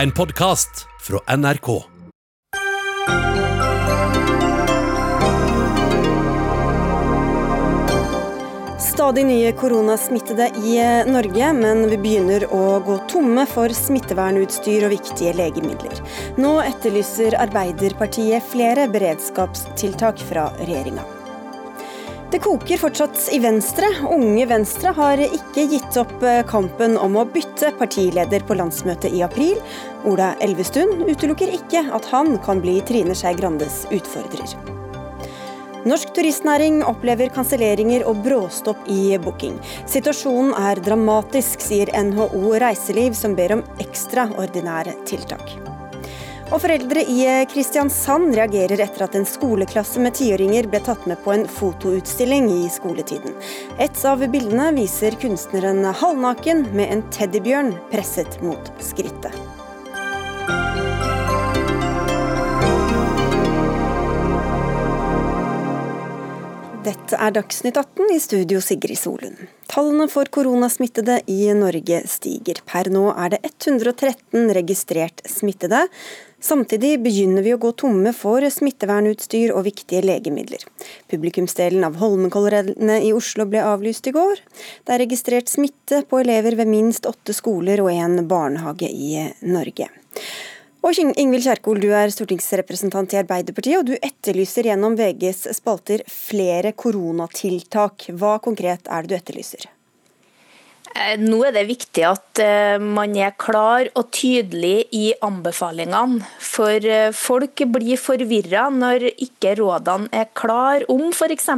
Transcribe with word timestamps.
En 0.00 0.10
podkast 0.10 0.86
fra 1.00 1.36
NRK. 1.36 1.82
Stadig 8.78 9.26
nye 9.26 9.52
koronasmittede 9.52 10.48
i 10.64 10.78
Norge, 11.12 11.52
men 11.52 11.84
vi 11.90 12.00
begynner 12.00 12.48
å 12.48 12.80
gå 12.86 12.96
tomme 13.12 13.44
for 13.44 13.76
smittevernutstyr 13.76 14.88
og 14.88 14.96
viktige 14.96 15.36
legemidler. 15.36 16.00
Nå 16.40 16.56
etterlyser 16.64 17.36
Arbeiderpartiet 17.44 18.48
flere 18.56 18.88
beredskapstiltak 18.88 20.24
fra 20.32 20.48
regjeringa. 20.64 21.19
Det 22.30 22.38
koker 22.38 22.78
fortsatt 22.78 23.28
i 23.34 23.40
Venstre. 23.42 23.88
Unge 24.06 24.44
Venstre 24.46 24.92
har 24.94 25.18
ikke 25.18 25.64
gitt 25.72 25.96
opp 25.98 26.20
kampen 26.46 26.94
om 26.94 27.16
å 27.18 27.24
bytte 27.26 27.72
partileder 27.78 28.44
på 28.46 28.54
landsmøtet 28.54 29.16
i 29.18 29.24
april. 29.26 29.58
Ola 30.06 30.36
Elvestuen 30.38 31.08
utelukker 31.08 31.50
ikke 31.56 31.82
at 31.90 32.06
han 32.12 32.36
kan 32.44 32.62
bli 32.62 32.76
Trine 32.86 33.16
Skei 33.18 33.34
Grandes 33.34 33.82
utfordrer. 33.90 34.54
Norsk 35.90 36.12
turistnæring 36.14 36.82
opplever 36.86 37.32
kanselleringer 37.34 38.04
og 38.06 38.22
bråstopp 38.22 38.86
i 38.92 39.16
booking. 39.24 39.56
Situasjonen 39.90 40.52
er 40.60 40.82
dramatisk, 40.86 41.64
sier 41.64 41.90
NHO 41.96 42.54
Reiseliv, 42.62 43.18
som 43.18 43.34
ber 43.34 43.56
om 43.56 43.66
ekstraordinære 43.82 45.00
tiltak. 45.08 45.69
Og 46.50 46.58
foreldre 46.58 47.04
i 47.06 47.22
Kristiansand 47.46 48.32
reagerer 48.34 48.80
etter 48.82 49.04
at 49.06 49.14
en 49.14 49.26
skoleklasse 49.28 50.02
med 50.02 50.16
tiåringer 50.18 50.66
ble 50.66 50.80
tatt 50.82 51.04
med 51.06 51.20
på 51.22 51.30
en 51.30 51.44
fotoutstilling 51.46 52.48
i 52.50 52.64
skoletiden. 52.74 53.36
Et 53.78 54.02
av 54.10 54.24
bildene 54.32 54.72
viser 54.74 55.14
kunstneren 55.22 55.84
halvnaken 55.86 56.66
med 56.74 56.90
en 56.90 57.04
teddybjørn 57.14 57.70
presset 57.94 58.40
mot 58.42 58.72
skrittet. 58.82 59.36
Dette 66.80 67.14
er 67.14 67.34
Dagsnytt 67.36 67.76
18 67.78 68.10
i 68.10 68.18
studio 68.22 68.58
Sigrid 68.64 68.98
Solund. 68.98 69.38
Tallene 69.70 70.08
for 70.10 70.26
koronasmittede 70.32 71.20
i 71.30 71.44
Norge 71.54 72.00
stiger. 72.10 72.58
Per 72.66 72.90
nå 72.90 73.04
er 73.12 73.36
det 73.36 73.40
113 73.44 74.50
registrert 74.56 75.22
smittede. 75.30 75.84
Samtidig 76.40 76.94
begynner 77.04 77.44
vi 77.44 77.52
å 77.52 77.60
gå 77.60 77.70
tomme 77.76 78.14
for 78.16 78.40
smittevernutstyr 78.48 79.52
og 79.52 79.66
viktige 79.66 80.00
legemidler. 80.08 80.62
Publikumsdelen 81.12 81.84
av 81.84 81.98
Holmenkollrennet 82.00 83.04
i 83.04 83.10
Oslo 83.12 83.44
ble 83.50 83.60
avlyst 83.60 84.08
i 84.08 84.14
går. 84.16 84.40
Det 84.84 84.94
er 84.94 85.02
registrert 85.04 85.52
smitte 85.52 86.00
på 86.08 86.22
elever 86.22 86.56
ved 86.56 86.70
minst 86.72 87.08
åtte 87.10 87.36
skoler 87.36 87.82
og 87.84 87.92
en 87.92 88.24
barnehage 88.30 88.88
i 88.88 89.26
Norge. 89.44 89.90
Og 90.80 90.96
Ingvild 90.96 91.44
Kjerkol, 91.44 91.76
du 91.82 91.90
er 91.92 92.08
stortingsrepresentant 92.08 93.12
i 93.12 93.18
Arbeiderpartiet, 93.20 93.82
og 93.82 93.90
du 93.90 93.98
etterlyser 94.00 94.70
gjennom 94.70 94.96
VGs 94.96 95.44
spalter 95.58 96.06
flere 96.08 96.72
koronatiltak. 96.72 98.08
Hva 98.16 98.38
konkret 98.40 98.88
er 98.88 99.04
det 99.04 99.12
du 99.12 99.18
etterlyser? 99.18 99.68
Nå 101.20 101.38
er 101.46 101.54
det 101.54 101.62
viktig 101.68 102.02
at 102.04 102.40
man 102.82 103.14
er 103.16 103.36
klar 103.40 103.86
og 103.96 104.10
tydelig 104.12 104.88
i 104.96 105.12
anbefalingene. 105.22 106.18
For 106.42 106.86
folk 107.16 107.62
blir 107.72 108.00
forvirra 108.00 108.66
når 108.74 109.06
ikke 109.12 109.54
rådene 109.60 110.10
er 110.12 110.28
klar 110.36 110.84
om 110.92 111.06
f.eks. 111.14 111.48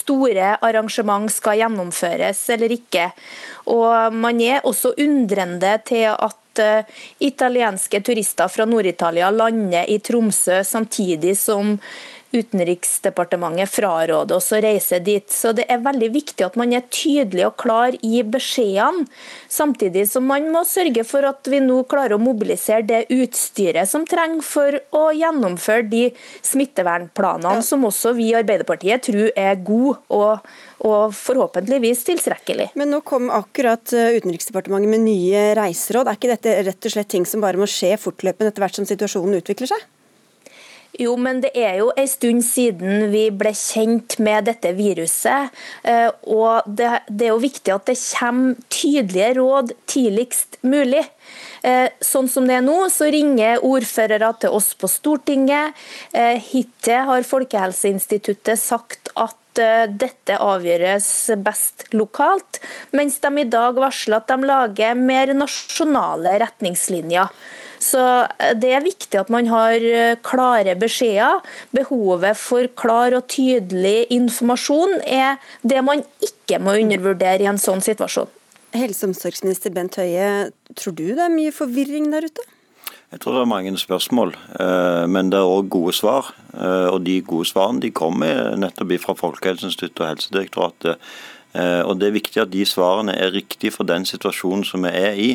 store 0.00 0.56
arrangement 0.58 1.30
skal 1.32 1.62
gjennomføres 1.62 2.42
eller 2.56 2.74
ikke. 2.74 3.06
Og 3.70 4.12
man 4.12 4.42
er 4.42 4.66
også 4.66 4.92
undrende 4.98 5.78
til 5.86 6.10
at 6.12 6.64
italienske 7.22 8.02
turister 8.02 8.50
fra 8.50 8.66
Nord-Italia 8.66 9.30
lander 9.30 9.86
i 9.86 10.00
Tromsø 10.02 10.64
samtidig 10.66 11.36
som 11.38 11.76
Utenriksdepartementet 12.28 13.70
fraråder 13.72 14.36
oss 14.36 14.50
å 14.52 14.60
reise 14.60 14.98
dit. 15.00 15.24
Så 15.32 15.54
Det 15.56 15.64
er 15.70 15.80
veldig 15.80 16.10
viktig 16.12 16.44
at 16.44 16.58
man 16.60 16.74
er 16.76 16.84
tydelig 16.92 17.46
og 17.46 17.56
klar 17.62 17.96
i 18.04 18.22
beskjedene, 18.22 19.06
samtidig 19.48 20.04
som 20.10 20.26
man 20.28 20.50
må 20.52 20.64
sørge 20.68 21.04
for 21.08 21.24
at 21.24 21.48
vi 21.48 21.62
nå 21.64 21.80
klarer 21.88 22.18
å 22.18 22.20
mobilisere 22.22 22.84
det 22.84 23.00
utstyret 23.14 23.88
som 23.88 24.04
trenger 24.08 24.44
for 24.44 24.76
å 24.92 25.08
gjennomføre 25.16 25.88
de 25.88 26.04
smittevernplanene 26.44 27.62
ja. 27.62 27.64
som 27.64 27.86
også 27.88 28.12
vi 28.18 28.30
i 28.30 28.38
Arbeiderpartiet 28.38 29.08
tror 29.08 29.32
er 29.32 29.56
gode 29.64 29.96
og, 30.12 30.44
og 30.84 31.16
forhåpentligvis 31.16 32.04
tilstrekkelig. 32.10 32.70
Men 32.78 32.92
nå 32.92 33.02
kom 33.08 33.32
akkurat 33.32 33.92
eh, 33.96 34.18
Utenriksdepartementet 34.18 34.92
med 34.92 35.06
nye 35.06 35.44
reiseråd. 35.58 36.08
Er 36.10 36.18
ikke 36.18 36.34
dette 36.36 36.58
rett 36.68 36.90
og 36.90 36.94
slett 36.94 37.12
ting 37.12 37.26
som 37.28 37.44
bare 37.44 37.60
må 37.60 37.68
skje 37.68 37.96
fortløpende 38.00 38.52
etter 38.52 38.64
hvert 38.64 38.80
som 38.80 38.88
situasjonen 38.88 39.40
utvikler 39.40 39.72
seg? 39.72 39.88
Jo, 40.98 41.12
men 41.14 41.38
det 41.38 41.52
er 41.54 41.76
jo 41.78 41.92
en 41.94 42.08
stund 42.10 42.42
siden 42.42 43.12
vi 43.12 43.28
ble 43.30 43.52
kjent 43.54 44.16
med 44.18 44.48
dette 44.48 44.72
viruset. 44.74 45.54
Eh, 45.86 46.08
og 46.26 46.66
det, 46.66 46.88
er 47.06 47.30
jo 47.30 47.38
viktig 47.38 47.70
at 47.70 47.86
det 47.86 47.94
kommer 48.02 48.56
tydelige 48.74 49.28
råd 49.38 49.70
tidligst 49.86 50.58
mulig. 50.66 51.04
Eh, 51.62 51.86
sånn 52.02 52.26
som 52.30 52.48
det 52.50 52.56
er 52.56 52.64
nå, 52.66 52.80
så 52.90 53.06
ringer 53.14 53.62
ordførere 53.66 54.32
til 54.42 54.56
oss 54.58 54.72
på 54.74 54.90
Stortinget. 54.90 55.78
Eh, 56.10 56.42
hittil 56.50 57.06
har 57.12 57.28
Folkehelseinstituttet 57.30 58.58
sagt 58.58 59.14
at 59.14 59.36
dette 59.58 60.36
avgjøres 60.38 61.06
best 61.42 61.88
lokalt, 61.90 62.60
mens 62.94 63.16
de 63.18 63.42
i 63.42 63.46
dag 63.50 63.74
varsler 63.74 64.20
at 64.20 64.28
de 64.30 64.46
lager 64.46 64.94
mer 64.94 65.32
nasjonale 65.34 66.36
retningslinjer. 66.44 67.32
Så 67.78 68.02
eh, 68.38 68.54
Det 68.58 68.72
er 68.74 68.84
viktig 68.84 69.20
at 69.20 69.30
man 69.32 69.48
har 69.50 69.78
eh, 69.78 70.16
klare 70.24 70.74
beskjeder. 70.78 71.42
Behovet 71.76 72.38
for 72.38 72.68
klar 72.78 73.16
og 73.16 73.28
tydelig 73.30 74.08
informasjon 74.14 74.98
er 75.06 75.38
det 75.62 75.82
man 75.84 76.04
ikke 76.24 76.60
må 76.62 76.78
undervurdere 76.82 77.44
i 77.44 77.50
en 77.50 77.60
sånn 77.60 77.82
situasjon. 77.84 78.30
Helse- 78.76 79.06
og 79.06 79.14
omsorgsminister 79.14 79.72
Bent 79.72 79.96
Høie, 79.96 80.50
tror 80.76 80.94
du 80.96 81.06
det 81.14 81.24
er 81.24 81.32
mye 81.32 81.54
forvirring 81.54 82.10
der 82.12 82.28
ute? 82.28 82.44
Jeg 83.08 83.22
tror 83.22 83.38
det 83.38 83.40
er 83.40 83.48
mange 83.48 83.72
spørsmål, 83.80 84.34
eh, 84.60 85.06
men 85.08 85.30
det 85.32 85.38
er 85.38 85.48
òg 85.48 85.70
gode 85.72 85.94
svar. 85.96 86.34
Og 86.58 87.04
de 87.04 87.20
gode 87.22 87.46
svarene 87.46 87.78
de 87.80 87.92
kommer 87.94 88.56
nettopp 88.58 88.90
fra 88.98 89.14
Folkehelseinstituttet 89.14 90.00
og 90.02 90.08
Helsedirektoratet. 90.08 91.10
Og 91.86 91.92
Det 92.00 92.08
er 92.08 92.16
viktig 92.16 92.40
at 92.42 92.50
de 92.50 92.64
svarene 92.66 93.14
er 93.14 93.30
riktige 93.32 93.70
for 93.70 93.86
den 93.86 94.04
situasjonen 94.04 94.64
som 94.66 94.82
vi 94.82 94.90
er 94.90 95.14
i. 95.14 95.28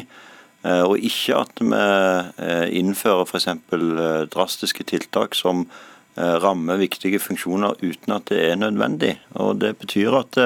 Eh, 0.63 0.83
og 0.87 1.01
ikke 1.03 1.41
at 1.41 1.59
vi 1.59 1.79
eh, 1.79 2.67
innfører 2.79 3.27
f.eks. 3.27 3.49
Eh, 3.51 4.23
drastiske 4.33 4.87
tiltak 4.87 5.37
som 5.39 5.67
rammer 6.13 6.77
viktige 6.77 7.17
funksjoner 7.17 7.79
uten 7.81 8.13
at 8.13 8.27
det 8.29 8.37
er 8.45 8.59
nødvendig. 8.61 9.15
Og 9.41 9.57
Det 9.57 9.71
betyr 9.81 10.13
at 10.19 10.37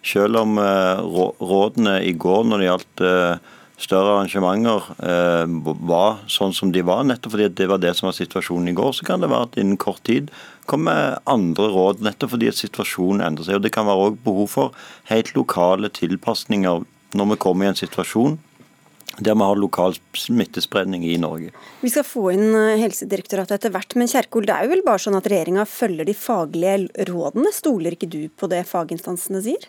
selv 0.00 0.38
om 0.40 0.56
rådene 0.56 1.98
i 2.08 2.14
går 2.16 2.46
når 2.48 2.62
det 2.62 2.68
gjaldt 2.70 3.02
større 3.76 4.14
arrangementer 4.14 4.88
var 5.92 6.24
sånn 6.24 6.56
som 6.56 6.72
de 6.72 6.80
var, 6.80 7.04
nettopp 7.04 7.36
fordi 7.36 7.50
det 7.52 7.68
var 7.68 7.84
det 7.84 7.92
som 7.98 8.08
var 8.08 8.16
situasjonen 8.16 8.72
i 8.72 8.76
går, 8.80 8.96
så 8.96 9.04
kan 9.04 9.20
det 9.20 9.28
være 9.28 9.50
at 9.50 9.60
innen 9.60 9.76
kort 9.76 10.00
tid 10.08 10.32
kommer 10.64 11.20
andre 11.28 11.68
råd, 11.68 12.00
nettopp 12.00 12.38
fordi 12.38 12.48
at 12.48 12.62
situasjonen 12.64 13.20
endrer 13.20 13.50
seg. 13.50 13.60
Og 13.60 13.68
Det 13.68 13.76
kan 13.76 13.92
være 13.92 14.06
også 14.06 14.24
behov 14.24 14.48
for 14.56 14.84
helt 15.12 15.36
lokale 15.36 15.92
tilpasninger 16.00 16.80
når 17.12 17.34
vi 17.34 17.42
kommer 17.44 17.68
i 17.68 17.74
en 17.74 17.82
situasjon 17.84 18.40
der 19.18 19.34
vi 19.34 19.42
har 19.42 19.58
lokal 19.58 19.96
smittespredning 20.16 21.04
i 21.04 21.16
Norge. 21.20 21.50
Vi 21.80 21.90
skal 21.90 22.06
få 22.06 22.30
inn 22.34 22.54
eh, 22.54 22.78
Helsedirektoratet 22.80 23.58
etter 23.58 23.74
hvert, 23.74 23.96
men 23.98 24.10
Kjerkol, 24.10 24.46
det 24.48 24.54
er 24.54 24.68
jo 24.68 24.74
vel 24.76 24.86
bare 24.86 25.02
sånn 25.02 25.18
at 25.18 25.28
regjeringa 25.30 25.66
følger 25.68 26.08
de 26.08 26.14
faglige 26.16 27.06
rådene? 27.10 27.52
Stoler 27.54 27.98
ikke 27.98 28.10
du 28.10 28.22
på 28.30 28.48
det 28.52 28.62
faginstansene 28.70 29.42
sier? 29.44 29.68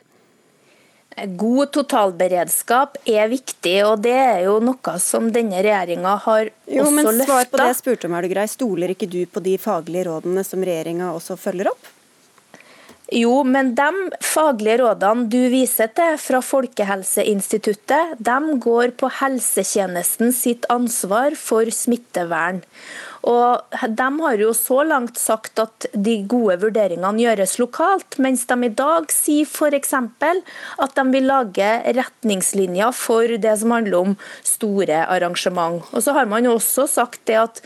God 1.11 1.73
totalberedskap 1.75 2.95
er 3.09 3.27
viktig, 3.31 3.75
og 3.83 3.99
det 4.05 4.15
er 4.15 4.45
jo 4.45 4.59
noe 4.63 4.93
som 5.03 5.27
denne 5.35 5.59
regjeringa 5.59 6.13
har 6.23 6.45
jo, 6.47 6.85
også 6.85 7.03
løfta. 7.11 7.25
Svar 7.25 7.49
på 7.51 7.59
det 7.59 7.65
jeg 7.73 7.79
spurte 7.81 8.07
om, 8.07 8.15
er 8.15 8.23
du 8.23 8.31
grei. 8.31 8.45
Stoler 8.47 8.93
ikke 8.93 9.09
du 9.11 9.19
på 9.27 9.43
de 9.43 9.57
faglige 9.59 10.07
rådene 10.07 10.45
som 10.47 10.63
regjeringa 10.63 11.11
også 11.17 11.35
følger 11.39 11.73
opp? 11.73 11.91
Jo, 13.11 13.41
men 13.43 13.73
de 13.75 13.89
faglige 14.23 14.77
rådene 14.79 15.25
du 15.27 15.41
viser 15.51 15.89
til 15.91 16.15
fra 16.21 16.39
Folkehelseinstituttet, 16.47 18.15
de 18.23 18.37
går 18.63 18.93
på 18.95 19.09
helsetjenesten 19.17 20.31
sitt 20.31 20.63
ansvar 20.71 21.35
for 21.35 21.67
smittevern. 21.75 22.61
Og 23.27 23.61
De 23.99 24.07
har 24.23 24.39
jo 24.39 24.53
så 24.55 24.79
langt 24.87 25.19
sagt 25.19 25.59
at 25.59 25.85
de 25.93 26.21
gode 26.23 26.55
vurderingene 26.63 27.21
gjøres 27.21 27.59
lokalt, 27.59 28.17
mens 28.17 28.47
de 28.49 28.57
i 28.65 28.73
dag 28.79 29.11
sier 29.13 29.45
f.eks. 29.45 29.93
at 29.93 30.95
de 30.95 31.05
vil 31.11 31.27
lage 31.27 31.69
retningslinjer 31.99 32.95
for 32.95 33.27
det 33.27 33.57
som 33.59 33.75
handler 33.75 33.99
om 33.99 34.17
store 34.41 35.03
arrangement. 35.05 35.83
Og 35.91 36.01
så 36.01 36.15
har 36.15 36.31
man 36.31 36.47
jo 36.47 36.55
også 36.55 36.87
sagt 36.87 37.25
det 37.27 37.41
at 37.43 37.61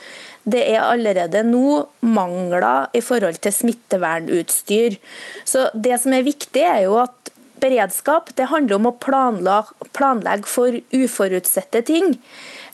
det 0.46 0.62
er 0.76 0.84
allerede 0.84 1.42
nå 1.48 1.86
mangler 2.06 2.92
i 2.94 3.02
forhold 3.02 3.40
til 3.42 3.54
smittevernutstyr. 3.54 4.98
Så 5.46 5.70
Det 5.74 5.98
som 6.02 6.14
er 6.14 6.28
viktig, 6.28 6.62
er 6.62 6.86
jo 6.86 7.00
at 7.02 7.32
beredskap 7.62 8.30
det 8.38 8.50
handler 8.52 8.78
om 8.78 8.90
å 8.92 8.98
planlegge 9.00 10.50
for 10.50 10.76
uforutsette 10.94 11.82
ting. 11.88 12.18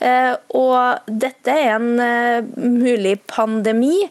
Eh, 0.01 0.33
og 0.57 1.05
dette 1.05 1.53
er 1.53 1.75
en 1.75 2.01
eh, 2.01 2.47
mulig 2.57 3.19
pandemi. 3.29 4.09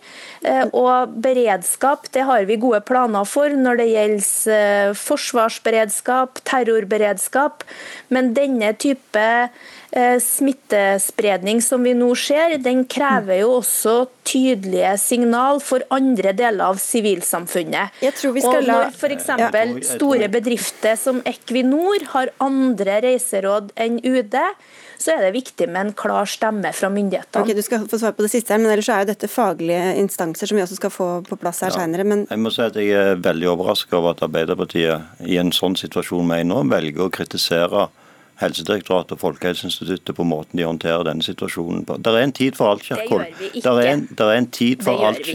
Og 0.73 1.11
beredskap 1.21 2.07
det 2.15 2.23
har 2.25 2.47
vi 2.49 2.57
gode 2.63 2.79
planer 2.89 3.27
for 3.29 3.53
når 3.53 3.77
det 3.77 3.89
gjelder 3.91 4.95
forsvarsberedskap, 4.97 6.41
terrorberedskap. 6.49 7.67
Men 8.09 8.33
denne 8.33 8.73
type 8.81 9.27
smittespredning 10.25 11.61
som 11.61 11.85
vi 11.85 11.93
nå 11.99 12.09
ser, 12.17 12.55
den 12.63 12.87
krever 12.89 13.43
jo 13.43 13.59
også 13.59 14.07
tydelige 14.31 14.93
signal 15.03 15.61
for 15.65 15.85
andre 15.93 16.33
deler 16.37 16.71
av 16.71 16.81
sivilsamfunnet. 16.81 18.01
Og 18.01 18.61
når 18.67 18.91
f.eks. 18.95 19.31
Ja. 19.41 19.51
store 19.83 20.29
bedrifter 20.33 20.99
som 21.01 21.21
Equinor 21.29 22.07
har 22.15 22.33
andre 22.43 23.01
reiseråd 23.05 23.75
enn 23.81 23.99
UD, 24.05 24.37
så 25.01 25.15
er 25.15 25.23
det 25.25 25.31
viktig 25.39 25.69
med 25.71 25.81
en 25.81 25.93
klar 25.97 26.29
stemme 26.29 26.73
fra 26.77 26.91
myndighetene. 26.93 27.43
Ok, 27.43 27.55
Du 27.57 27.63
skal 27.65 27.87
få 27.89 28.01
svar 28.03 28.13
på 28.17 28.27
det 28.27 28.33
siste, 28.35 28.53
her, 28.53 28.61
men 28.61 28.73
ellers 28.75 28.91
er 28.93 29.05
jo 29.05 29.11
dette 29.13 29.31
faglige 29.33 29.95
instanser 30.01 30.51
som 30.51 30.59
vi 30.59 30.65
også 30.65 30.77
skal 30.77 30.93
få 30.93 31.09
på 31.29 31.39
plass 31.41 31.63
her 31.65 31.73
ja. 31.73 31.81
senere. 31.81 32.05
Men... 32.05 32.27
Jeg 32.29 32.43
må 32.43 32.53
si 32.53 32.63
at 32.67 32.77
jeg 32.77 32.93
er 32.93 33.23
veldig 33.25 33.49
overrasket 33.55 33.97
over 33.97 34.13
at 34.13 34.23
Arbeiderpartiet 34.27 35.25
i 35.25 35.41
en 35.41 35.55
sånn 35.57 35.79
situasjon 35.81 36.29
med 36.29 36.51
nå 36.51 36.63
velger 36.69 37.07
å 37.07 37.15
kritisere 37.15 37.89
Helsedirektoratet 38.41 39.13
og 39.17 39.21
Folkehelseinstituttet 39.21 40.17
på 40.17 40.25
måten 40.25 40.57
de 40.57 40.65
håndterer 40.65 41.05
denne 41.05 41.25
situasjonen 41.25 41.85
på. 41.89 41.99
Det 42.01 42.13
er 42.15 42.25
en 42.25 42.33
tid 42.37 42.57
for 42.57 42.73
alt, 42.73 42.87
Kjerkol. 42.89 43.27
Det, 43.37 43.51
det, 43.53 43.91
det 44.17 44.27
er 44.27 44.39
en 44.39 44.49
tid 44.57 44.85
for 44.87 45.05
alt, 45.09 45.29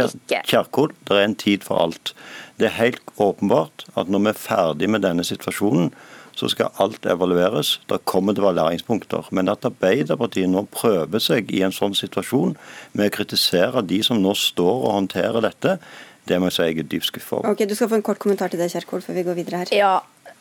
Kjerkol. 0.49 0.95
Det 1.05 1.19
er 1.19 1.27
en 1.27 1.37
tid 1.37 1.65
for 1.67 1.83
alt. 1.85 2.15
Det 2.57 2.69
er 2.69 2.77
helt 2.79 3.13
åpenbart 3.21 3.85
at 3.93 4.09
når 4.09 4.25
vi 4.25 4.31
er 4.31 4.41
ferdig 4.41 4.89
med 4.89 5.05
denne 5.05 5.25
situasjonen, 5.27 5.91
så 6.35 6.49
skal 6.51 6.73
alt 6.83 7.05
evalueres. 7.09 7.77
Det 7.89 8.01
kommer 8.09 8.35
til 8.35 8.43
å 8.43 8.49
være 8.49 8.59
læringspunkter. 8.59 9.29
Men 9.35 9.51
at 9.51 9.65
Arbeiderpartiet 9.67 10.51
nå 10.51 10.65
prøver 10.73 11.23
seg 11.23 11.51
i 11.55 11.63
en 11.65 11.75
sånn 11.75 11.95
situasjon 11.97 12.57
med 12.93 13.09
å 13.09 13.15
kritisere 13.15 13.85
de 13.87 14.01
som 14.05 14.19
nå 14.21 14.35
står 14.37 14.75
og 14.75 14.97
håndterer 14.99 15.47
dette, 15.47 15.77
det 16.25 16.39
må 16.41 16.49
jeg 16.49 16.55
si 16.55 16.65
jeg 16.65 16.81
er 16.81 16.89
dypt 16.89 17.11
skuffa 17.11 17.39
over. 17.39 17.53
Okay, 17.53 17.69
du 17.69 17.75
skal 17.77 17.91
få 17.91 17.99
en 17.99 18.05
kort 18.05 18.19
kommentar 18.21 18.51
til 18.51 18.61
det, 18.61 18.71
Kjerkol, 18.73 19.03
før 19.05 19.19
vi 19.19 19.23
går 19.27 19.37
videre 19.37 19.61
her. 19.61 19.73
Ja, 19.77 19.93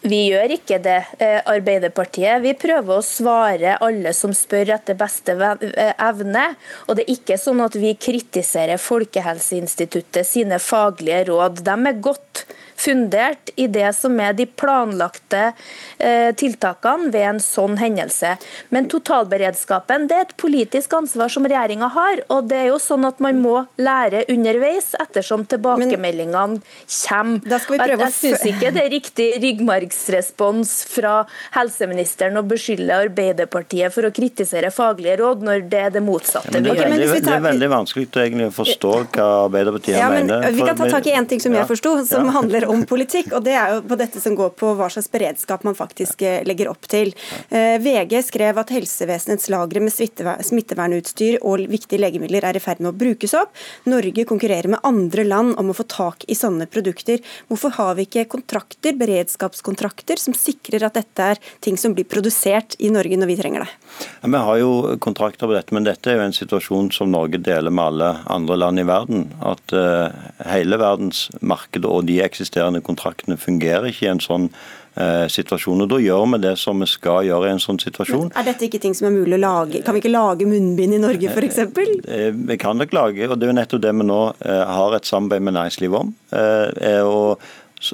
vi 0.05 0.19
gjør 0.31 0.53
ikke 0.57 0.79
det, 0.85 0.99
eh, 1.19 1.41
Arbeiderpartiet. 1.49 2.43
Vi 2.45 2.55
prøver 2.61 2.99
å 2.99 3.05
svare 3.05 3.77
alle 3.81 4.13
som 4.17 4.35
spør 4.37 4.75
etter 4.77 4.97
beste 5.01 5.33
eh, 5.33 5.93
evne. 5.97 6.57
Og 6.89 6.97
det 6.97 7.07
er 7.07 7.15
ikke 7.15 7.39
sånn 7.41 7.63
at 7.65 7.77
vi 7.81 7.95
kritiserer 7.97 8.81
Folkehelseinstituttet 8.81 10.29
sine 10.29 10.61
faglige 10.61 11.27
råd. 11.31 11.65
De 11.65 11.77
er 11.89 12.03
godt 12.05 12.45
fundert 12.77 13.51
i 13.57 13.67
det 13.71 13.91
som 13.97 14.19
er 14.21 14.35
de 14.37 14.47
planlagte 14.47 15.43
eh, 15.99 16.31
tiltakene 16.37 17.11
ved 17.15 17.29
en 17.29 17.41
sånn 17.43 17.79
hendelse. 17.81 18.35
Men 18.75 18.89
totalberedskapen 18.93 20.09
det 20.11 20.19
er 20.19 20.27
et 20.27 20.37
politisk 20.41 20.97
ansvar 20.99 21.33
som 21.33 21.47
regjeringa 21.47 21.91
har. 21.95 22.23
Og 22.35 22.49
det 22.51 22.61
er 22.65 22.71
jo 22.73 22.81
sånn 22.83 23.07
at 23.09 23.21
man 23.25 23.41
må 23.43 23.65
lære 23.81 24.25
underveis 24.33 24.93
ettersom 25.01 25.47
tilbakemeldingene 25.51 26.61
kommer. 26.61 27.41
Jeg 27.45 28.13
syns 28.15 28.45
ikke 28.49 28.73
det 28.75 28.85
er 28.85 28.91
riktig 28.93 29.29
ryggmargsrespons 29.43 30.75
fra 30.91 31.15
helseministeren 31.57 32.39
å 32.41 32.45
beskylde 32.47 32.97
Arbeiderpartiet 33.07 33.95
for 33.95 34.09
å 34.09 34.13
kritisere 34.15 34.71
faglige 34.75 35.19
råd, 35.21 35.45
når 35.47 35.67
det 35.71 35.83
er 35.89 35.95
det 35.95 36.03
motsatte 36.05 36.53
vi 36.55 36.73
gjør. 36.73 36.83
Det, 36.95 37.21
det, 37.25 37.35
er 37.35 37.45
veldig 37.45 37.71
vanskelig 37.73 38.09
egentlig 38.15 38.49
å 38.51 38.55
forstå 38.55 38.93
hva 39.15 39.29
Arbeiderpartiet 39.45 39.99
ja, 39.99 40.11
men, 40.13 40.29
mener. 40.29 40.55
Vi 40.55 40.67
kan 40.67 40.79
ta 40.79 40.89
tak 40.91 41.09
i 41.11 41.15
en 41.17 41.29
ting 41.31 41.43
som 41.43 41.55
jeg 41.55 41.69
forsto, 41.69 41.97
som 42.09 42.29
ja. 42.29 42.35
Handler 42.65 42.83
om 42.83 42.87
politikk. 42.87 43.33
og 43.33 43.45
Det 43.45 43.55
er 43.55 43.75
jo 43.75 43.83
på 43.83 43.99
dette 43.99 44.21
som 44.21 44.35
går 44.35 44.51
på 44.59 44.75
hva 44.75 44.89
slags 44.91 45.11
beredskap 45.11 45.65
man 45.65 45.75
faktisk 45.75 46.23
eh, 46.23 46.43
legger 46.45 46.69
opp 46.71 46.87
til. 46.89 47.15
Eh, 47.51 47.79
VG 47.79 48.23
skrev 48.25 48.59
at 48.59 48.71
helsevesenets 48.71 49.49
lagre 49.53 49.81
med 49.81 49.93
smittevernutstyr 49.93 51.41
og 51.43 51.67
viktige 51.69 52.01
legemidler 52.01 52.45
er 52.45 52.57
i 52.57 52.63
ferd 52.63 52.81
med 52.81 52.93
å 52.93 52.97
brukes 52.97 53.35
opp. 53.35 53.55
Norge 53.85 54.27
konkurrerer 54.29 54.69
med 54.69 54.83
andre 54.85 55.25
land 55.25 55.55
om 55.61 55.71
å 55.71 55.77
få 55.77 55.87
tak 55.89 56.25
i 56.29 56.35
sånne 56.35 56.67
produkter. 56.67 57.21
Hvorfor 57.49 57.75
har 57.79 57.95
vi 57.99 58.07
ikke 58.09 58.27
kontrakter, 58.37 58.97
beredskapskontrakter 58.99 60.21
som 60.21 60.37
sikrer 60.37 60.87
at 60.87 60.99
dette 60.99 61.31
er 61.35 61.43
ting 61.65 61.79
som 61.81 61.95
blir 61.95 62.09
produsert 62.09 62.77
i 62.79 62.91
Norge 62.93 63.19
når 63.19 63.33
vi 63.33 63.39
trenger 63.41 63.65
det? 63.65 63.71
Ja, 64.23 64.29
vi 64.29 64.43
har 64.49 64.59
jo 64.59 64.71
kontrakter 65.03 65.47
på 65.47 65.55
dette, 65.55 65.75
men 65.75 65.87
dette 65.87 66.11
er 66.11 66.19
jo 66.19 66.27
en 66.27 66.37
situasjon 66.37 66.91
som 66.95 67.13
Norge 67.13 67.39
deler 67.45 67.71
med 67.75 67.85
alle 67.93 68.11
andre 68.31 68.59
land 68.59 68.81
i 68.81 68.87
verden. 68.89 69.27
At 69.45 69.75
uh, 69.75 70.11
hele 70.49 70.79
verdens 70.81 71.27
marked 71.41 71.87
og 71.87 72.07
de 72.09 72.21
eksisterer 72.25 72.54
eksisterende 72.55 72.83
kontraktene 72.85 73.37
fungerer 73.37 73.91
ikke 73.91 74.07
i 74.07 74.13
en 74.13 74.21
sånn 74.23 74.47
eh, 74.97 75.27
situasjon. 75.29 75.83
og 75.83 75.91
Da 75.91 75.99
gjør 75.99 76.27
vi 76.35 76.41
det 76.45 76.55
som 76.59 76.79
vi 76.81 76.87
skal 76.87 77.27
gjøre 77.27 77.49
i 77.49 77.55
en 77.55 77.63
sånn 77.63 77.81
situasjon. 77.83 78.29
Men 78.31 78.39
er 78.39 78.47
dette 78.47 78.69
ikke 78.69 78.81
ting 78.83 78.95
som 78.95 79.09
er 79.09 79.17
mulig 79.17 79.35
å 79.39 79.43
lage? 79.43 79.83
Kan 79.83 79.97
vi 79.97 80.03
ikke 80.03 80.15
lage 80.15 80.47
munnbind 80.47 80.95
i 80.95 81.03
Norge 81.03 81.33
f.eks.? 81.33 81.59
Eh, 81.59 82.31
vi 82.31 82.57
kan 82.57 82.79
nok 82.79 82.95
lage, 82.95 83.27
og 83.29 83.39
det 83.39 83.49
er 83.49 83.53
jo 83.53 83.59
nettopp 83.59 83.83
det 83.83 83.95
vi 83.95 84.07
nå 84.07 84.23
eh, 84.47 84.65
har 84.79 84.95
et 84.95 85.11
samarbeid 85.11 85.43
med 85.43 85.59
næringslivet 85.59 86.01
om. 86.01 86.15
Eh, 86.31 87.03
og 87.03 87.43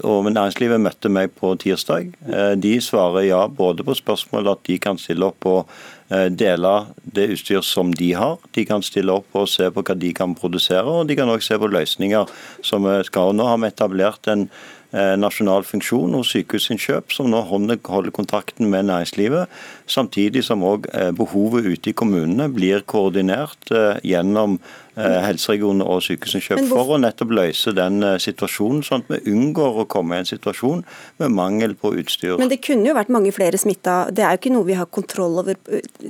og 0.06 0.28
Næringslivet 0.30 0.80
møtte 0.80 1.10
meg 1.10 1.32
på 1.38 1.52
tirsdag. 1.58 2.12
Eh, 2.28 2.54
de 2.60 2.76
svarer 2.80 3.26
ja 3.26 3.46
både 3.48 3.84
på 3.86 3.96
spørsmål 3.98 4.52
at 4.52 4.62
de 4.68 4.78
kan 4.78 4.98
stille 5.00 5.26
opp 5.26 5.46
og 5.48 5.70
eh, 6.12 6.28
dele 6.30 6.74
det 7.02 7.30
utstyr 7.34 7.64
som 7.66 7.94
de 7.94 8.12
har. 8.14 8.38
De 8.54 8.66
kan 8.68 8.84
stille 8.86 9.12
opp 9.12 9.34
og 9.34 9.48
se 9.50 9.70
på 9.70 9.82
hva 9.82 9.96
de 9.98 10.12
kan 10.14 10.36
produsere, 10.38 10.86
og 10.86 11.08
de 11.08 11.16
kan 11.18 11.28
også 11.28 11.54
se 11.54 11.58
på 11.58 11.72
løsninger 11.72 12.36
som 12.62 12.86
vi 12.86 13.00
skal. 13.08 13.34
Nå 13.34 13.48
har 13.48 13.58
vi 13.58 13.72
etablert 13.72 14.30
en 14.30 14.48
Eh, 14.90 15.12
nasjonal 15.14 15.62
funksjon 15.62 16.16
hos 16.18 16.32
Sykehusinnkjøp, 16.34 17.12
som 17.14 17.28
nå 17.30 17.44
holder 17.46 18.10
kontakten 18.10 18.66
med 18.72 18.88
næringslivet. 18.88 19.46
Samtidig 19.90 20.44
som 20.46 20.62
òg 20.66 20.87
eh, 20.94 21.10
behovet 21.16 21.66
ute 21.66 21.90
i 21.90 21.96
kommunene 21.96 22.50
blir 22.52 22.87
koordinert 22.88 23.72
eh, 23.75 23.98
gjennom 24.06 24.60
helseregionene 25.00 25.87
og 25.87 26.02
Sykehusinnkjøp 26.04 26.66
for 26.69 26.90
å 26.92 26.96
nettopp 27.00 27.31
løse 27.32 27.72
den 27.72 28.02
situasjonen, 28.20 28.82
sånn 28.84 29.04
at 29.06 29.12
vi 29.14 29.32
unngår 29.32 29.78
å 29.81 29.84
komme 29.88 30.19
i 30.19 30.20
en 30.20 30.28
situasjon 30.28 30.82
med 31.22 31.32
mangel 31.32 31.72
på 31.78 31.94
utstyr. 32.02 32.34
Men 32.37 32.50
det 32.50 32.58
kunne 32.66 32.90
jo 32.90 32.96
vært 32.98 33.12
mange 33.14 33.32
flere 33.32 33.56
smitta. 33.56 34.10
Det 34.12 34.26
er 34.26 34.34
jo 34.34 34.40
ikke 34.42 34.52
noe 34.52 34.66
vi 34.66 34.76
har 34.76 34.90
kontroll 34.92 35.38
over 35.40 35.56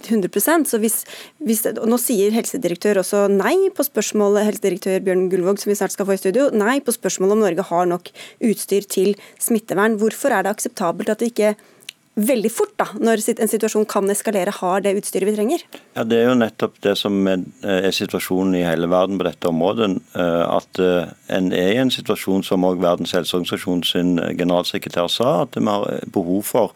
100% 0.00 0.67
så 0.73 0.81
hvis, 0.82 1.05
hvis, 1.44 1.62
Nå 1.87 2.00
sier 2.03 2.35
helsedirektør 2.35 3.03
også 3.05 3.27
nei 3.31 3.69
på 3.77 3.87
spørsmålet, 3.87 4.49
helsedirektør 4.49 5.05
Bjørn 5.06 5.29
Gullvåg, 5.31 5.61
som 5.62 5.71
vi 5.71 5.79
snart 5.79 5.94
skal 5.94 6.09
få 6.09 6.17
i 6.17 6.23
studio, 6.25 6.49
nei 6.56 6.81
på 6.82 6.97
spørsmålet 6.97 7.37
om 7.37 7.44
Norge 7.44 7.69
har 7.71 7.87
nok 7.93 8.11
utstyr 8.41 8.61
utstyr 8.61 8.87
til 8.88 9.17
smittevern. 9.41 9.99
Hvorfor 9.99 10.35
er 10.35 10.44
det 10.44 10.55
akseptabelt 10.55 11.11
at 11.11 11.21
det 11.21 11.32
ikke 11.32 11.55
veldig 12.26 12.50
fort, 12.52 12.72
da, 12.81 12.87
når 13.00 13.22
en 13.32 13.50
situasjon 13.50 13.87
kan 13.90 14.11
eskalere, 14.12 14.52
har 14.61 14.84
det 14.84 14.94
utstyret 14.99 15.28
vi 15.28 15.37
trenger? 15.37 15.64
Ja, 15.96 16.05
Det 16.05 16.19
er 16.19 16.28
jo 16.28 16.38
nettopp 16.38 16.81
det 16.84 16.96
som 16.99 17.26
er, 17.28 17.44
situasjonen 17.90 18.55
i 18.58 18.65
hele 18.67 18.89
verden 18.91 19.19
på 19.19 19.27
dette 19.29 19.48
området. 19.48 19.91
Eh, 20.15 20.44
at 20.46 20.81
eh, 20.81 21.12
en 21.29 21.53
er 21.53 21.74
i 21.74 21.82
en 21.82 21.93
situasjon 21.93 22.44
som 22.46 22.65
òg 22.65 22.81
Verdens 22.81 23.12
helseorganisasjon 23.12 23.84
sin 23.84 24.17
generalsekretær 24.39 25.08
sa, 25.08 25.43
at 25.44 25.56
vi 25.56 25.67
har 25.67 26.10
behov 26.12 26.43
for 26.48 26.74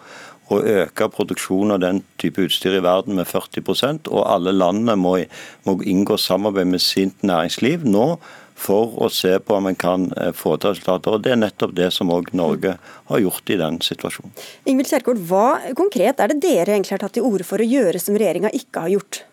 å 0.52 0.60
øke 0.60 1.08
produksjonen 1.08 1.76
av 1.76 1.80
den 1.80 2.02
type 2.20 2.42
utstyr 2.44 2.76
i 2.76 2.84
verden 2.84 3.16
med 3.16 3.28
40% 3.30 4.10
og 4.12 4.26
alle 4.28 4.52
landene 4.52 4.96
må, 5.00 5.16
må 5.64 5.78
inngå 5.80 6.18
samarbeid 6.20 6.68
med 6.68 6.84
sitt 6.84 7.24
næringsliv. 7.24 7.86
Nå 7.88 8.18
for 8.54 8.94
å 9.02 9.10
se 9.12 9.34
på 9.42 9.56
om 9.56 9.66
en 9.68 9.78
kan 9.78 10.06
eh, 10.20 10.32
få 10.36 10.56
til 10.56 10.74
resultater. 10.74 11.16
og 11.16 11.24
Det 11.24 11.34
er 11.34 11.40
nettopp 11.40 11.74
det 11.76 11.90
som 11.94 12.12
òg 12.14 12.30
Norge 12.36 12.76
har 13.10 13.22
gjort 13.22 13.50
i 13.50 13.58
den 13.60 13.80
situasjonen. 13.84 14.34
Ingvild 14.70 14.90
Kjerkol, 14.90 15.20
Hva 15.28 15.74
konkret 15.76 16.22
er 16.22 16.32
det 16.32 16.40
dere 16.44 16.76
egentlig 16.76 16.96
har 16.96 17.04
tatt 17.04 17.16
til 17.18 17.26
orde 17.26 17.46
for 17.46 17.62
å 17.62 17.68
gjøre 17.68 18.00
som 18.02 18.16
regjeringa 18.18 18.52
ikke 18.54 18.86
har 18.86 18.94
gjort? 18.94 19.24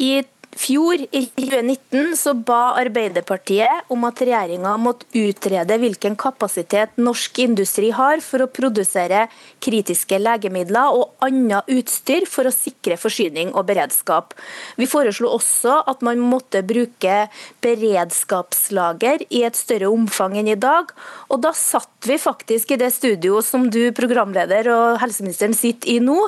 I 0.00 0.22
fjor, 0.58 1.00
i 1.00 1.22
2019, 1.26 2.16
så 2.16 2.34
ba 2.34 2.74
Arbeiderpartiet 2.80 3.88
om 3.92 4.04
at 4.08 4.20
regjeringa 4.22 4.74
måtte 4.80 5.08
utrede 5.16 5.78
hvilken 5.80 6.16
kapasitet 6.20 6.98
norsk 7.00 7.40
industri 7.44 7.90
har 7.94 8.20
for 8.24 8.44
å 8.44 8.50
produsere 8.52 9.26
kritiske 9.64 10.18
legemidler 10.20 10.96
og 10.98 11.24
annet 11.24 11.68
utstyr 11.72 12.26
for 12.28 12.48
å 12.48 12.54
sikre 12.54 12.98
forsyning 13.00 13.52
og 13.56 13.66
beredskap. 13.70 14.36
Vi 14.76 14.88
foreslo 14.90 15.32
også 15.32 15.78
at 15.88 16.04
man 16.04 16.20
måtte 16.22 16.62
bruke 16.66 17.26
beredskapslager 17.64 19.26
i 19.30 19.44
et 19.48 19.58
større 19.58 19.90
omfang 19.92 20.36
enn 20.40 20.52
i 20.52 20.58
dag. 20.58 20.92
Og 21.32 21.42
da 21.44 21.54
satt 21.56 22.08
vi 22.08 22.18
faktisk 22.20 22.74
i 22.74 22.80
det 22.80 22.92
studio 22.94 23.40
som 23.44 23.68
du, 23.72 23.80
programleder 23.96 24.68
og 24.72 25.00
helseministeren, 25.02 25.56
sitter 25.56 25.94
i 25.94 25.98
nå. 26.02 26.18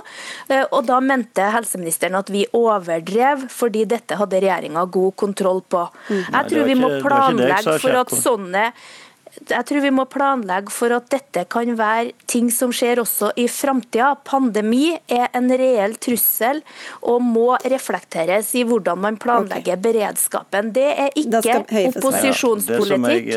Eh, 0.48 0.64
og 0.70 0.86
da 0.88 1.00
mente 1.04 1.50
helseministeren 1.54 2.18
at 2.18 2.30
vi 2.32 2.46
overdrev 2.54 3.48
fordi 3.52 3.84
dette 3.90 4.13
dette 4.14 4.22
hadde 4.22 4.40
regjeringa 4.40 4.84
god 4.86 5.16
kontroll 5.16 5.62
på. 5.62 5.82
Mm. 6.08 6.22
Jeg 6.32 6.50
tror 6.50 6.68
vi 6.68 6.76
må 6.78 6.90
planlegge 7.02 7.78
for 7.82 7.98
at 8.04 8.14
sånne 8.14 8.68
jeg 9.50 9.66
tror 9.68 9.82
vi 9.84 9.90
må 9.94 10.04
planlegge 10.10 10.72
for 10.72 10.94
at 10.96 11.08
dette 11.12 11.44
kan 11.52 11.74
være 11.78 12.12
ting 12.30 12.50
som 12.52 12.72
skjer 12.74 13.02
også 13.02 13.32
i 13.40 13.46
framtida. 13.50 14.14
Pandemi 14.26 14.94
er 15.10 15.28
en 15.36 15.50
reell 15.50 15.96
trussel 16.02 16.62
og 17.02 17.22
må 17.24 17.54
reflekteres 17.70 18.52
i 18.58 18.64
hvordan 18.66 19.02
man 19.04 19.18
planlegger 19.20 19.76
okay. 19.76 19.82
beredskapen. 19.84 20.72
Det 20.76 20.86
er 21.06 21.12
ikke 21.20 21.42
opposisjonspolitikk. 21.90 23.30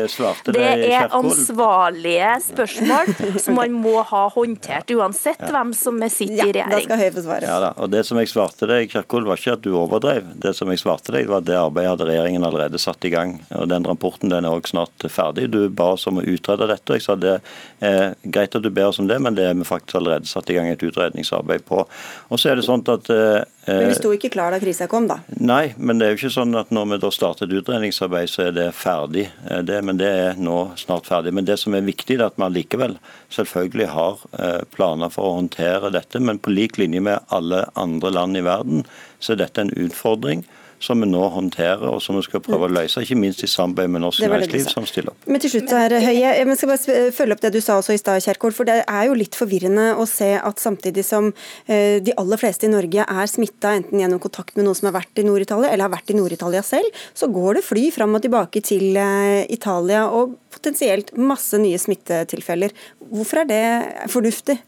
Det, 0.48 0.54
det, 0.56 0.68
er 0.94 1.12
ansvarlige 1.14 2.32
spørsmål 2.48 3.12
som 3.42 3.58
man 3.58 3.76
må 3.76 3.98
ha 4.08 4.24
håndtert, 4.32 4.90
uansett 4.96 5.42
ja. 5.44 5.52
hvem 5.54 5.74
som 5.76 6.00
sitter 6.08 6.48
i 6.48 6.52
regjering. 6.56 6.72
Da 6.72 6.82
skal 6.84 7.02
Høie 7.02 7.14
få. 7.14 7.38
Ja, 7.44 7.72
og 7.76 7.92
det 7.92 8.04
som 8.08 8.18
jeg 8.20 8.30
svarte 8.30 8.68
deg, 8.70 8.88
Kjerkol, 8.92 9.26
var 9.28 9.40
ikke 9.40 9.56
at 9.58 9.64
du 9.64 9.72
overdrev. 9.78 10.32
Det 10.40 10.54
som 10.56 10.70
jeg 10.72 10.80
svarte 10.82 11.14
deg, 11.14 11.28
var 11.30 11.42
at 11.42 11.48
det 11.48 11.58
arbeidet 11.58 11.94
hadde 11.94 12.08
regjeringen 12.08 12.46
allerede 12.46 12.80
satt 12.80 13.04
i 13.04 13.12
gang. 13.12 13.36
og 13.54 13.68
Den 13.70 13.86
rapporten 13.88 14.32
den 14.32 14.46
er 14.48 14.54
også 14.54 14.74
snart 14.74 15.08
ferdig. 15.12 15.48
Du 15.52 15.60
ba 15.68 15.92
oss 15.98 16.08
om 16.10 16.22
å 16.22 16.24
utrede 16.24 16.70
dette. 16.70 16.92
og 16.92 16.96
jeg 16.96 17.04
sa 17.04 17.18
det 17.18 17.36
er 17.84 18.14
greit 18.22 18.56
at 18.56 18.64
du 18.64 18.70
ber 18.70 18.88
oss 18.88 19.00
om 19.02 19.10
det, 19.10 19.18
men 19.22 19.36
det 19.36 19.48
er 19.50 19.58
vi 19.58 19.66
faktisk 19.68 19.98
allerede 20.00 20.30
satt 20.30 20.50
i 20.50 20.56
gang 20.56 20.70
et 20.70 20.82
utredningsarbeid 20.82 21.66
på. 21.68 21.84
Og 22.30 22.40
så 22.40 22.52
er 22.52 22.58
det 22.58 22.66
sånn 22.66 22.86
at 22.88 23.10
eh, 23.12 23.44
men 23.68 23.90
Vi 23.90 23.98
sto 23.98 24.10
ikke 24.14 24.30
klar 24.32 24.54
da 24.54 24.60
krisa 24.62 24.86
kom, 24.88 25.04
da? 25.10 25.18
Nei, 25.36 25.74
men 25.76 25.98
det 25.98 26.06
er 26.06 26.14
jo 26.14 26.18
ikke 26.22 26.36
sånn 26.38 26.56
at 26.56 26.70
når 26.72 26.86
vi 26.94 26.98
da 27.02 27.10
starter 27.12 27.44
et 27.44 27.58
utredningsarbeid, 27.60 28.30
så 28.32 28.46
er 28.46 28.54
det 28.56 28.68
ferdig. 28.76 29.26
Eh, 29.50 29.60
det, 29.66 29.82
men 29.84 30.00
det 30.00 30.08
er 30.08 30.40
nå 30.40 30.70
snart 30.80 31.08
ferdig. 31.10 31.34
Men 31.36 31.48
det 31.48 31.58
som 31.60 31.76
er 31.76 31.84
viktig, 31.84 32.16
er 32.16 32.28
at 32.30 32.38
vi 32.40 32.46
allikevel 32.46 32.96
selvfølgelig 33.34 33.90
har 33.92 34.24
eh, 34.38 34.62
planer 34.72 35.12
for 35.12 35.28
å 35.28 35.36
håndtere 35.42 35.92
dette. 35.92 36.22
Men 36.24 36.40
på 36.40 36.54
lik 36.54 36.80
linje 36.80 37.02
med 37.04 37.28
alle 37.34 37.66
andre 37.78 38.14
land 38.14 38.40
i 38.40 38.46
verden, 38.46 38.86
så 39.20 39.34
er 39.34 39.42
dette 39.42 39.66
en 39.66 39.74
utfordring 39.76 40.46
som 40.82 41.00
vi 41.02 41.08
nå 41.10 41.22
håndterer 41.34 41.84
og 41.90 42.00
som 42.02 42.18
vi 42.18 42.24
skal 42.26 42.42
prøve 42.44 42.68
å 42.68 42.72
løse, 42.72 43.02
ikke 43.02 43.18
minst 43.18 43.42
i 43.44 43.50
samarbeid 43.50 43.90
med 43.94 44.04
norsk 44.04 44.24
næringsliv 44.24 44.68
som 44.70 44.86
stiller 44.88 45.12
opp. 45.12 45.26
Men 45.26 45.42
til 45.42 45.52
slutt 45.54 45.74
her, 45.74 45.94
Høie, 46.04 46.34
jeg 46.38 46.58
skal 46.60 46.72
bare 46.72 46.98
følge 47.14 47.36
opp 47.36 47.44
det 47.44 47.52
du 47.56 47.60
sa 47.64 47.78
også 47.80 47.96
i 47.96 48.00
stad, 48.00 48.22
Kjerkol. 48.24 48.54
For 48.56 48.68
det 48.68 48.80
er 48.84 49.08
jo 49.08 49.16
litt 49.18 49.38
forvirrende 49.38 49.90
å 49.98 50.06
se 50.08 50.30
at 50.38 50.62
samtidig 50.62 51.04
som 51.06 51.30
eh, 51.66 51.98
de 52.04 52.14
aller 52.20 52.40
fleste 52.40 52.68
i 52.68 52.72
Norge 52.72 53.06
er 53.08 53.30
smitta 53.30 53.74
enten 53.78 54.02
gjennom 54.02 54.22
kontakt 54.22 54.56
med 54.58 54.68
noen 54.68 54.78
som 54.78 54.90
har 54.90 54.98
vært 55.00 55.22
i 55.22 55.26
Nord-Italia, 55.26 55.72
eller 55.72 55.88
har 55.88 55.96
vært 55.96 56.14
i 56.14 56.18
Nord-Italia 56.18 56.62
selv, 56.66 57.02
så 57.16 57.30
går 57.32 57.58
det 57.58 57.66
fly 57.66 57.88
fram 57.94 58.14
og 58.18 58.24
tilbake 58.24 58.62
til 58.66 58.98
eh, 58.98 59.44
Italia 59.54 60.06
og 60.14 60.38
potensielt 60.54 61.14
masse 61.18 61.58
nye 61.60 61.78
smittetilfeller. 61.80 62.74
Hvorfor 63.10 63.42
er 63.44 63.50
det 63.50 63.64
fornuftig? 64.12 64.58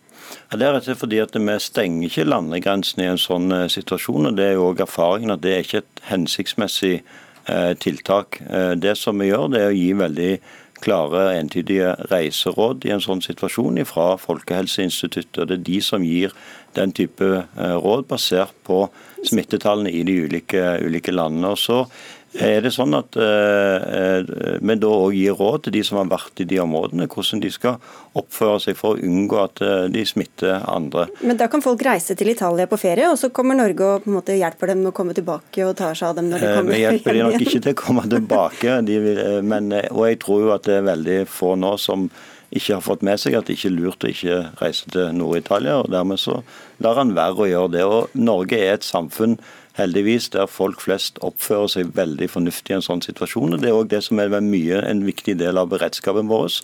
Det 0.50 0.66
er 0.66 0.74
rett 0.74 0.84
og 0.84 0.88
slett 0.88 1.00
fordi 1.00 1.20
at 1.22 1.36
Vi 1.36 1.58
stenger 1.62 2.08
ikke 2.08 2.28
landegrensene 2.28 3.04
i 3.04 3.10
en 3.10 3.20
sånn 3.20 3.52
eh, 3.52 3.68
situasjon. 3.68 4.30
og 4.30 4.36
Det 4.36 4.46
er 4.46 4.56
jo 4.58 4.70
også 4.70 4.86
erfaringen 4.86 5.34
at 5.34 5.42
det 5.42 5.52
er 5.54 5.64
ikke 5.64 5.82
et 5.84 6.02
hensiktsmessig 6.10 7.02
eh, 7.48 7.74
tiltak. 7.78 8.40
Eh, 8.48 8.74
det 8.74 8.96
som 8.98 9.18
vi 9.18 9.30
gjør, 9.30 9.48
det 9.50 9.60
er 9.60 9.70
å 9.70 9.78
gi 9.78 9.92
veldig 9.94 10.32
klare, 10.80 11.36
entydige 11.36 11.92
reiseråd 12.08 12.86
i 12.88 12.94
en 12.94 13.02
sånn 13.04 13.20
situasjon 13.20 13.82
fra 13.84 14.14
Folkehelseinstituttet. 14.16 15.38
og 15.38 15.48
Det 15.48 15.58
er 15.58 15.66
de 15.66 15.80
som 15.84 16.02
gir 16.02 16.32
den 16.74 16.94
type 16.96 17.26
råd 17.58 18.06
basert 18.08 18.54
på 18.64 18.86
smittetallene 19.26 19.92
i 19.92 20.00
de 20.08 20.14
ulike, 20.24 20.62
ulike 20.80 21.12
landene. 21.12 21.52
Og 21.52 21.58
så 21.60 21.82
er 22.38 22.60
det 22.62 22.70
sånn 22.70 22.94
at 22.94 23.16
eh, 23.18 24.22
vi 24.62 24.76
da 24.78 24.90
òg 24.90 25.16
gir 25.16 25.34
råd 25.34 25.64
til 25.64 25.74
de 25.74 25.82
som 25.86 25.98
har 25.98 26.10
vært 26.12 26.42
i 26.42 26.46
de 26.46 26.60
områdene, 26.62 27.08
hvordan 27.10 27.42
de 27.42 27.50
skal 27.50 27.80
oppføre 28.18 28.60
seg 28.62 28.78
for 28.78 28.94
å 28.94 29.02
unngå 29.06 29.40
at 29.42 29.62
eh, 29.66 29.88
de 29.90 30.04
smitter 30.06 30.62
andre. 30.70 31.08
Men 31.26 31.40
da 31.40 31.50
kan 31.50 31.64
folk 31.64 31.82
reise 31.86 32.14
til 32.18 32.30
Italia 32.30 32.68
på 32.70 32.78
ferie, 32.80 33.10
og 33.10 33.18
så 33.18 33.32
kommer 33.34 33.58
Norge 33.58 33.86
og 33.86 34.06
på 34.06 34.12
en 34.12 34.18
måte 34.20 34.38
hjelper 34.38 34.74
dem 34.74 34.86
å 34.86 34.94
komme 34.94 35.16
tilbake 35.16 35.66
og 35.66 35.76
tar 35.80 35.98
seg 35.98 36.12
av 36.12 36.20
dem 36.20 36.30
når 36.30 36.44
de 36.44 36.50
kommer 36.54 36.76
hjem? 36.76 36.76
Vi 36.76 36.84
hjelper 36.86 37.18
de 37.18 37.24
nok 37.26 37.46
ikke 37.46 37.62
til 37.66 37.74
å 37.74 37.80
komme 37.82 38.08
tilbake, 38.14 38.80
vil, 38.90 39.22
men, 39.46 39.72
og 39.90 40.04
jeg 40.06 40.20
tror 40.22 40.44
jo 40.44 40.52
at 40.54 40.68
det 40.68 40.78
er 40.78 40.90
veldig 40.90 41.22
få 41.30 41.56
nå 41.58 41.74
som 41.82 42.10
ikke 42.50 42.76
har 42.76 42.82
fått 42.82 43.04
med 43.06 43.20
seg 43.22 43.36
at 43.38 43.46
det 43.46 43.56
ikke 43.56 43.68
er 43.70 43.76
lurt 43.76 44.04
å 44.04 44.10
ikke 44.10 44.38
reise 44.58 44.90
til 44.90 45.12
Nord-Italia. 45.14 45.78
og 45.80 45.90
Dermed 45.92 46.18
så 46.18 46.40
lar 46.82 46.98
han 46.98 47.14
være 47.14 47.44
å 47.44 47.50
gjøre 47.50 47.72
det. 47.76 47.84
Og 47.86 48.16
Norge 48.18 48.58
er 48.58 48.74
et 48.74 48.86
samfunn 48.86 49.38
heldigvis, 49.80 50.30
der 50.34 50.46
folk 50.50 50.80
flest 50.84 51.18
oppfører 51.26 51.68
seg 51.74 51.92
veldig 51.96 52.30
fornuftig 52.30 52.74
i 52.74 52.78
en 52.78 52.86
sånn 52.86 53.04
situasjon. 53.04 53.54
og 53.54 53.60
Det 53.60 53.70
er 53.70 53.76
òg 53.76 53.90
det 53.90 54.04
som 54.06 54.20
er 54.20 54.40
mye 54.40 54.80
en 54.86 55.04
viktig 55.06 55.38
del 55.40 55.58
av 55.58 55.70
beredskapen 55.72 56.30
vår. 56.30 56.60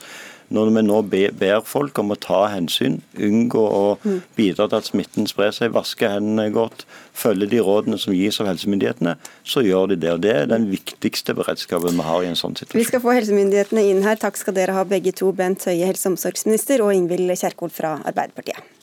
Når 0.54 0.70
vi 0.70 0.82
nå 0.86 1.00
ber 1.10 1.64
folk 1.66 1.98
om 1.98 2.12
å 2.14 2.18
ta 2.22 2.44
hensyn, 2.52 3.00
unngå 3.18 3.62
å 3.66 3.96
bidra 4.38 4.68
til 4.68 4.78
at 4.78 4.86
smitten 4.86 5.26
sprer 5.26 5.50
seg, 5.50 5.74
vaske 5.74 6.06
hendene 6.06 6.52
godt, 6.54 6.84
følge 7.16 7.48
de 7.50 7.64
rådene 7.66 7.98
som 7.98 8.14
gis 8.14 8.38
av 8.40 8.52
helsemyndighetene, 8.52 9.16
så 9.42 9.64
gjør 9.66 9.90
de 9.90 9.98
det. 10.04 10.12
og 10.12 10.22
Det 10.22 10.36
er 10.36 10.46
den 10.52 10.70
viktigste 10.70 11.34
beredskapen 11.34 11.98
vi 11.98 12.06
har 12.06 12.22
i 12.22 12.30
en 12.30 12.38
sånn 12.38 12.54
situasjon. 12.54 12.78
Vi 12.78 12.86
skal 12.86 13.02
få 13.02 13.16
helsemyndighetene 13.18 13.88
inn 13.90 14.06
her. 14.06 14.22
Takk 14.22 14.38
skal 14.38 14.54
dere 14.54 14.78
ha 14.78 14.86
begge 14.86 15.16
to, 15.18 15.32
Bent 15.32 15.66
Høie, 15.66 15.82
helse- 15.82 16.06
og 16.06 16.14
omsorgsminister, 16.14 16.84
og 16.84 16.94
Ingvild 16.94 17.34
Kjerkol 17.34 17.74
fra 17.74 17.96
Arbeiderpartiet. 18.06 18.75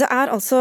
Det 0.00 0.06
er 0.08 0.30
altså 0.32 0.58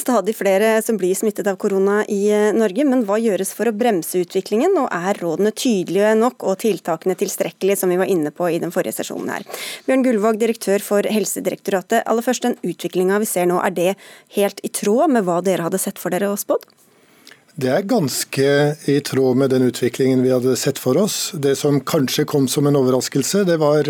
stadig 0.00 0.32
flere 0.38 0.70
som 0.84 0.96
blir 0.96 1.16
smittet 1.18 1.48
av 1.50 1.58
korona 1.60 1.98
i 2.08 2.22
eh, 2.32 2.54
Norge, 2.56 2.86
men 2.88 3.02
hva 3.04 3.18
gjøres 3.20 3.50
for 3.56 3.68
å 3.68 3.74
bremse 3.76 4.22
utviklingen, 4.22 4.72
og 4.80 4.88
er 4.88 5.20
rådene 5.20 5.52
tydelige 5.52 6.14
nok 6.16 6.46
og 6.48 6.56
tiltakene 6.62 7.16
tilstrekkelige, 7.20 7.76
som 7.82 7.92
vi 7.92 7.98
var 8.00 8.08
inne 8.08 8.32
på 8.32 8.48
i 8.48 8.60
den 8.62 8.72
forrige 8.72 8.96
sesjonen 9.02 9.34
her. 9.34 9.44
Bjørn 9.84 10.06
Gullvåg, 10.06 10.40
direktør 10.40 10.84
for 10.86 11.04
Helsedirektoratet. 11.12 12.06
Aller 12.08 12.24
først, 12.24 12.46
den 12.46 12.56
utviklinga 12.64 13.20
vi 13.20 13.28
ser 13.28 13.50
nå, 13.50 13.60
er 13.60 13.76
det 13.76 13.92
helt 14.38 14.64
i 14.64 14.72
tråd 14.72 15.12
med 15.12 15.28
hva 15.28 15.42
dere 15.44 15.68
hadde 15.68 15.82
sett 15.82 16.00
for 16.00 16.14
dere 16.14 16.32
og 16.32 16.40
spådd? 16.40 16.64
Det 17.56 17.70
er 17.72 17.86
ganske 17.88 18.48
i 18.84 18.98
tråd 19.00 19.38
med 19.40 19.48
den 19.48 19.62
utviklingen 19.70 20.20
vi 20.20 20.28
hadde 20.28 20.52
sett 20.60 20.76
for 20.76 20.98
oss. 21.00 21.30
Det 21.32 21.54
som 21.56 21.78
kanskje 21.80 22.26
kom 22.28 22.44
som 22.52 22.66
en 22.68 22.76
overraskelse, 22.76 23.46
det 23.48 23.56
var 23.62 23.88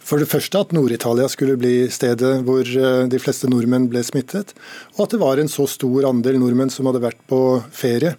for 0.00 0.22
det 0.22 0.30
første 0.30 0.62
at 0.64 0.72
Nord-Italia 0.72 1.26
skulle 1.28 1.58
bli 1.60 1.90
stedet 1.92 2.38
hvor 2.46 2.64
eh, 2.64 3.02
de 3.12 3.20
fleste 3.20 3.50
nordmenn 3.52 3.90
ble 3.92 4.00
smittet, 4.00 4.54
og 4.96 5.04
at 5.04 5.12
det 5.12 5.20
var 5.20 5.42
en 5.42 5.52
så 5.52 5.68
stor 5.68 6.08
andel 6.08 6.40
nordmenn 6.40 6.72
som 6.72 6.88
hadde 6.88 7.04
vært 7.04 7.20
på 7.28 7.42
ferie 7.76 8.14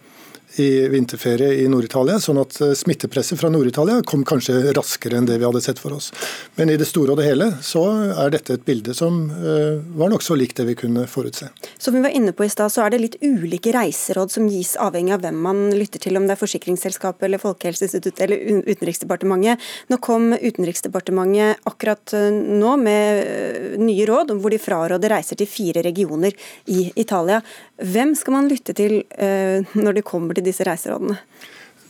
i 0.55 0.87
vinterferie 0.87 1.63
i 1.63 1.67
Nord-Italia, 1.71 2.19
sånn 2.21 2.37
at 2.41 2.59
eh, 2.61 2.73
smittepresset 2.77 3.39
fra 3.39 3.49
Nord-Italia 3.49 4.03
kom 4.05 4.21
kanskje 4.27 4.73
raskere 4.77 5.17
enn 5.17 5.25
det 5.25 5.39
vi 5.41 5.47
hadde 5.47 5.61
sett 5.65 5.79
for 5.81 5.95
oss. 5.95 6.11
Men 6.59 6.69
i 6.69 6.77
det 6.77 6.85
store 6.85 7.13
og 7.13 7.19
det 7.19 7.25
hele 7.25 7.49
så 7.65 7.81
er 8.11 8.33
dette 8.33 8.57
et 8.57 8.65
bilde 8.65 8.93
som 8.93 9.17
uh, 9.33 9.81
var 9.97 10.11
nokså 10.13 10.37
likt 10.37 10.59
det 10.59 10.67
vi 10.67 10.75
kunne 10.77 11.07
forutse. 11.09 11.49
Som 11.81 11.97
vi 11.97 12.03
var 12.05 12.13
inne 12.13 12.35
på 12.37 12.45
i 12.45 12.51
stad, 12.53 12.69
så 12.73 12.83
er 12.85 12.93
det 12.93 13.01
litt 13.01 13.17
ulike 13.23 13.73
reiseråd 13.73 14.33
som 14.33 14.49
gis 14.49 14.75
avhengig 14.81 15.15
av 15.15 15.23
hvem 15.25 15.39
man 15.41 15.63
lytter 15.73 16.03
til, 16.03 16.17
om 16.19 16.27
det 16.27 16.35
er 16.35 16.41
Forsikringsselskapet 16.43 17.25
eller 17.27 17.41
Folkehelseinstituttet 17.41 18.25
eller 18.27 18.69
Utenriksdepartementet. 18.69 19.65
Nå 19.89 19.99
kom 20.05 20.29
Utenriksdepartementet 20.37 21.65
akkurat 21.69 22.13
eh, 22.17 22.29
nå 22.29 22.75
med 22.81 23.81
nye 23.81 24.07
råd 24.09 24.35
hvor 24.37 24.53
de 24.53 24.61
fraråder 24.61 25.15
reiser 25.15 25.39
til 25.39 25.49
fire 25.49 25.81
regioner 25.85 26.37
i 26.69 26.85
Italia. 26.99 27.41
Hvem 27.81 28.13
skal 28.17 28.37
man 28.37 28.49
lytte 28.51 28.75
til 28.77 29.01
når 29.13 29.95
det 29.97 30.03
kommer 30.07 30.37
til 30.37 30.42
disse 30.45 30.65
reiserådene? 30.67 31.19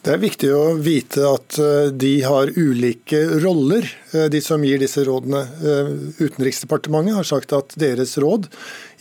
Det 0.04 0.12
er 0.12 0.20
viktig 0.20 0.50
å 0.52 0.64
vite 0.84 1.22
at 1.24 1.56
eh, 1.64 1.86
de 1.96 2.18
har 2.28 2.50
ulike 2.60 3.22
roller, 3.40 3.86
eh, 4.12 4.26
de 4.28 4.42
som 4.44 4.64
gir 4.68 4.82
disse 4.82 5.00
rådene. 5.08 5.46
Eh, 5.64 5.92
Utenriksdepartementet 6.26 7.16
har 7.16 7.28
sagt 7.30 7.56
at 7.56 7.72
deres 7.80 8.18
råd 8.20 8.50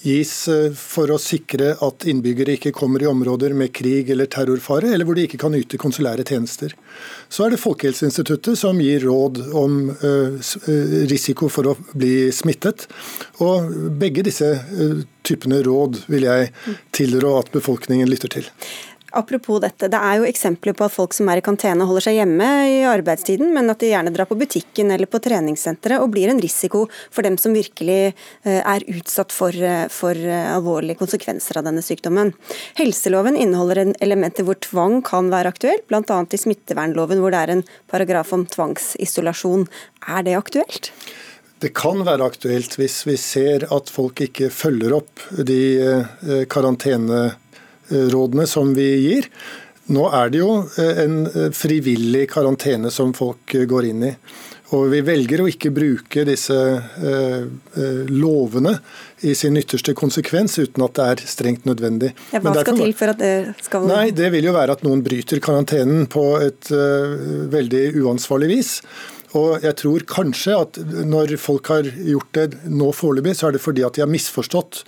gis 0.03 0.31
for 0.75 1.13
å 1.15 1.19
sikre 1.23 1.77
at 1.87 2.07
innbyggere 2.11 2.57
ikke 2.57 2.73
kommer 2.75 3.03
i 3.03 3.07
områder 3.07 3.55
med 3.55 3.71
krig 3.75 4.09
eller 4.11 4.27
terrorfare, 4.31 4.91
eller 4.91 5.07
hvor 5.07 5.19
de 5.19 5.29
ikke 5.29 5.39
kan 5.43 5.55
yte 5.55 5.79
konsulære 5.79 6.25
tjenester. 6.27 6.75
Så 7.31 7.47
er 7.47 7.55
det 7.55 7.61
Folkehelseinstituttet 7.63 8.59
som 8.59 8.81
gir 8.83 9.07
råd 9.07 9.39
om 9.55 9.77
risiko 11.07 11.47
for 11.47 11.71
å 11.71 11.77
bli 11.95 12.33
smittet. 12.35 12.89
Og 13.47 13.71
begge 14.03 14.27
disse 14.27 14.51
typene 15.23 15.63
råd 15.63 16.03
vil 16.11 16.27
jeg 16.27 16.51
tilrå 16.99 17.37
at 17.39 17.55
befolkningen 17.55 18.11
lytter 18.11 18.41
til. 18.41 18.51
Apropos 19.13 19.61
dette, 19.61 19.91
det 19.93 19.99
er 19.99 20.21
jo 20.21 20.25
eksempler 20.29 20.73
på 20.77 20.87
at 20.87 20.95
folk 20.95 21.13
som 21.13 21.29
er 21.29 21.41
i 21.41 21.45
kantene 21.45 21.85
holder 21.89 22.07
seg 22.07 22.17
hjemme 22.17 22.47
i 22.65 22.79
arbeidstiden, 22.89 23.51
men 23.53 23.69
at 23.69 23.83
de 23.83 23.91
gjerne 23.91 24.13
drar 24.15 24.29
på 24.31 24.39
butikken 24.41 24.93
eller 24.95 25.11
på 25.11 25.21
treningssenteret 25.21 26.01
og 26.01 26.15
blir 26.15 26.33
en 26.33 26.41
risiko 26.41 26.87
for 27.13 27.27
dem 27.27 27.37
som 27.41 27.53
virkelig 27.53 27.99
eh, 28.13 28.61
er 28.61 28.87
utsatt 28.89 29.35
for, 29.35 29.53
eh, 29.53 29.85
for 29.93 30.17
eh, 30.17 30.55
alvorlige 30.55 31.01
konsekvenser 31.03 31.61
av 31.61 31.67
denne 31.69 31.85
sykdommen. 31.85 32.33
Helseloven 32.81 33.37
inneholder 33.37 33.83
en 33.83 33.93
elementer 34.05 34.49
hvor 34.49 34.57
tvang 34.65 35.03
kan 35.05 35.29
være 35.33 35.53
aktuelt, 35.53 35.85
bl.a. 35.93 36.01
i 36.01 36.41
smittevernloven 36.41 37.21
hvor 37.21 37.37
det 37.37 37.43
er 37.43 37.55
en 37.59 37.67
paragraf 37.93 38.33
om 38.33 38.47
tvangsisolasjon. 38.49 39.69
Er 40.09 40.25
det 40.25 40.39
aktuelt? 40.41 40.93
Det 41.63 41.75
kan 41.77 42.01
være 42.03 42.25
aktuelt 42.27 42.75
hvis 42.81 43.03
vi 43.07 43.21
ser 43.21 43.69
at 43.69 43.93
folk 43.93 44.25
ikke 44.25 44.49
følger 44.51 44.97
opp 44.97 45.21
de 45.47 45.61
karantene 46.51 47.29
rådene 47.93 48.49
som 48.49 48.73
vi 48.77 48.89
gir. 49.05 49.29
Nå 49.91 50.07
er 50.15 50.31
det 50.31 50.41
jo 50.43 50.51
eh, 50.79 51.05
en 51.05 51.21
eh, 51.27 51.51
frivillig 51.57 52.29
karantene 52.31 52.91
som 52.95 53.13
folk 53.17 53.55
eh, 53.57 53.67
går 53.69 53.91
inn 53.91 54.09
i. 54.13 54.13
Og 54.73 54.87
vi 54.89 55.03
velger 55.05 55.43
å 55.43 55.49
ikke 55.51 55.69
bruke 55.77 56.23
disse 56.25 56.57
lovene 58.09 58.71
i 59.21 59.35
sin 59.37 59.59
ytterste 59.61 59.93
konsekvens 59.93 60.55
uten 60.63 60.87
at 60.87 60.95
det 60.97 61.09
er 61.11 61.23
strengt 61.29 61.67
nødvendig. 61.69 62.15
Ja, 62.33 62.41
hva 62.41 62.55
skal 62.57 62.79
til 62.81 62.95
for 62.97 63.13
at 63.13 63.21
det 63.21 63.35
skal 63.67 63.85
Nei, 63.91 64.07
Det 64.17 64.31
vil 64.33 64.49
jo 64.49 64.55
være 64.57 64.79
at 64.79 64.87
noen 64.87 65.05
bryter 65.05 65.43
karantenen 65.45 66.09
på 66.09 66.25
et 66.41 66.73
veldig 66.73 67.85
uansvarlig 68.01 68.49
vis. 68.55 68.73
Og 69.39 69.65
jeg 69.65 69.77
tror 69.81 70.05
kanskje 70.09 70.59
at 70.59 70.79
når 71.09 71.37
folk 71.41 71.71
har 71.73 71.87
gjort 71.89 72.37
det 72.37 72.59
nå 72.69 72.91
foreløpig, 72.93 73.33
så 73.39 73.49
er 73.49 73.57
det 73.57 73.63
fordi 73.65 73.85
at 73.87 73.97
de 73.97 74.05
har 74.05 74.11
misforstått 74.13 74.83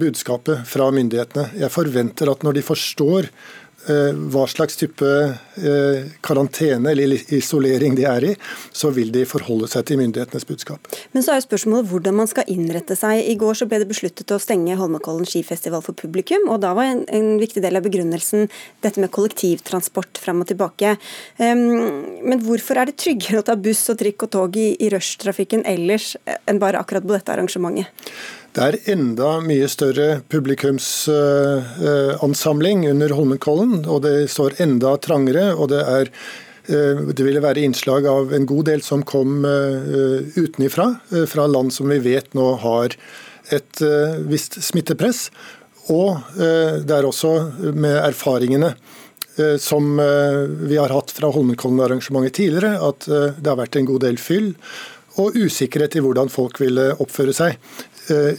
budskapet 0.00 0.64
fra 0.66 0.88
myndighetene. 0.90 1.52
Jeg 1.60 1.70
forventer 1.70 2.32
at 2.32 2.42
når 2.42 2.58
de 2.58 2.64
forstår 2.66 3.28
Eh, 3.28 3.67
hva 3.86 4.44
slags 4.50 4.76
type 4.76 5.06
eh, 5.06 6.08
karantene 6.24 6.90
eller 6.92 7.14
isolering 7.34 7.94
de 7.96 8.04
er 8.10 8.26
i, 8.30 8.32
så 8.74 8.90
vil 8.94 9.12
de 9.14 9.22
forholde 9.28 9.68
seg 9.70 9.86
til 9.88 10.00
myndighetenes 10.00 10.46
budskap. 10.48 10.90
Men 11.14 11.24
så 11.24 11.32
er 11.32 11.40
jo 11.40 11.46
spørsmålet 11.46 11.88
hvordan 11.92 12.18
man 12.18 12.30
skal 12.30 12.48
innrette 12.52 12.96
seg. 12.98 13.22
I 13.22 13.36
går 13.40 13.60
så 13.60 13.68
ble 13.70 13.80
det 13.82 13.88
besluttet 13.90 14.34
å 14.34 14.40
stenge 14.42 14.76
Holmenkollen 14.78 15.28
skifestival 15.28 15.84
for 15.84 15.96
publikum, 15.98 16.48
og 16.52 16.60
da 16.64 16.74
var 16.76 16.90
en, 16.90 17.04
en 17.06 17.30
viktig 17.40 17.62
del 17.64 17.78
av 17.78 17.86
begrunnelsen 17.86 18.48
dette 18.84 19.00
med 19.00 19.12
kollektivtransport 19.14 20.20
fram 20.20 20.42
og 20.44 20.50
tilbake. 20.50 20.96
Um, 21.38 21.62
men 22.28 22.42
hvorfor 22.44 22.80
er 22.80 22.90
det 22.90 22.98
tryggere 23.00 23.40
å 23.40 23.46
ta 23.46 23.56
buss 23.58 23.86
og 23.92 24.00
trikk 24.02 24.26
og 24.26 24.34
tog 24.34 24.58
i, 24.58 24.72
i 24.82 24.90
rushtrafikken 24.92 25.64
ellers 25.68 26.12
enn 26.48 26.60
bare 26.60 26.82
akkurat 26.82 27.06
på 27.06 27.14
dette 27.14 27.34
arrangementet? 27.34 27.88
Det 28.56 28.62
er 28.64 28.78
enda 28.94 29.40
mye 29.44 29.66
større 29.68 30.22
publikumsansamling 30.32 32.86
under 32.88 33.12
Holmenkollen, 33.14 33.84
og 33.84 34.02
det 34.06 34.30
står 34.32 34.54
enda 34.64 34.96
trangere. 35.04 35.52
og 35.54 35.68
det 35.68 35.82
er 35.84 36.08
eh, 36.72 36.96
det 37.12 37.24
ville 37.26 37.44
være 37.44 37.60
innslag 37.66 38.06
av 38.08 38.32
en 38.32 38.46
god 38.48 38.64
del 38.70 38.80
som 38.82 39.02
kom 39.04 39.44
eh, 39.44 40.22
utenifra, 40.36 41.00
eh, 41.12 41.26
fra 41.28 41.46
land 41.46 41.72
som 41.72 41.88
vi 41.92 41.98
vet 41.98 42.34
nå 42.34 42.54
har 42.64 42.88
et 43.52 43.80
visst 44.28 44.60
smittepress. 44.60 45.30
Og 45.88 46.20
det 46.36 46.92
er 46.92 47.04
også 47.08 47.48
med 47.72 47.96
erfaringene 47.96 48.76
som 49.56 49.96
vi 50.68 50.76
har 50.76 50.92
hatt 50.92 51.08
fra 51.16 51.32
Holmenkollen-arrangementet 51.32 52.36
tidligere, 52.36 52.76
at 52.76 53.08
det 53.08 53.48
har 53.48 53.56
vært 53.56 53.80
en 53.80 53.88
god 53.88 54.04
del 54.04 54.20
fyll 54.20 54.52
og 55.18 55.38
usikkerhet 55.38 55.96
i 55.98 56.02
hvordan 56.04 56.28
folk 56.28 56.60
ville 56.62 56.92
oppføre 57.00 57.32
seg. 57.34 57.56
Eh, 58.10 58.38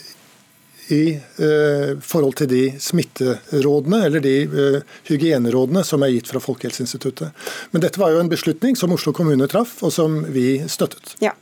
i 0.92 1.14
eh, 1.14 2.00
forhold 2.02 2.40
til 2.40 2.50
de 2.50 2.62
smitterådene 2.82 4.00
eller 4.08 4.24
de 4.24 4.34
eh, 4.42 4.96
hygienerådene 5.10 5.84
som 5.86 6.04
er 6.06 6.14
gitt 6.16 6.32
fra 6.32 6.42
Folkehelseinstituttet. 6.42 7.36
Men 7.72 7.84
dette 7.84 8.02
var 8.02 8.14
jo 8.14 8.22
en 8.24 8.32
beslutning 8.32 8.78
som 8.80 8.94
Oslo 8.96 9.14
kommune 9.16 9.48
traff, 9.52 9.78
og 9.86 9.94
som 9.94 10.20
vi 10.34 10.60
støttet. 10.66 11.14
Ja, 11.24 11.36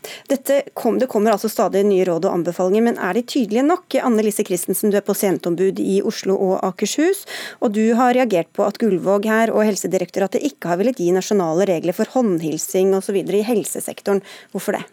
kom, 0.73 0.99
Det 0.99 1.07
kommer 1.11 1.31
altså 1.31 1.49
stadig 1.51 1.85
nye 1.87 2.05
råd 2.09 2.27
og 2.27 2.39
anbefalinger, 2.41 2.83
men 2.89 2.99
er 2.99 3.15
de 3.15 3.23
tydelige 3.23 3.63
nok? 3.67 3.99
Anne 4.03 4.25
Lise 4.25 4.43
Christensen, 4.47 4.91
du 4.91 4.99
er 4.99 5.07
pasientombud 5.07 5.79
i 5.79 6.01
Oslo 6.03 6.35
og 6.35 6.59
Akershus, 6.67 7.23
og 7.61 7.73
du 7.77 7.93
har 7.95 8.17
reagert 8.17 8.51
på 8.53 8.67
at 8.67 8.79
Gullvåg 8.81 9.29
her 9.31 9.53
og 9.55 9.63
Helsedirektoratet 9.67 10.43
ikke 10.43 10.73
har 10.73 10.81
villet 10.81 10.99
gi 10.99 11.13
nasjonale 11.15 11.69
regler 11.69 11.95
for 11.95 12.09
håndhilsing 12.17 12.91
osv. 12.97 13.23
i 13.23 13.47
helsesektoren. 13.47 14.23
Hvorfor 14.51 14.79
det? 14.79 14.85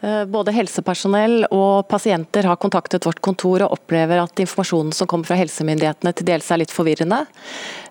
Eh, 0.00 0.24
både 0.30 0.52
helsepersonell 0.54 1.48
og 1.50 1.88
pasienter 1.90 2.46
har 2.46 2.58
kontaktet 2.62 3.06
vårt 3.06 3.18
kontor 3.24 3.64
og 3.66 3.72
opplever 3.74 4.20
at 4.22 4.42
informasjonen 4.44 4.92
som 4.94 5.08
kommer 5.10 5.26
fra 5.26 5.38
helsemyndighetene 5.40 6.12
til 6.14 6.28
dels 6.28 6.50
er 6.54 6.60
litt 6.62 6.74
forvirrende. 6.74 7.24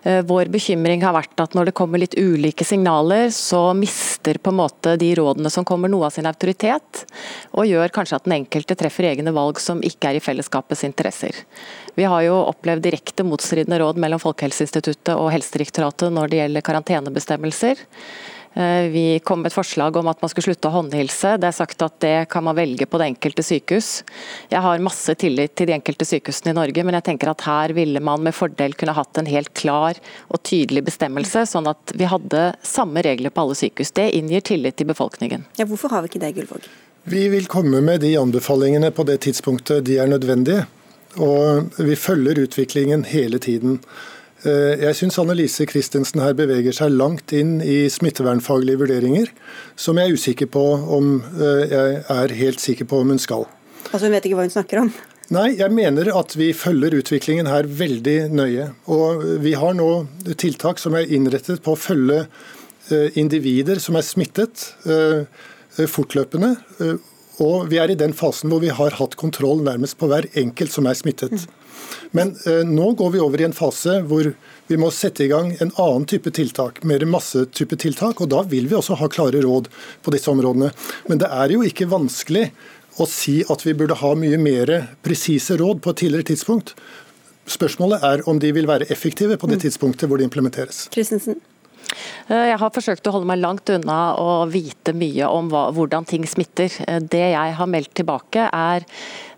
Eh, 0.08 0.22
vår 0.24 0.48
bekymring 0.54 1.04
har 1.04 1.12
vært 1.12 1.42
at 1.44 1.56
når 1.56 1.68
det 1.68 1.74
kommer 1.76 2.00
litt 2.00 2.16
ulike 2.16 2.64
signaler, 2.64 3.28
så 3.34 3.74
mister 3.76 4.40
på 4.40 4.54
en 4.54 4.60
måte 4.62 4.96
de 4.96 5.10
rådene 5.20 5.52
som 5.52 5.66
kommer 5.68 5.92
noe 5.92 6.08
av 6.08 6.16
sin 6.16 6.28
autoritet, 6.30 7.04
og 7.52 7.68
gjør 7.68 7.92
kanskje 7.92 8.16
at 8.16 8.24
den 8.24 8.38
enkelte 8.38 8.78
treffer 8.78 9.10
egne 9.10 9.34
valg 9.36 9.60
som 9.60 9.84
ikke 9.84 10.08
er 10.08 10.16
i 10.16 10.24
fellesskapets 10.24 10.86
interesser. 10.88 11.44
Vi 11.98 12.08
har 12.08 12.24
jo 12.24 12.40
opplevd 12.46 12.86
direkte 12.88 13.26
motstridende 13.26 13.82
råd 13.82 14.00
mellom 14.00 14.22
Folkehelseinstituttet 14.22 15.12
og 15.12 15.28
Helsedirektoratet 15.34 16.14
når 16.14 16.32
det 16.32 16.40
gjelder 16.40 16.68
karantenebestemmelser. 16.72 17.84
Eh, 18.58 18.88
vi 18.90 19.20
kom 19.24 19.42
med 19.42 19.52
et 19.52 19.54
forslag 19.54 19.96
om 19.96 20.08
at 20.10 20.18
man 20.22 20.30
skulle 20.32 20.48
slutte 20.48 20.66
å 20.66 20.74
håndhilse. 20.74 21.36
Det 21.38 21.46
er 21.46 21.54
sagt 21.54 21.82
at 21.84 21.94
det 22.02 22.16
kan 22.32 22.42
man 22.42 22.56
velge 22.58 22.88
på 22.90 22.98
det 22.98 23.12
enkelte 23.12 23.44
sykehus. 23.46 23.90
Jeg 24.50 24.62
har 24.64 24.82
masse 24.82 25.14
tillit 25.20 25.54
til 25.54 25.70
de 25.70 25.76
enkelte 25.76 26.06
sykehusene 26.08 26.50
i 26.50 26.56
Norge, 26.58 26.82
men 26.82 26.98
jeg 26.98 27.06
tenker 27.06 27.30
at 27.30 27.44
her 27.46 27.76
ville 27.76 28.02
man 28.02 28.24
med 28.26 28.34
fordel 28.34 28.74
kunne 28.74 28.96
hatt 28.98 29.20
en 29.22 29.30
helt 29.30 29.52
klar 29.54 30.00
og 30.26 30.42
tydelig 30.42 30.88
bestemmelse, 30.90 31.44
sånn 31.46 31.70
at 31.70 31.94
vi 31.94 32.10
hadde 32.10 32.48
samme 32.66 33.06
regler 33.06 33.30
på 33.30 33.46
alle 33.46 33.60
sykehus. 33.62 33.94
Det 33.94 34.10
inngir 34.18 34.42
tillit 34.50 34.80
til 34.80 34.90
befolkningen. 34.90 35.46
Ja, 35.60 35.68
hvorfor 35.68 35.94
har 35.94 36.02
vi 36.02 36.10
ikke 36.10 36.24
det, 36.26 36.34
Gullvåg? 36.40 36.66
Vi 37.08 37.28
vil 37.30 37.46
komme 37.46 37.78
med 37.80 38.02
de 38.02 38.16
anbefalingene 38.18 38.90
på 38.90 39.06
det 39.06 39.20
tidspunktet 39.28 39.86
de 39.86 40.02
er 40.02 40.10
nødvendige. 40.10 40.66
Og 41.22 41.78
vi 41.78 41.94
følger 41.96 42.42
utviklingen 42.42 43.06
hele 43.08 43.38
tiden. 43.38 43.78
Eh, 44.46 44.78
jeg 44.84 44.94
syns 44.94 45.18
Annelise 45.18 45.66
Christensen 45.66 46.22
her 46.22 46.34
beveger 46.38 46.74
seg 46.76 46.94
langt 46.94 47.32
inn 47.34 47.56
i 47.58 47.88
smittevernfaglige 47.90 48.78
vurderinger, 48.84 49.32
som 49.74 49.98
jeg 49.98 50.10
er 50.10 50.18
usikker 50.18 50.50
på 50.54 50.62
om 50.94 51.16
eh, 51.34 51.64
jeg 51.72 51.96
er 52.14 52.34
helt 52.38 52.62
sikker 52.62 52.86
på 52.90 53.02
om 53.02 53.14
hun 53.14 53.22
skal. 53.22 53.48
Altså 53.90 54.06
Hun 54.06 54.14
vet 54.14 54.28
ikke 54.28 54.38
hva 54.38 54.46
hun 54.46 54.54
snakker 54.54 54.82
om? 54.84 54.92
Nei, 55.34 55.48
jeg 55.58 55.74
mener 55.74 56.12
at 56.16 56.32
vi 56.38 56.52
følger 56.56 56.94
utviklingen 57.00 57.50
her 57.50 57.66
veldig 57.66 58.16
nøye. 58.32 58.70
Og 58.88 59.26
vi 59.42 59.52
har 59.58 59.74
nå 59.76 59.90
tiltak 60.40 60.80
som 60.80 60.96
er 60.96 61.10
innrettet 61.12 61.60
på 61.64 61.74
å 61.74 61.80
følge 61.80 62.22
eh, 62.22 63.18
individer 63.18 63.82
som 63.82 63.98
er 63.98 64.06
smittet 64.06 64.70
fortløpende. 65.78 66.54
Og 67.44 67.68
vi 67.70 67.78
er 67.78 67.92
i 67.92 67.98
den 67.98 68.14
fasen 68.16 68.50
hvor 68.50 68.62
vi 68.62 68.70
har 68.74 68.96
hatt 68.98 69.18
kontroll 69.20 69.60
nærmest 69.66 69.98
på 70.00 70.08
hver 70.10 70.26
enkelt 70.40 70.72
som 70.74 70.88
er 70.90 70.96
smittet. 70.98 71.44
Men 72.16 72.34
eh, 72.46 72.64
nå 72.66 72.92
går 72.98 73.14
vi 73.14 73.22
over 73.24 73.42
i 73.42 73.46
en 73.48 73.56
fase 73.56 73.98
hvor 74.08 74.30
vi 74.68 74.78
må 74.80 74.90
sette 74.92 75.24
i 75.24 75.30
gang 75.30 75.54
en 75.58 75.72
annen 75.80 76.06
type 76.08 76.30
tiltak, 76.36 76.82
mer 76.84 77.04
massetype 77.08 77.78
tiltak. 77.80 78.20
og 78.20 78.32
Da 78.32 78.42
vil 78.48 78.68
vi 78.68 78.76
også 78.78 78.98
ha 79.00 79.08
klare 79.12 79.42
råd 79.44 79.70
på 80.04 80.14
disse 80.14 80.30
områdene. 80.32 80.72
Men 81.08 81.22
det 81.22 81.30
er 81.32 81.54
jo 81.54 81.64
ikke 81.66 81.88
vanskelig 81.90 82.48
å 82.98 83.06
si 83.08 83.40
at 83.48 83.62
vi 83.64 83.76
burde 83.78 83.98
ha 84.00 84.14
mye 84.18 84.38
mer 84.42 84.72
presise 85.06 85.56
råd 85.58 85.82
på 85.84 85.94
et 85.94 86.02
tidligere 86.04 86.30
tidspunkt. 86.32 86.74
Spørsmålet 87.48 88.04
er 88.04 88.24
om 88.28 88.40
de 88.42 88.50
vil 88.52 88.68
være 88.68 88.90
effektive 88.92 89.38
på 89.40 89.48
det 89.48 89.60
mm. 89.60 89.64
tidspunktet 89.66 90.10
hvor 90.10 90.20
de 90.20 90.26
implementeres. 90.28 90.86
Christensen. 90.92 91.38
Eh, 92.28 92.48
jeg 92.50 92.58
har 92.60 92.72
forsøkt 92.74 93.08
å 93.08 93.14
holde 93.14 93.28
meg 93.30 93.40
langt 93.40 93.70
unna 93.72 93.98
å 94.20 94.44
vite 94.50 94.92
mye 94.96 95.28
om 95.32 95.48
hva, 95.52 95.68
hvordan 95.74 96.06
ting 96.08 96.26
smitter. 96.28 96.72
Eh, 96.84 97.00
det 97.00 97.24
jeg 97.32 97.56
har 97.60 97.70
meldt 97.70 97.94
tilbake 97.98 98.48
er 98.52 98.86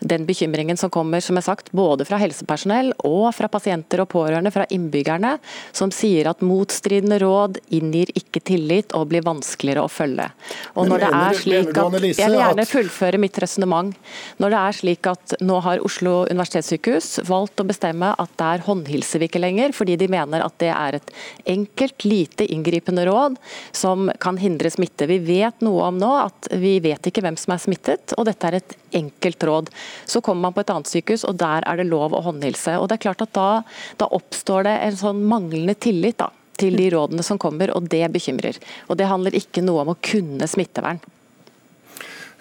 den 0.01 0.27
bekymringen 0.27 0.77
som 0.77 0.91
kommer 0.91 1.21
som 1.21 1.37
er 1.37 1.45
sagt, 1.45 1.71
både 1.77 2.07
fra 2.09 2.19
helsepersonell 2.21 2.93
og 3.07 3.29
fra 3.37 3.49
pasienter 3.53 4.03
og 4.03 4.09
pårørende, 4.13 4.53
fra 4.53 4.67
innbyggerne, 4.73 5.37
som 5.77 5.93
sier 5.95 6.31
at 6.31 6.45
motstridende 6.45 7.21
råd 7.23 7.61
inngir 7.77 8.13
ikke 8.17 8.43
tillit 8.51 8.95
og 8.97 9.11
blir 9.13 9.25
vanskeligere 9.27 9.85
å 9.85 9.93
følge. 9.93 10.31
Og 10.75 10.89
når 10.89 11.05
det 11.05 11.11
er 11.21 11.41
slik 11.43 11.73
at, 11.75 11.99
Jeg 12.01 12.31
vil 12.33 12.39
gjerne 12.41 12.67
fullføre 12.69 13.21
mitt 13.21 13.39
resonnement. 13.43 13.95
Når 14.41 14.55
det 14.55 14.61
er 14.61 14.79
slik 14.81 15.11
at 15.11 15.37
nå 15.45 15.61
har 15.65 15.85
Oslo 15.85 16.25
universitetssykehus 16.31 17.21
valgt 17.29 17.61
å 17.61 17.69
bestemme 17.69 18.15
at 18.17 18.35
der 18.41 18.65
håndhilser 18.67 19.21
vi 19.21 19.29
ikke 19.31 19.43
lenger, 19.43 19.75
fordi 19.77 19.99
de 20.01 20.09
mener 20.11 20.45
at 20.45 20.57
det 20.63 20.73
er 20.73 21.01
et 21.01 21.15
enkelt, 21.51 22.05
lite 22.09 22.47
inngripende 22.49 23.05
råd 23.09 23.37
som 23.77 24.09
kan 24.23 24.39
hindre 24.41 24.71
smitte. 24.73 25.09
Vi 25.11 25.21
vet 25.25 25.61
noe 25.65 25.91
om 25.91 25.99
nå 26.01 26.11
at 26.25 26.49
vi 26.61 26.79
vet 26.83 27.11
ikke 27.11 27.23
hvem 27.25 27.37
som 27.41 27.55
er 27.55 27.63
smittet, 27.63 28.15
og 28.17 28.27
dette 28.29 28.49
er 28.49 28.61
et 28.61 28.77
enkelt 28.97 29.45
råd. 29.47 29.71
Så 30.05 30.23
kommer 30.25 30.49
man 30.49 30.57
på 30.57 30.65
et 30.65 30.73
annet 30.73 30.91
sykehus, 30.91 31.25
og 31.29 31.39
der 31.41 31.67
er 31.69 31.81
det 31.81 31.89
lov 31.91 32.17
å 32.17 32.25
håndhilse. 32.27 32.77
Og 32.81 32.89
det 32.89 32.99
er 32.99 33.07
klart 33.09 33.25
at 33.25 33.33
Da, 33.37 33.63
da 34.01 34.11
oppstår 34.11 34.67
det 34.67 34.75
en 34.85 34.99
sånn 34.99 35.23
manglende 35.31 35.77
tillit 35.79 36.19
da, 36.19 36.31
til 36.61 36.77
de 36.77 36.91
rådene 36.93 37.25
som 37.25 37.39
kommer, 37.41 37.71
og 37.77 37.89
det 37.93 38.05
bekymrer. 38.13 38.59
Og 38.89 38.99
Det 38.99 39.09
handler 39.09 39.39
ikke 39.39 39.65
noe 39.65 39.85
om 39.85 39.95
å 39.95 40.01
kunne 40.03 40.49
smittevern. 40.51 41.01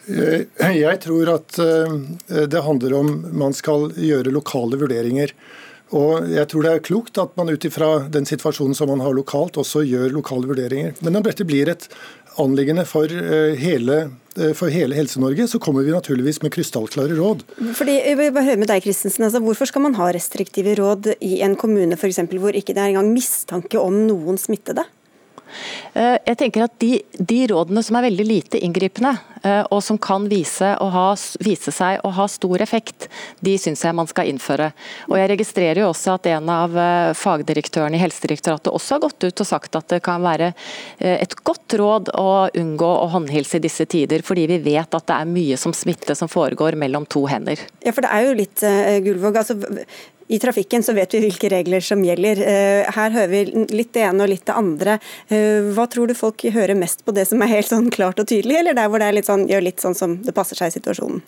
Jeg 0.10 1.00
tror 1.04 1.30
at 1.36 1.60
eh, 1.62 2.46
det 2.50 2.66
handler 2.66 2.96
om 2.98 3.10
man 3.38 3.54
skal 3.54 3.92
gjøre 3.94 4.34
lokale 4.34 4.80
vurderinger. 4.82 5.36
Og 5.98 6.28
jeg 6.30 6.46
tror 6.50 6.66
det 6.66 6.72
er 6.72 6.84
klokt 6.86 7.18
at 7.22 7.32
man 7.38 7.50
ut 7.50 7.66
ifra 7.66 7.90
den 8.14 8.28
situasjonen 8.30 8.78
som 8.78 8.92
man 8.92 9.02
har 9.02 9.16
lokalt, 9.18 9.58
også 9.58 9.82
gjør 9.88 10.14
lokale 10.14 10.50
vurderinger. 10.50 10.94
Men 11.02 11.18
når 11.18 11.32
dette 11.32 11.48
blir 11.50 11.72
et 11.72 11.88
anliggende 12.38 12.86
for 12.88 13.10
eh, 13.10 13.56
hele, 13.60 13.98
eh, 14.38 14.54
for 14.58 14.72
hele 14.74 14.98
Helse-Norge, 14.98 15.48
så 15.48 15.60
kommer 15.62 15.86
vi 15.88 15.96
naturligvis 15.96 16.42
med 16.44 16.54
krystallklare 16.54 17.18
råd. 17.18 17.44
Fordi, 17.78 17.98
jeg 17.98 18.20
vil 18.20 18.34
bare 18.36 18.52
høre 18.52 18.62
med 18.62 18.72
deg. 18.72 18.88
Altså, 18.90 19.42
hvorfor 19.44 19.70
skal 19.70 19.86
man 19.88 19.98
ha 20.00 20.12
restriktive 20.16 20.76
råd 20.80 21.14
i 21.20 21.42
en 21.46 21.58
kommune 21.60 21.98
for 22.00 22.12
eksempel, 22.12 22.42
hvor 22.42 22.56
ikke 22.56 22.76
det 22.76 22.84
er 22.84 22.94
engang 22.94 23.12
mistanke 23.16 23.82
om 23.82 24.04
noen 24.08 24.40
smittede? 24.42 24.86
Eh, 25.94 26.18
jeg 26.30 26.38
tenker 26.40 26.66
at 26.66 26.76
de, 26.82 27.00
de 27.18 27.40
rådene 27.52 27.84
som 27.86 27.98
er 27.98 28.08
veldig 28.08 28.26
lite 28.28 28.62
inngripende, 28.64 29.14
eh, 29.44 29.62
og 29.72 29.82
som 29.86 30.00
kan 30.02 30.28
vise, 30.32 30.72
ha, 30.80 31.06
vise, 31.44 31.74
seg 31.76 32.04
å 32.06 32.12
ha 32.16 32.28
stor 32.32 32.62
effekt, 32.64 33.08
de 33.46 33.56
syns 33.62 33.84
jeg 33.86 33.98
man 33.98 34.10
skal 34.10 34.30
innføre. 34.32 34.72
Og 35.10 35.18
Jeg 35.20 35.32
registrerer 35.34 35.84
jo 35.84 35.90
også 35.92 36.18
at 36.18 36.30
en 36.34 36.52
av 36.54 36.78
eh, 36.78 37.14
fagdirektørene 37.18 37.98
i 37.98 38.04
Helsedirektoratet 38.04 38.72
også 38.74 38.98
har 38.98 39.06
gått 39.08 39.28
ut 39.28 39.46
og 39.46 39.50
sagt 39.50 39.80
at 39.80 39.90
det 39.92 40.02
kan 40.06 40.22
være 40.24 40.52
et 41.00 41.34
godt 41.48 41.74
råd 41.80 42.12
å 42.18 42.30
unngå 42.58 42.88
å 42.88 43.08
håndhilse 43.14 43.60
i 43.60 43.64
disse 43.64 43.86
tider, 43.90 44.24
fordi 44.26 44.46
vi 44.52 44.60
vet 44.64 44.96
at 44.96 45.08
det 45.10 45.16
er 45.16 45.30
mye 45.30 45.58
som 45.60 45.74
smitte 45.76 46.16
som 46.18 46.32
foregår 46.32 46.78
mellom 46.80 47.08
to 47.10 47.26
hender. 47.30 47.62
Ja, 47.86 47.94
for 47.96 48.06
det 48.06 48.12
er 48.14 48.28
jo 48.28 48.38
litt, 48.38 48.64
Gullvåg, 49.06 49.40
altså 49.42 49.58
i 50.30 50.40
trafikken 50.40 50.84
så 50.86 50.94
vet 50.94 51.14
vi 51.16 51.24
hvilke 51.24 51.50
regler 51.50 51.82
som 51.82 52.04
gjelder. 52.06 52.42
Eh, 52.46 52.90
her 52.94 53.14
hører 53.16 53.32
vi 53.32 53.64
litt 53.74 53.96
det 53.98 54.04
ene 54.06 54.26
og 54.26 54.30
litt 54.30 54.46
det 54.46 54.58
andre. 54.58 55.00
Eh, 55.28 55.72
hva 55.74 55.88
tror 55.90 56.10
du 56.10 56.14
folk 56.18 56.46
hører 56.54 56.78
mest 56.78 57.02
på 57.06 57.16
det 57.18 57.26
som 57.26 57.42
er 57.42 57.50
helt 57.50 57.72
sånn 57.72 57.90
klart 57.94 58.22
og 58.22 58.30
tydelig, 58.30 58.60
eller 58.60 58.78
der 58.78 58.92
hvor 58.92 59.02
det 59.02 59.10
litt 59.18 59.30
sånn, 59.30 59.48
gjør 59.50 59.66
litt 59.66 59.82
sånn 59.82 59.98
som 59.98 60.20
det 60.22 60.36
passer 60.38 60.60
seg 60.60 60.70
i 60.70 60.76
situasjonen? 60.78 61.24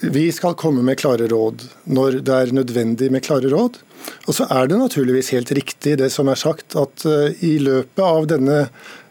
Vi 0.00 0.24
skal 0.32 0.56
komme 0.56 0.80
med 0.86 0.96
klare 1.02 1.28
råd 1.28 1.66
når 1.90 2.22
det 2.24 2.40
er 2.40 2.54
nødvendig 2.56 3.10
med 3.12 3.26
klare 3.28 3.52
råd. 3.52 3.76
Og 4.24 4.32
så 4.38 4.48
er 4.56 4.70
det 4.70 4.80
naturligvis 4.80 5.34
helt 5.36 5.52
riktig 5.58 5.98
det 6.00 6.08
som 6.14 6.32
er 6.32 6.40
sagt, 6.40 6.78
at 6.80 7.04
eh, 7.04 7.36
i 7.44 7.58
løpet 7.60 8.04
av 8.08 8.30
denne 8.32 8.64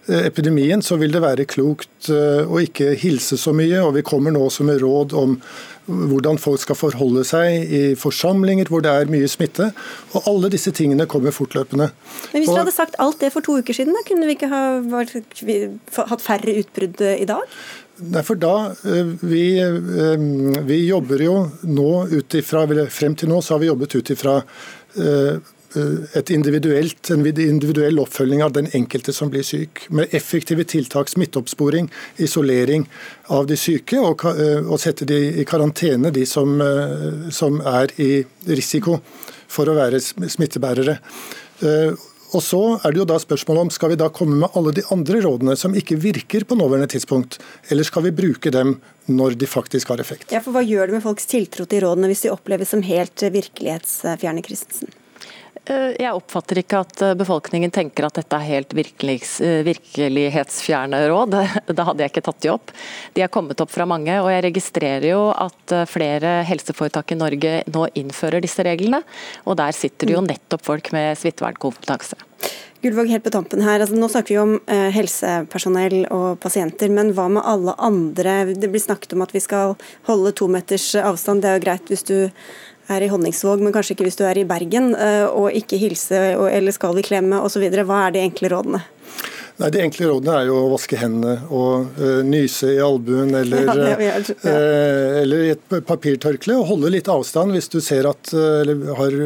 epidemien 0.07 0.79
så 0.81 0.95
vil 0.95 1.11
det 1.11 1.19
være 1.19 1.43
klokt 1.51 2.07
å 2.07 2.61
ikke 2.63 2.93
hilse 2.95 3.35
så 3.35 3.51
mye. 3.51 3.81
Og 3.83 3.91
vi 3.97 4.05
kommer 4.07 4.31
nå 4.31 4.45
også 4.47 4.63
med 4.63 4.79
råd 4.79 5.11
om 5.19 5.33
hvordan 5.87 6.39
folk 6.41 6.61
skal 6.61 6.77
forholde 6.77 7.23
seg 7.27 7.71
i 7.73 7.81
forsamlinger 7.99 8.69
hvor 8.71 8.83
det 8.83 8.91
er 8.91 9.11
mye 9.11 9.27
smitte. 9.31 9.71
Og 10.13 10.29
alle 10.29 10.51
disse 10.53 10.73
tingene 10.75 11.07
kommer 11.09 11.35
fortløpende. 11.35 11.89
Men 12.33 12.43
Hvis 12.43 12.51
du 12.51 12.59
hadde 12.59 12.75
sagt 12.75 12.99
alt 13.03 13.19
det 13.23 13.31
for 13.35 13.45
to 13.45 13.59
uker 13.61 13.75
siden, 13.75 13.95
da 13.95 14.03
kunne 14.07 14.27
vi 14.27 14.37
ikke 14.37 14.51
ha 14.51 14.63
vært, 14.83 15.15
hatt 16.11 16.23
færre 16.23 16.57
utbrudd 16.61 17.03
eh, 17.03 17.21
i 17.23 17.27
dag? 17.29 17.57
Nei, 17.97 18.21
for 18.21 18.37
da, 18.37 18.55
eh, 18.85 19.13
vi, 19.23 19.45
eh, 19.63 20.25
vi 20.67 20.81
jobber 20.85 21.23
jo 21.23 21.37
nå 21.65 21.91
ut 22.13 22.39
ifra, 22.39 22.67
Frem 22.93 23.15
til 23.17 23.31
nå 23.31 23.41
så 23.41 23.55
har 23.55 23.63
vi 23.63 23.71
jobbet 23.71 23.95
ut 23.97 24.17
ifra 24.17 24.41
en 25.75 27.27
individuell 27.37 27.99
oppfølging 27.99 28.43
av 28.43 28.53
den 28.55 28.69
enkelte 28.77 29.13
som 29.13 29.31
blir 29.33 29.43
syk. 29.43 29.85
Med 29.89 30.13
effektive 30.15 30.63
tiltak, 30.63 31.09
smitteoppsporing, 31.09 31.89
isolering 32.17 32.87
av 33.33 33.47
de 33.47 33.57
syke, 33.57 33.99
og, 33.99 34.25
eh, 34.25 34.63
og 34.63 34.79
sette 34.79 35.05
de 35.05 35.41
i 35.41 35.45
karantene, 35.45 36.11
de 36.11 36.25
som, 36.25 36.59
eh, 36.61 37.29
som, 37.31 37.61
er 37.61 37.91
i 37.97 38.23
risiko 38.47 39.01
for 39.47 39.67
å 39.67 39.75
være 39.75 39.99
smittebærere. 39.99 40.99
Og 42.35 42.43
så 42.43 42.59
er 42.83 42.91
det 42.91 42.99
jo 42.99 43.07
da 43.07 43.17
spørsmålet 43.21 43.61
om 43.61 43.69
Skal 43.71 43.93
vi 43.93 43.99
da 43.99 44.09
komme 44.09 44.41
med 44.41 44.55
alle 44.57 44.73
de 44.75 44.83
andre 44.91 45.21
rådene 45.23 45.55
som 45.55 45.75
ikke 45.77 45.95
virker 45.95 46.43
på 46.43 46.57
nåværende 46.59 46.91
tidspunkt, 46.91 47.39
eller 47.71 47.87
skal 47.87 48.03
vi 48.03 48.11
bruke 48.11 48.51
dem 48.51 48.81
når 49.07 49.37
de 49.39 49.47
faktisk 49.47 49.93
har 49.93 50.03
effekt? 50.03 50.31
Ja, 50.31 50.41
for 50.43 50.51
Hva 50.51 50.65
gjør 50.65 50.87
det 50.87 50.97
med 50.97 51.03
folks 51.03 51.25
tiltro 51.25 51.65
til 51.65 51.85
rådene 51.85 52.11
hvis 52.11 52.25
de 52.27 52.33
oppleves 52.33 52.73
som 52.75 52.83
helt 52.83 53.15
virkelighetsfjerne, 53.15 54.43
Christensen? 54.43 54.91
Eh, 55.67 55.95
jeg 55.99 56.15
oppfatter 56.15 56.61
ikke 56.61 56.81
at 56.85 57.01
eh, 57.03 57.15
befolkningen 57.19 57.73
tenker 57.75 58.07
at 58.07 58.19
dette 58.19 58.37
er 58.37 58.47
helt 58.47 58.73
eh, 58.73 59.59
virkelighetsfjerne 59.67 61.01
råd. 61.11 61.37
Da 61.77 61.87
hadde 61.89 62.05
jeg 62.05 62.13
ikke 62.13 62.25
tatt 62.29 62.41
de 62.45 62.53
opp. 62.53 62.71
De 63.15 63.23
er 63.25 63.31
kommet 63.33 63.59
opp 63.63 63.73
fra 63.73 63.87
mange, 63.89 64.13
og 64.21 64.31
jeg 64.31 64.45
registrerer 64.47 65.09
jo 65.09 65.27
at 65.33 65.75
flere 65.91 66.39
helseforetak 66.47 67.11
i 67.13 67.19
Norge 67.19 67.57
nå 67.73 67.87
innfører 67.99 68.43
disse 68.43 68.63
reglene. 68.65 69.03
Og 69.45 69.59
der 69.59 69.75
sitter 69.75 70.07
det 70.07 70.15
jo 70.15 70.23
mm. 70.23 70.31
nettopp 70.31 70.63
folk 70.67 70.93
med 70.95 71.19
smittevernkompetanse. 71.19 72.19
Gullvåg, 72.81 73.07
helt 73.09 73.23
på 73.25 73.31
tampen 73.33 73.63
her. 73.65 73.81
Altså, 73.81 73.97
nå 73.97 74.05
snakker 74.11 74.35
vi 74.35 74.37
om 74.37 74.51
eh, 74.69 74.89
helsepersonell 74.93 76.03
og 76.13 76.37
pasienter, 76.43 76.91
men 76.93 77.09
hva 77.17 77.25
med 77.33 77.41
alle 77.41 77.73
andre? 77.81 78.53
Det 78.53 78.69
blir 78.69 78.83
snakket 78.83 79.15
om 79.17 79.23
at 79.25 79.33
vi 79.33 79.41
skal 79.41 79.73
holde 80.05 80.33
to 80.37 80.45
meters 80.51 80.85
avstand. 81.01 81.41
Det 81.41 81.49
er 81.49 81.57
jo 81.57 81.63
greit 81.65 81.89
hvis 81.89 82.05
du 82.05 82.17
er 82.93 83.03
i 83.03 83.09
Honningsvåg, 83.11 83.63
men 83.63 83.73
kanskje 83.75 83.95
ikke 83.95 84.07
hvis 84.07 84.19
du 84.19 84.25
er 84.27 84.39
i 84.39 84.45
Bergen, 84.47 84.93
eh, 84.95 85.25
og 85.27 85.55
ikke 85.55 85.79
hilse 85.81 86.19
eller 86.47 86.75
skal 86.75 86.99
i 86.99 87.05
klemme 87.05 87.41
osv. 87.43 87.65
Hva 87.77 88.05
er 88.07 88.15
de 88.15 88.23
enkle 88.27 88.51
rådene? 88.53 88.83
Nei, 89.57 89.71
De 89.73 89.79
enkle 89.81 90.11
rådene 90.11 90.35
er 90.37 90.49
jo 90.51 90.57
å 90.59 90.67
vaske 90.69 90.99
hendene 91.01 91.39
og 91.49 91.97
uh, 91.97 92.19
nyse 92.25 92.75
i 92.75 92.81
albuen 92.83 93.33
eller, 93.39 93.63
ja, 93.65 93.95
gjør, 93.97 94.03
ja. 94.05 94.51
uh, 94.53 95.15
eller 95.23 95.45
i 95.47 95.53
et 95.55 95.77
papirtørkle. 95.87 96.59
Og 96.59 96.69
holde 96.75 96.91
litt 96.93 97.09
avstand 97.09 97.55
hvis 97.57 97.71
du 97.73 97.79
ser 97.81 98.05
at, 98.05 98.29
uh, 98.37 98.59
eller 98.61 98.93
har, 98.99 99.17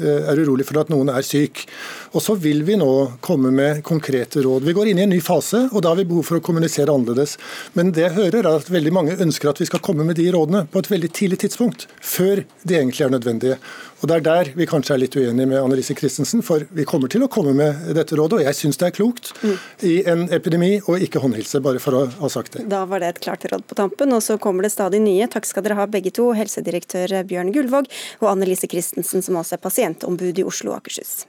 er 0.00 0.40
urolig 0.42 0.66
for 0.68 0.80
at 0.80 0.92
noen 0.92 1.10
er 1.12 1.26
syk. 1.26 1.64
Og 2.12 2.22
Så 2.24 2.36
vil 2.40 2.62
vi 2.64 2.76
nå 2.78 3.18
komme 3.24 3.50
med 3.54 3.82
konkrete 3.86 4.42
råd. 4.44 4.64
Vi 4.64 4.74
går 4.76 4.90
inn 4.90 5.02
i 5.02 5.06
en 5.06 5.12
ny 5.12 5.20
fase, 5.24 5.66
og 5.72 5.82
da 5.82 5.92
har 5.92 6.00
vi 6.00 6.08
behov 6.08 6.26
for 6.28 6.38
å 6.38 6.44
kommunisere 6.44 6.92
annerledes. 6.92 7.36
Men 7.74 7.92
det 7.92 8.06
jeg 8.06 8.16
hører 8.16 8.40
er 8.44 8.54
at 8.54 8.70
veldig 8.72 8.94
mange 8.94 9.18
ønsker 9.18 9.50
at 9.50 9.60
vi 9.60 9.68
skal 9.68 9.82
komme 9.84 10.06
med 10.08 10.18
de 10.20 10.30
rådene 10.34 10.66
på 10.72 10.82
et 10.82 10.90
veldig 10.90 11.12
tidlig 11.12 11.42
tidspunkt, 11.44 11.88
før 12.00 12.44
de 12.64 12.80
egentlig 12.80 13.06
er 13.06 13.14
nødvendige. 13.14 13.58
Og 13.98 14.08
Det 14.08 14.14
er 14.14 14.22
der 14.22 14.50
vi 14.54 14.66
kanskje 14.68 14.94
er 14.94 15.00
litt 15.02 15.16
uenige 15.18 15.48
med 15.50 15.58
Annelise 15.58 15.94
Christensen, 15.98 16.42
for 16.46 16.62
vi 16.70 16.84
kommer 16.86 17.10
til 17.10 17.24
å 17.26 17.28
komme 17.32 17.50
med 17.56 17.88
dette 17.96 18.14
rådet, 18.18 18.38
og 18.38 18.44
jeg 18.46 18.54
syns 18.54 18.78
det 18.78 18.86
er 18.86 18.94
klokt 18.94 19.32
mm. 19.42 19.56
i 19.88 19.94
en 20.10 20.22
epidemi 20.34 20.70
å 20.86 20.94
ikke 21.02 21.22
håndhilse, 21.22 21.58
bare 21.64 21.82
for 21.82 21.96
å 21.98 22.04
ha 22.20 22.30
sagt 22.30 22.54
det. 22.54 22.68
Da 22.70 22.84
var 22.86 23.02
det 23.02 23.10
et 23.10 23.20
klart 23.24 23.46
råd 23.50 23.66
på 23.66 23.78
tampen, 23.78 24.14
og 24.14 24.22
så 24.22 24.38
kommer 24.38 24.66
det 24.66 24.70
stadig 24.74 25.00
nye. 25.02 25.26
Takk 25.30 25.48
skal 25.50 25.66
dere 25.66 25.80
ha 25.80 25.88
begge 25.90 26.12
to, 26.14 26.28
helsedirektør 26.38 27.16
Bjørn 27.26 27.50
Gullvåg 27.56 27.90
og 28.22 28.28
Annelise 28.30 28.70
Christensen, 28.70 29.24
som 29.24 29.40
også 29.40 29.58
er 29.58 29.64
pasientombud 29.88 30.38
i 30.38 30.44
Oslo 30.44 30.72
og 30.72 30.82
Akershus. 30.82 31.26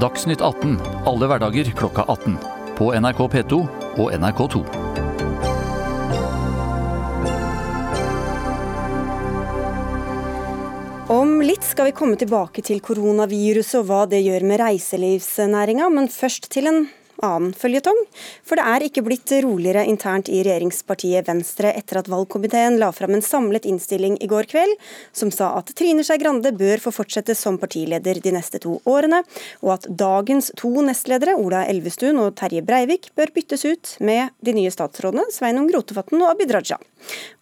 Dagsnytt 0.00 0.42
18 0.42 0.78
alle 1.06 1.26
hverdager 1.26 1.70
klokka 1.74 2.04
18. 2.08 2.38
På 2.78 2.92
NRK 2.94 3.20
P2 3.30 3.60
og 3.98 4.10
NRK2. 4.12 4.64
Om 11.14 11.42
litt 11.44 11.62
skal 11.62 11.90
vi 11.90 11.94
komme 11.94 12.16
tilbake 12.16 12.62
til 12.64 12.80
koronaviruset 12.82 13.78
og 13.82 13.86
hva 13.86 14.02
det 14.08 14.24
gjør 14.24 14.46
med 14.48 14.60
reiselivsnæringa, 14.62 15.90
men 15.92 16.08
først 16.08 16.48
til 16.50 16.66
en 16.70 16.86
annen 17.22 17.52
føljetong. 17.56 17.98
For 18.46 18.58
det 18.58 18.64
er 18.70 18.86
ikke 18.86 19.04
blitt 19.06 19.30
roligere 19.44 19.84
internt 19.88 20.30
i 20.32 20.42
regjeringspartiet 20.42 21.28
Venstre 21.28 21.72
etter 21.76 22.00
at 22.00 22.10
valgkomiteen 22.10 22.78
la 22.80 22.90
fram 22.94 23.14
en 23.16 23.24
samlet 23.24 23.68
innstilling 23.68 24.16
i 24.24 24.30
går 24.30 24.48
kveld, 24.50 24.74
som 25.12 25.30
sa 25.34 25.52
at 25.58 25.72
Trine 25.78 26.04
Skei 26.06 26.18
Grande 26.22 26.52
bør 26.56 26.82
få 26.82 26.94
fortsette 26.94 27.36
som 27.38 27.58
partileder 27.60 28.20
de 28.24 28.34
neste 28.34 28.60
to 28.62 28.78
årene, 28.88 29.22
og 29.62 29.76
at 29.76 29.88
dagens 29.88 30.50
to 30.58 30.72
nestledere, 30.84 31.36
Ola 31.38 31.64
Elvestuen 31.70 32.18
og 32.22 32.34
Terje 32.40 32.64
Breivik, 32.64 33.10
bør 33.18 33.32
byttes 33.34 33.64
ut 33.68 33.94
med 34.04 34.34
de 34.44 34.56
nye 34.56 34.72
statsrådene 34.72 35.28
Sveinung 35.34 35.70
Rotevatn 35.74 36.20
og 36.22 36.34
Abid 36.34 36.54
Raja. 36.54 36.80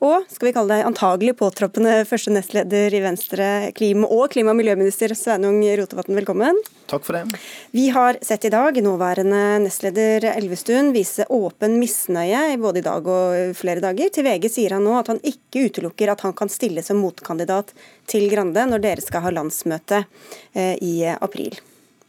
Og 0.03 0.27
skal 0.33 0.49
vi 0.49 0.55
kalle 0.57 0.75
deg 0.75 0.89
antagelig 0.89 1.37
påtroppende 1.39 2.01
første 2.09 2.33
nestleder 2.35 2.95
i 2.97 3.03
Venstre, 3.05 3.49
klima- 3.79 4.11
og 4.11 4.33
klima- 4.35 4.51
og 4.51 4.59
miljøminister 4.59 5.15
Sveinung 5.15 5.61
Rotevatn, 5.79 6.17
velkommen. 6.19 6.59
Takk 6.91 7.07
for 7.07 7.17
det. 7.17 7.39
Vi 7.71 7.87
har 7.95 8.19
sett 8.21 8.45
i 8.45 8.53
dag 8.53 8.77
nåværende 8.83 9.63
nestleder 9.63 9.72
Elvestuen 9.81 10.93
vise 10.95 11.25
åpen 11.33 11.79
misnøye 11.81 12.59
både 12.61 12.83
i 12.83 12.85
dag 12.87 13.07
og 13.09 13.57
flere 13.59 13.83
dager. 13.85 14.11
Til 14.13 14.27
VG 14.27 14.49
sier 14.53 14.77
han 14.77 14.85
nå 14.85 14.99
at 14.99 15.09
han 15.13 15.21
ikke 15.25 15.69
utelukker 15.69 16.13
at 16.13 16.25
han 16.27 16.35
kan 16.37 16.53
stille 16.53 16.85
som 16.85 17.01
motkandidat 17.03 17.73
til 18.11 18.29
Grande 18.33 18.67
når 18.69 18.85
dere 18.85 19.05
skal 19.05 19.25
ha 19.27 19.33
landsmøte 19.33 20.05
eh, 20.53 20.77
i 20.83 20.95
april. 21.15 21.57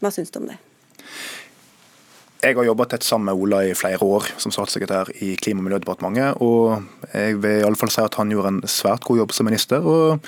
Hva 0.03 0.11
syns 0.11 0.33
du 0.33 0.41
om 0.41 0.51
det? 0.51 0.59
Jeg 2.43 2.57
har 2.57 2.65
jobba 2.67 2.89
tett 2.91 3.05
sammen 3.07 3.29
med 3.29 3.39
Ola 3.39 3.61
i 3.63 3.75
flere 3.77 4.03
år 4.03 4.25
som 4.35 4.51
statssekretær 4.51 5.13
i 5.23 5.37
Klima- 5.39 5.63
og 5.63 5.69
miljødepartementet. 5.69 6.41
Og 6.43 6.83
jeg 7.13 7.37
vil 7.39 7.61
i 7.61 7.63
alle 7.63 7.79
fall 7.79 7.93
si 7.93 8.03
at 8.03 8.17
han 8.19 8.33
gjorde 8.33 8.51
en 8.51 8.59
svært 8.67 9.07
god 9.07 9.21
jobb 9.21 9.31
som 9.31 9.47
minister. 9.47 9.79
og 9.79 10.19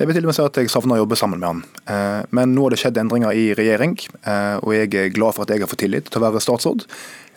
jeg 0.00 0.08
vil 0.08 0.16
til 0.16 0.24
og 0.24 0.30
med 0.30 0.36
si 0.38 0.44
at 0.46 0.58
jeg 0.62 0.70
savner 0.72 0.96
å 0.96 1.02
jobbe 1.02 1.16
sammen 1.20 1.40
med 1.42 1.50
han. 1.50 1.64
Eh, 1.92 2.20
men 2.36 2.54
nå 2.56 2.62
har 2.64 2.72
det 2.72 2.80
skjedd 2.80 3.00
endringer 3.02 3.36
i 3.36 3.50
regjering, 3.56 3.98
eh, 4.24 4.56
og 4.62 4.72
jeg 4.72 4.94
er 4.96 5.10
glad 5.12 5.36
for 5.36 5.44
at 5.44 5.52
jeg 5.52 5.60
har 5.60 5.68
fått 5.68 5.82
tillit 5.84 6.08
til 6.08 6.22
å 6.22 6.24
være 6.24 6.40
statsråd. 6.40 6.86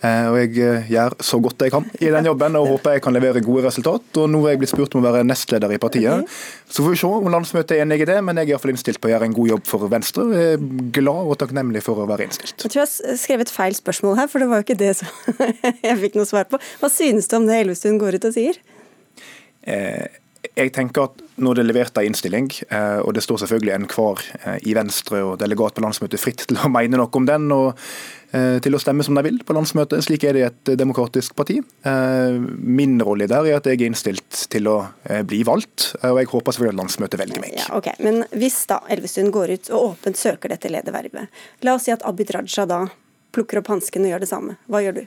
Eh, 0.04 0.28
og 0.28 0.38
jeg 0.40 0.86
gjør 0.92 1.16
så 1.24 1.40
godt 1.44 1.64
jeg 1.64 1.72
kan 1.72 1.86
i 2.04 2.10
den 2.12 2.28
jobben 2.28 2.56
og 2.60 2.70
håper 2.74 2.98
jeg 2.98 3.04
kan 3.04 3.16
levere 3.16 3.44
gode 3.44 3.66
resultat. 3.68 4.08
Og 4.20 4.32
nå 4.32 4.42
er 4.46 4.54
jeg 4.54 4.62
blitt 4.64 4.72
spurt 4.72 4.96
om 4.96 5.04
å 5.04 5.06
være 5.10 5.26
nestleder 5.28 5.76
i 5.76 5.80
partiet. 5.80 6.32
Så 6.68 6.86
får 6.86 6.96
vi 6.96 7.02
se 7.04 7.12
om 7.20 7.30
landsmøtet 7.36 7.76
er 7.78 7.84
enig 7.84 8.02
i 8.04 8.08
det, 8.08 8.18
men 8.24 8.40
jeg 8.40 8.48
er 8.48 8.54
iallfall 8.56 8.74
innstilt 8.76 9.00
på 9.04 9.12
å 9.12 9.14
gjøre 9.14 9.28
en 9.28 9.36
god 9.36 9.52
jobb 9.54 9.68
for 9.68 9.92
Venstre. 9.92 10.28
Jeg 10.32 10.56
er 10.56 10.66
glad 11.00 11.32
og 11.34 11.40
takknemlig 11.44 11.84
for 11.84 12.00
å 12.00 12.08
være 12.10 12.28
innstilt. 12.30 12.56
Jeg 12.56 12.72
tror 12.72 12.84
jeg 12.86 12.88
har 12.88 13.22
skrevet 13.26 13.54
feil 13.56 13.80
spørsmål 13.80 14.20
her, 14.22 14.32
for 14.32 14.44
det 14.44 14.50
var 14.52 14.64
jo 14.64 14.68
ikke 14.70 14.80
det 14.80 14.94
som 15.00 15.40
jeg 15.88 16.00
fikk 16.04 16.20
noe 16.20 16.32
svar 16.32 16.48
på. 16.52 16.60
Hva 16.80 16.92
synes 16.92 17.28
du 17.28 17.40
om 17.40 17.48
det 17.48 17.60
Elvestuen 17.64 18.00
går 18.00 18.20
ut 18.20 18.32
og 18.32 18.36
sier? 18.36 18.60
Eh, 19.68 20.20
jeg 20.52 20.76
tenker 20.76 21.08
at 21.08 21.23
når 21.42 21.58
det 21.58 21.64
er 21.64 21.70
levert 21.70 21.98
en 21.98 22.10
innstilling, 22.10 22.50
eh, 22.70 23.00
og 23.02 23.14
det 23.16 23.24
står 23.26 23.44
selvfølgelig 23.44 23.74
enhver 23.76 24.26
eh, 24.42 24.58
i 24.70 24.76
Venstre 24.78 25.24
og 25.26 25.40
delegat 25.42 25.78
på 25.78 25.84
landsmøtet 25.84 26.22
fritt 26.22 26.46
til 26.48 26.60
å 26.62 26.70
mene 26.72 27.00
noe 27.00 27.10
om 27.18 27.26
den, 27.28 27.48
og 27.56 27.80
eh, 28.36 28.60
til 28.64 28.78
å 28.78 28.82
stemme 28.82 29.06
som 29.06 29.18
de 29.18 29.24
vil 29.26 29.40
på 29.46 29.56
landsmøtet. 29.58 30.06
Slik 30.06 30.26
er 30.30 30.38
det 30.38 30.44
i 30.44 30.48
et 30.50 30.74
demokratisk 30.80 31.36
parti. 31.38 31.60
Min 31.84 33.00
rolle 33.02 33.28
der 33.32 33.50
er 33.50 33.58
at 33.58 33.70
jeg 33.70 33.80
er 33.80 33.88
innstilt 33.90 34.46
til 34.54 34.70
å 34.70 34.78
bli 35.28 35.42
valgt, 35.48 35.92
og 36.02 36.22
jeg 36.22 36.32
håper 36.34 36.56
selvfølgelig 36.56 36.76
at 36.76 36.82
landsmøtet 36.82 37.24
velger 37.24 37.44
meg. 37.44 37.58
Ja, 37.58 37.70
ok. 37.80 37.90
Men 38.04 38.24
hvis 38.36 38.62
da 38.70 38.84
Elvestuen 38.94 39.34
går 39.34 39.58
ut 39.58 39.74
og 39.74 39.90
åpent 39.94 40.20
søker 40.20 40.54
dette 40.54 40.72
ledervervet, 40.72 41.44
la 41.66 41.78
oss 41.78 41.88
si 41.88 41.96
at 41.96 42.06
Abid 42.08 42.34
Raja 42.36 42.68
da 42.70 42.86
plukker 43.34 43.64
opp 43.64 43.74
hansken 43.74 44.06
og 44.06 44.14
gjør 44.14 44.26
det 44.26 44.30
samme. 44.30 44.58
Hva 44.70 44.84
gjør 44.86 45.02
du? 45.02 45.06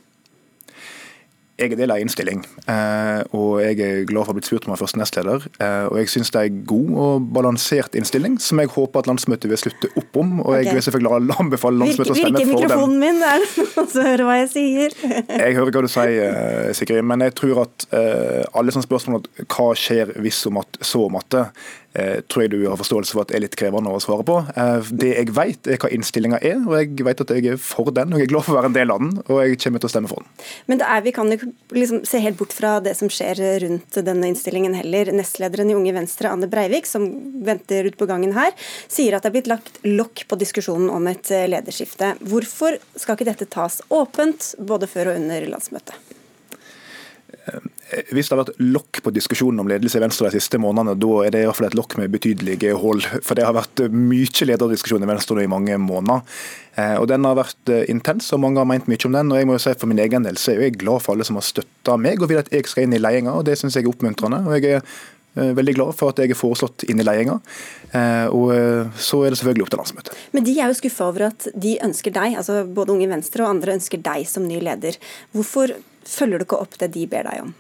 Jeg 1.56 1.72
er 1.72 1.78
del 1.78 1.92
av 1.94 2.00
innstilling, 2.02 2.42
eh, 2.68 3.22
og 3.32 3.62
jeg 3.62 3.78
er 3.80 4.02
glad 4.04 4.26
for 4.26 4.28
å 4.28 4.34
ha 4.34 4.36
blitt 4.36 4.48
spurt 4.50 4.66
om 4.66 4.74
å 4.74 4.74
være 4.74 4.82
første 4.82 4.98
nestleder. 5.00 5.46
Eh, 5.56 5.86
og 5.88 5.96
jeg 6.02 6.10
syns 6.12 6.30
det 6.34 6.42
er 6.42 6.50
en 6.50 6.58
god 6.68 6.90
og 7.00 7.30
balansert 7.32 7.96
innstilling, 7.96 8.34
som 8.44 8.60
jeg 8.60 8.68
håper 8.74 9.00
at 9.00 9.08
landsmøtet 9.08 9.48
vil 9.48 9.60
slutte 9.62 9.88
opp 9.96 10.18
om. 10.20 10.34
Og 10.42 10.52
jeg 10.58 10.74
vil 10.76 10.84
selvfølgelig 10.84 11.38
anbefale 11.40 11.80
landsmøtet 11.80 12.12
å 12.12 12.18
stemme 12.18 12.42
for 12.42 12.44
den. 12.44 12.50
Virker 12.50 12.68
mikrofonen 12.68 13.00
min? 13.00 13.22
der, 13.24 13.46
så 13.94 14.04
hører 14.04 14.24
hva 14.28 14.36
jeg 14.42 14.50
sier? 14.52 14.98
jeg 15.00 15.56
hører 15.56 15.72
hva 15.72 15.84
du 15.86 15.90
sier, 15.94 16.18
eh, 16.26 16.74
Sigrid. 16.76 17.08
Men 17.08 17.24
jeg 17.24 17.36
tror 17.40 17.64
at 17.64 17.88
alle 17.96 18.76
sånne 18.76 18.84
spørsmål 18.84 19.22
om 19.22 19.48
hva 19.56 19.70
skjer 19.80 20.12
hvis 20.20 20.44
og 20.50 20.60
at 20.60 20.80
så 20.84 21.06
Eh, 21.06 21.48
tror 22.28 22.44
jeg 22.44 22.52
du 22.52 22.58
har 22.68 22.78
forståelse 22.78 23.14
for 23.14 23.24
at 23.24 23.32
det 23.32 23.38
er 23.38 23.44
litt 23.46 23.56
krevende 23.58 23.92
å 23.92 24.00
svare 24.02 24.24
på. 24.26 24.38
Eh, 24.56 24.90
det 25.00 25.12
jeg 25.12 25.32
vet 25.36 25.70
er 25.70 25.80
hva 25.82 25.90
innstillinga 25.94 26.40
er, 26.42 26.60
og 26.64 26.76
jeg 26.78 27.06
vet 27.06 27.22
at 27.24 27.32
jeg 27.34 27.52
er 27.52 27.60
for 27.60 27.92
den. 27.94 28.12
og 28.12 28.20
Jeg 28.20 28.28
er 28.28 28.32
glad 28.32 28.46
for 28.46 28.54
å 28.54 28.58
være 28.60 28.70
en 28.72 28.76
del 28.76 28.92
av 28.94 29.02
den, 29.02 29.12
og 29.26 29.40
jeg 29.42 29.60
kommer 29.64 29.82
til 29.82 29.90
å 29.90 29.92
stemme 29.94 30.10
for 30.10 30.22
den. 30.22 30.48
Men 30.70 30.84
er, 30.84 31.04
vi 31.06 31.14
kan 31.16 31.32
jo 31.32 31.50
liksom 31.76 32.02
se 32.08 32.20
helt 32.22 32.38
bort 32.40 32.54
fra 32.56 32.76
det 32.84 32.96
som 32.98 33.10
skjer 33.12 33.42
rundt 33.64 34.00
denne 34.06 34.30
innstillingen 34.30 34.76
heller. 34.78 35.12
Nestlederen 35.16 35.72
i 35.72 35.78
Unge 35.78 35.94
Venstre, 35.96 36.32
Anne 36.32 36.50
Breivik, 36.50 36.88
som 36.90 37.06
venter 37.46 37.88
ut 37.90 37.98
på 37.98 38.08
gangen 38.10 38.36
her, 38.36 38.52
sier 38.88 39.16
at 39.16 39.24
det 39.24 39.32
er 39.32 39.38
blitt 39.38 39.52
lagt 39.52 39.80
lokk 39.86 40.26
på 40.28 40.40
diskusjonen 40.40 40.90
om 40.92 41.10
et 41.10 41.30
eh, 41.34 41.48
lederskifte. 41.50 42.16
Hvorfor 42.26 42.80
skal 42.96 43.18
ikke 43.18 43.30
dette 43.30 43.50
tas 43.50 43.80
åpent, 43.88 44.54
både 44.58 44.90
før 44.90 45.12
og 45.12 45.22
under 45.22 45.50
landsmøtet? 45.50 46.05
Hvis 47.86 48.26
det 48.26 48.34
har 48.34 48.40
vært 48.40 48.56
lokk 48.58 48.98
på 49.04 49.12
diskusjonen 49.14 49.62
om 49.62 49.68
ledelse 49.70 50.00
i 50.00 50.02
Venstre 50.02 50.26
de 50.26 50.40
siste 50.40 50.58
månedene, 50.58 50.96
da 50.98 51.10
er 51.22 51.30
det 51.30 51.44
i 51.44 51.46
hvert 51.46 51.58
fall 51.60 51.68
et 51.68 51.76
lokk 51.78 51.94
med 52.00 52.10
betydelige 52.10 52.74
hull. 52.82 52.98
For 53.22 53.38
det 53.38 53.44
har 53.46 53.54
vært 53.54 53.84
mye 53.94 54.48
lederdiskusjon 54.50 55.06
i 55.06 55.10
Venstre 55.12 55.44
i 55.44 55.50
mange 55.50 55.76
måneder. 55.78 56.24
Eh, 56.74 56.96
og 56.98 57.06
Den 57.08 57.24
har 57.24 57.38
vært 57.38 57.70
eh, 57.70 57.84
intens, 57.92 58.32
og 58.34 58.42
mange 58.42 58.58
har 58.58 58.66
ment 58.66 58.88
mye 58.90 59.06
om 59.06 59.14
den. 59.14 59.30
og 59.30 59.38
jeg 59.38 59.46
må 59.46 59.54
jo 59.54 59.62
si 59.62 59.74
For 59.78 59.86
min 59.86 60.02
egen 60.02 60.26
del 60.26 60.38
så 60.40 60.52
er 60.52 60.64
jeg 60.66 60.80
glad 60.82 61.04
for 61.04 61.14
alle 61.14 61.26
som 61.28 61.38
har 61.38 61.46
støtta 61.46 61.94
meg 61.96 62.22
og 62.22 62.32
vil 62.32 62.42
at 62.42 62.50
jeg 62.50 62.66
skal 62.66 62.88
inn 62.88 62.96
i 62.96 63.02
ledelsen. 63.02 63.44
Det 63.46 63.54
syns 63.60 63.78
jeg 63.78 63.86
er 63.86 63.92
oppmuntrende. 63.92 64.40
og 64.42 64.56
jeg 64.58 64.80
er 64.80 64.82
eh, 65.38 65.52
veldig 65.54 65.74
glad 65.78 65.94
for 65.94 66.10
at 66.10 66.18
jeg 66.18 66.34
er 66.34 66.40
foreslått 66.40 66.88
inn 66.90 66.98
i 66.98 67.06
ledelsen. 67.06 67.38
Og 68.34 68.50
så 69.00 69.20
er 69.22 69.30
det 69.30 69.38
selvfølgelig 69.38 69.64
opp 69.64 69.70
til 69.72 69.80
landsmøtet. 69.80 70.16
Men 70.34 70.44
de 70.44 70.56
er 70.58 70.72
jo 70.72 70.80
skuffa 70.80 71.06
over 71.06 71.28
at 71.30 71.46
de 71.54 71.78
ønsker 71.86 72.12
deg, 72.12 72.34
altså 72.42 72.64
både 72.66 72.92
Unge 72.92 73.08
Venstre 73.14 73.46
og 73.46 73.54
andre 73.54 73.78
ønsker 73.78 74.02
deg 74.02 74.26
som 74.28 74.44
ny 74.44 74.58
leder. 74.58 74.98
Hvorfor 75.32 75.72
følger 76.04 76.42
du 76.42 76.44
ikke 76.44 76.60
opp 76.66 76.76
det 76.82 76.90
de 76.98 77.06
ber 77.08 77.30
deg 77.30 77.46
om? 77.46 77.54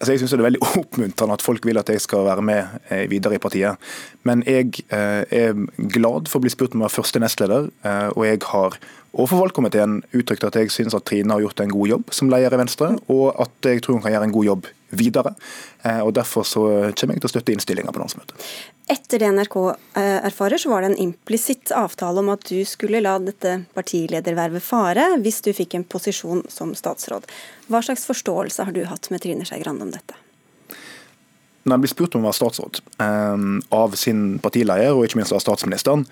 Altså 0.00 0.12
jeg 0.12 0.18
synes 0.18 0.30
Det 0.30 0.40
er 0.40 0.48
veldig 0.48 0.62
oppmuntrende 0.80 1.36
at 1.38 1.42
folk 1.42 1.66
vil 1.66 1.78
at 1.80 1.88
jeg 1.88 2.02
skal 2.02 2.26
være 2.26 2.42
med 2.42 2.64
eh, 2.90 3.06
videre 3.10 3.38
i 3.38 3.42
partiet. 3.42 3.76
Men 4.22 4.42
jeg 4.46 4.72
eh, 4.90 5.22
er 5.30 5.54
glad 5.94 6.28
for 6.28 6.40
å 6.40 6.44
bli 6.44 6.52
spurt 6.52 6.74
om 6.74 6.82
å 6.82 6.88
være 6.88 6.98
første 6.98 7.22
nestleder, 7.22 7.70
eh, 7.86 8.10
og 8.12 8.26
jeg 8.26 8.42
har 8.50 8.78
overfor 9.14 9.44
valgkomiteen 9.44 10.00
uttrykt 10.16 10.44
at 10.46 10.56
jeg 10.58 10.72
synes 10.74 10.96
at 10.96 11.06
Trine 11.08 11.32
har 11.32 11.42
gjort 11.44 11.62
en 11.62 11.72
god 11.72 11.90
jobb 11.90 12.14
som 12.14 12.30
leder 12.32 12.56
i 12.56 12.60
Venstre, 12.60 12.90
og 13.12 13.26
at 13.40 13.70
jeg 13.70 13.82
tror 13.84 13.98
hun 13.98 14.04
kan 14.04 14.14
gjøre 14.14 14.28
en 14.28 14.34
god 14.34 14.48
jobb 14.50 14.70
videre. 14.94 15.34
og 16.04 16.12
Derfor 16.14 16.46
så 16.46 16.62
kommer 16.94 17.16
jeg 17.16 17.22
til 17.22 17.28
å 17.28 17.32
støtte 17.32 17.54
innstillinga 17.54 17.92
på 17.94 18.02
landsmøtet. 18.02 18.34
Etter 18.90 19.22
det 19.22 19.30
NRK 19.32 19.56
erfarer, 20.28 20.60
så 20.60 20.70
var 20.70 20.84
det 20.84 20.92
en 20.92 21.02
implisitt 21.08 21.72
avtale 21.74 22.20
om 22.20 22.30
at 22.34 22.44
du 22.50 22.58
skulle 22.68 23.02
la 23.02 23.16
dette 23.22 23.56
partiledervervet 23.76 24.62
fare 24.62 25.08
hvis 25.24 25.40
du 25.46 25.54
fikk 25.56 25.78
en 25.78 25.86
posisjon 25.88 26.44
som 26.52 26.74
statsråd. 26.76 27.26
Hva 27.72 27.82
slags 27.86 28.06
forståelse 28.10 28.68
har 28.68 28.76
du 28.76 28.84
hatt 28.90 29.10
med 29.10 29.24
Trine 29.24 29.48
Skei 29.48 29.62
Grande 29.64 29.88
om 29.88 29.94
dette? 29.94 30.18
Når 31.64 31.78
jeg 31.78 31.80
blir 31.80 31.92
spurt 31.94 32.16
om 32.18 32.26
å 32.26 32.28
være 32.28 32.36
statsråd 32.36 32.80
eh, 33.00 33.44
av 33.72 33.94
sin 33.96 34.24
partileder 34.44 34.92
og 34.92 35.06
ikke 35.06 35.22
minst 35.22 35.32
av 35.32 35.40
statsministeren, 35.40 36.04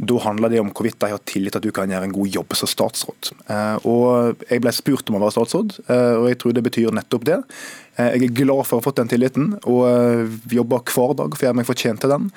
da 0.00 0.16
handler 0.24 0.48
det 0.48 0.60
om 0.62 0.70
hvorvidt 0.72 1.00
de 1.02 1.12
har 1.12 1.20
tillit 1.28 1.52
til 1.52 1.60
at 1.60 1.66
du 1.66 1.74
kan 1.76 1.90
gjøre 1.90 2.08
en 2.08 2.14
god 2.14 2.32
jobb 2.32 2.56
som 2.56 2.70
statsråd. 2.70 3.32
Eh, 3.52 3.86
og 3.88 4.40
Jeg 4.48 4.62
ble 4.64 4.72
spurt 4.72 5.10
om 5.10 5.18
å 5.18 5.22
være 5.26 5.36
statsråd, 5.36 5.76
eh, 5.84 6.16
og 6.16 6.28
jeg 6.30 6.40
tror 6.40 6.56
det 6.56 6.64
betyr 6.64 6.96
nettopp 6.96 7.26
det. 7.28 7.38
Eh, 7.98 8.16
jeg 8.16 8.30
er 8.30 8.36
glad 8.40 8.64
for 8.64 8.78
å 8.78 8.80
ha 8.80 8.86
fått 8.88 9.00
den 9.02 9.12
tilliten, 9.12 9.52
og 9.68 9.84
jobber 10.48 10.84
hver 10.88 11.16
dag 11.18 11.36
for 11.36 11.44
å 11.44 11.48
gjøre 11.48 11.60
meg 11.60 11.68
fortjent 11.68 12.00
til 12.00 12.14
den. 12.16 12.30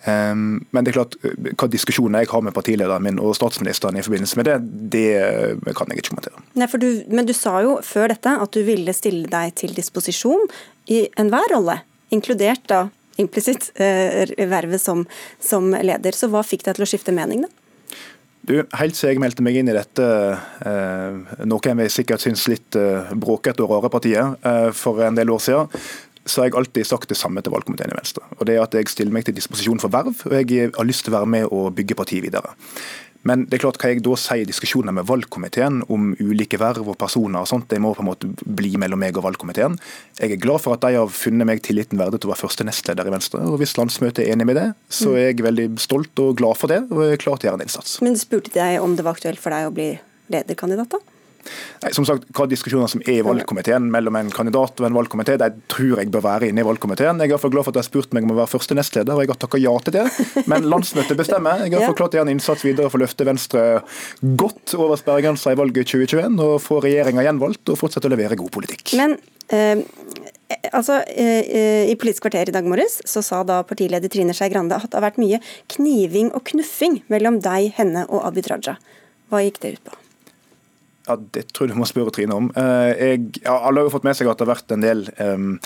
Men 0.00 0.80
det 0.80 0.94
er 0.94 0.96
klart, 0.96 1.14
hva 1.60 1.66
diskusjoner 1.68 2.22
jeg 2.22 2.30
har 2.30 2.40
med 2.40 2.54
partilederen 2.56 3.04
min 3.04 3.18
og 3.20 3.34
statsministeren 3.36 3.98
i 4.00 4.04
forbindelse 4.06 4.38
med 4.40 4.48
det, 4.48 4.54
det 4.94 5.74
kan 5.76 5.92
jeg 5.92 6.00
ikke 6.00 6.14
kommentere. 6.14 6.40
Nei, 6.56 6.68
du, 6.80 6.88
men 7.12 7.28
du 7.28 7.34
sa 7.36 7.58
jo 7.60 7.74
før 7.84 8.08
dette 8.14 8.32
at 8.32 8.56
du 8.56 8.62
ville 8.64 8.94
stille 8.96 9.28
deg 9.28 9.52
til 9.60 9.76
disposisjon 9.76 10.48
i 10.88 11.02
enhver 11.20 11.52
rolle, 11.52 11.82
inkludert 12.16 12.64
da 12.72 12.86
implisitt 13.22 13.70
eh, 13.80 14.34
vervet 14.50 14.82
som, 14.82 15.06
som, 15.42 15.70
leder. 15.72 16.16
Så 16.16 16.30
hva 16.32 16.44
fikk 16.46 16.66
deg 16.66 16.78
til 16.78 16.86
å 16.86 16.90
skifte 16.90 17.14
mening, 17.16 17.46
da? 17.46 17.56
Du, 18.48 18.54
Helt 18.80 18.96
siden 18.96 19.18
jeg 19.18 19.20
meldte 19.22 19.44
meg 19.44 19.58
inn 19.60 19.68
i 19.68 19.76
dette, 19.76 20.04
eh, 20.66 21.34
noe 21.44 21.74
jeg 21.84 21.92
sikkert 21.92 22.24
syns 22.24 22.46
litt 22.48 22.78
eh, 22.78 23.10
bråkete 23.12 23.66
og 23.66 23.74
rare 23.74 23.90
partiet, 23.92 24.46
for 24.76 25.02
en 25.04 25.18
del 25.18 25.30
år 25.30 25.44
siden, 25.44 25.82
så 26.24 26.42
har 26.42 26.50
jeg 26.50 26.56
alltid 26.60 26.88
sagt 26.88 27.10
det 27.10 27.18
samme 27.18 27.42
til 27.44 27.52
valgkomiteen 27.54 27.92
i 27.92 27.96
Venstre. 27.96 28.24
Og 28.38 28.46
det 28.48 28.56
er 28.56 28.64
at 28.64 28.74
Jeg 28.76 28.88
stiller 28.92 29.14
meg 29.14 29.26
til 29.28 29.36
disposisjon 29.36 29.80
for 29.80 29.92
verv, 29.92 30.16
og 30.26 30.34
jeg 30.36 30.72
har 30.76 30.88
lyst 30.88 31.04
til 31.04 31.14
å 31.14 31.18
være 31.18 31.30
med 31.36 31.46
og 31.48 31.72
bygge 31.76 31.96
partiet 31.96 32.24
videre. 32.26 32.52
Men 33.28 33.44
det 33.50 33.58
er 33.58 33.64
klart, 33.66 33.76
hva 33.80 33.90
jeg 33.92 34.00
da 34.04 34.14
sier 34.16 34.44
i 34.44 34.48
diskusjoner 34.48 34.94
med 34.96 35.04
valgkomiteen 35.08 35.82
om 35.92 36.12
ulike 36.22 36.56
verv 36.60 36.88
og 36.88 36.96
personer, 37.00 37.42
og 37.42 37.50
sånt, 37.50 37.68
det 37.68 37.80
må 37.82 37.92
på 37.96 38.04
en 38.04 38.08
måte 38.08 38.30
bli 38.44 38.72
mellom 38.80 39.02
meg 39.02 39.18
og 39.20 39.26
valgkomiteen. 39.26 39.76
Jeg 40.20 40.36
er 40.36 40.40
glad 40.40 40.64
for 40.64 40.76
at 40.76 40.86
de 40.86 40.96
har 40.96 41.12
funnet 41.12 41.48
meg 41.48 41.60
tilliten 41.66 42.00
verdig 42.00 42.22
til 42.22 42.30
å 42.30 42.32
være 42.32 42.44
første 42.46 42.64
nestleder 42.64 43.10
i 43.10 43.14
Venstre. 43.14 43.42
og 43.44 43.60
Hvis 43.60 43.76
landsmøtet 43.76 44.24
er 44.24 44.32
enig 44.34 44.48
med 44.48 44.56
det, 44.56 44.68
så 44.88 45.12
er 45.16 45.30
jeg 45.30 45.44
veldig 45.44 45.68
stolt 45.82 46.24
og 46.24 46.38
glad 46.40 46.60
for 46.60 46.72
det, 46.72 46.82
og 46.88 47.04
er 47.04 47.20
klar 47.20 47.36
til 47.36 47.48
å 47.48 47.52
gjøre 47.52 47.60
en 47.60 47.66
innsats. 47.68 47.98
Men 48.04 48.16
spurte 48.20 48.56
jeg 48.56 48.80
om 48.80 48.96
det 48.96 49.04
var 49.04 49.18
aktuelt 49.18 49.42
for 49.42 49.52
deg 49.52 49.68
å 49.68 49.74
bli 49.76 49.90
lederkandidat, 50.32 50.96
da? 50.96 51.09
Nei, 51.80 51.92
som 51.96 52.06
sagt, 52.08 52.26
Hva 52.36 52.46
diskusjoner 52.50 52.90
som 52.90 53.02
er 53.06 53.20
i 53.20 53.24
valgkomiteen 53.24 53.88
mellom 53.92 54.18
en 54.20 54.30
kandidat 54.34 54.80
og 54.80 54.86
en 54.88 54.96
valgkomité, 54.96 55.36
de 55.40 55.48
tror 55.72 56.02
jeg 56.02 56.12
bør 56.12 56.24
være 56.26 56.50
inne 56.50 56.62
i 56.62 56.66
valgkomiteen. 56.66 57.22
Jeg 57.24 57.34
er 57.34 57.42
for 57.42 57.52
glad 57.52 57.66
for 57.66 57.72
at 57.72 57.78
de 57.78 57.82
har 57.82 57.88
spurt 57.88 58.14
meg 58.16 58.26
om 58.26 58.34
å 58.34 58.40
være 58.42 58.52
første 58.52 58.76
nestleder, 58.76 59.16
og 59.16 59.24
jeg 59.24 59.32
har 59.32 59.40
takka 59.40 59.60
ja 59.60 59.74
til 59.86 59.96
det. 59.96 60.04
Men 60.50 60.68
landsmøtet 60.70 61.18
bestemmer. 61.18 61.64
Jeg 61.66 61.78
har 61.78 61.88
forklart 61.88 62.16
igjen 62.16 62.30
en 62.30 62.36
innsats 62.36 62.64
videre 62.66 62.92
for 62.92 63.00
å 63.00 63.04
løfte 63.04 63.26
Venstre 63.28 63.64
godt 64.20 64.74
over 64.78 65.00
sperregrensa 65.00 65.54
i 65.54 65.60
valget 65.60 65.90
2021, 65.94 66.40
og 66.44 66.58
få 66.64 66.82
regjeringa 66.84 67.24
gjenvalgt 67.26 67.72
og 67.72 67.80
fortsette 67.80 68.10
å 68.10 68.14
levere 68.14 68.38
god 68.40 68.52
politikk. 68.54 68.94
Men 69.00 69.16
eh, 69.54 69.82
altså, 70.72 71.00
eh, 71.08 71.88
I 71.90 71.96
Politisk 72.00 72.26
kvarter 72.26 72.50
i 72.50 72.54
dag 72.54 72.68
morges 72.68 73.00
så 73.08 73.22
sa 73.24 73.42
da 73.46 73.62
partileder 73.66 74.12
Trine 74.12 74.36
Skei 74.36 74.50
Grande 74.52 74.78
at 74.78 74.90
det 74.90 74.98
har 74.98 75.08
vært 75.08 75.20
mye 75.22 75.40
kniving 75.76 76.32
og 76.36 76.44
knuffing 76.52 77.00
mellom 77.12 77.40
deg, 77.44 77.72
henne 77.78 78.06
og 78.08 78.24
Abid 78.28 78.50
Raja. 78.52 78.76
Hva 79.30 79.44
gikk 79.46 79.60
det 79.62 79.76
ut 79.76 79.90
på? 79.90 79.98
Ja, 81.10 81.16
Det 81.18 81.48
tror 81.52 81.66
jeg 81.66 81.74
du 81.74 81.80
må 81.80 81.88
spørre 81.88 82.12
Trine 82.14 82.36
om. 82.36 82.50
Eh, 82.54 82.90
jeg, 82.94 83.22
ja, 83.42 83.56
alle 83.56 83.82
har 83.82 83.88
jo 83.88 83.94
fått 83.96 84.06
med 84.06 84.16
seg 84.18 84.30
at 84.30 84.38
det 84.38 84.46
har 84.46 84.52
vært 84.52 84.74
en 84.74 84.84
del 84.84 85.02
um, 85.18 85.56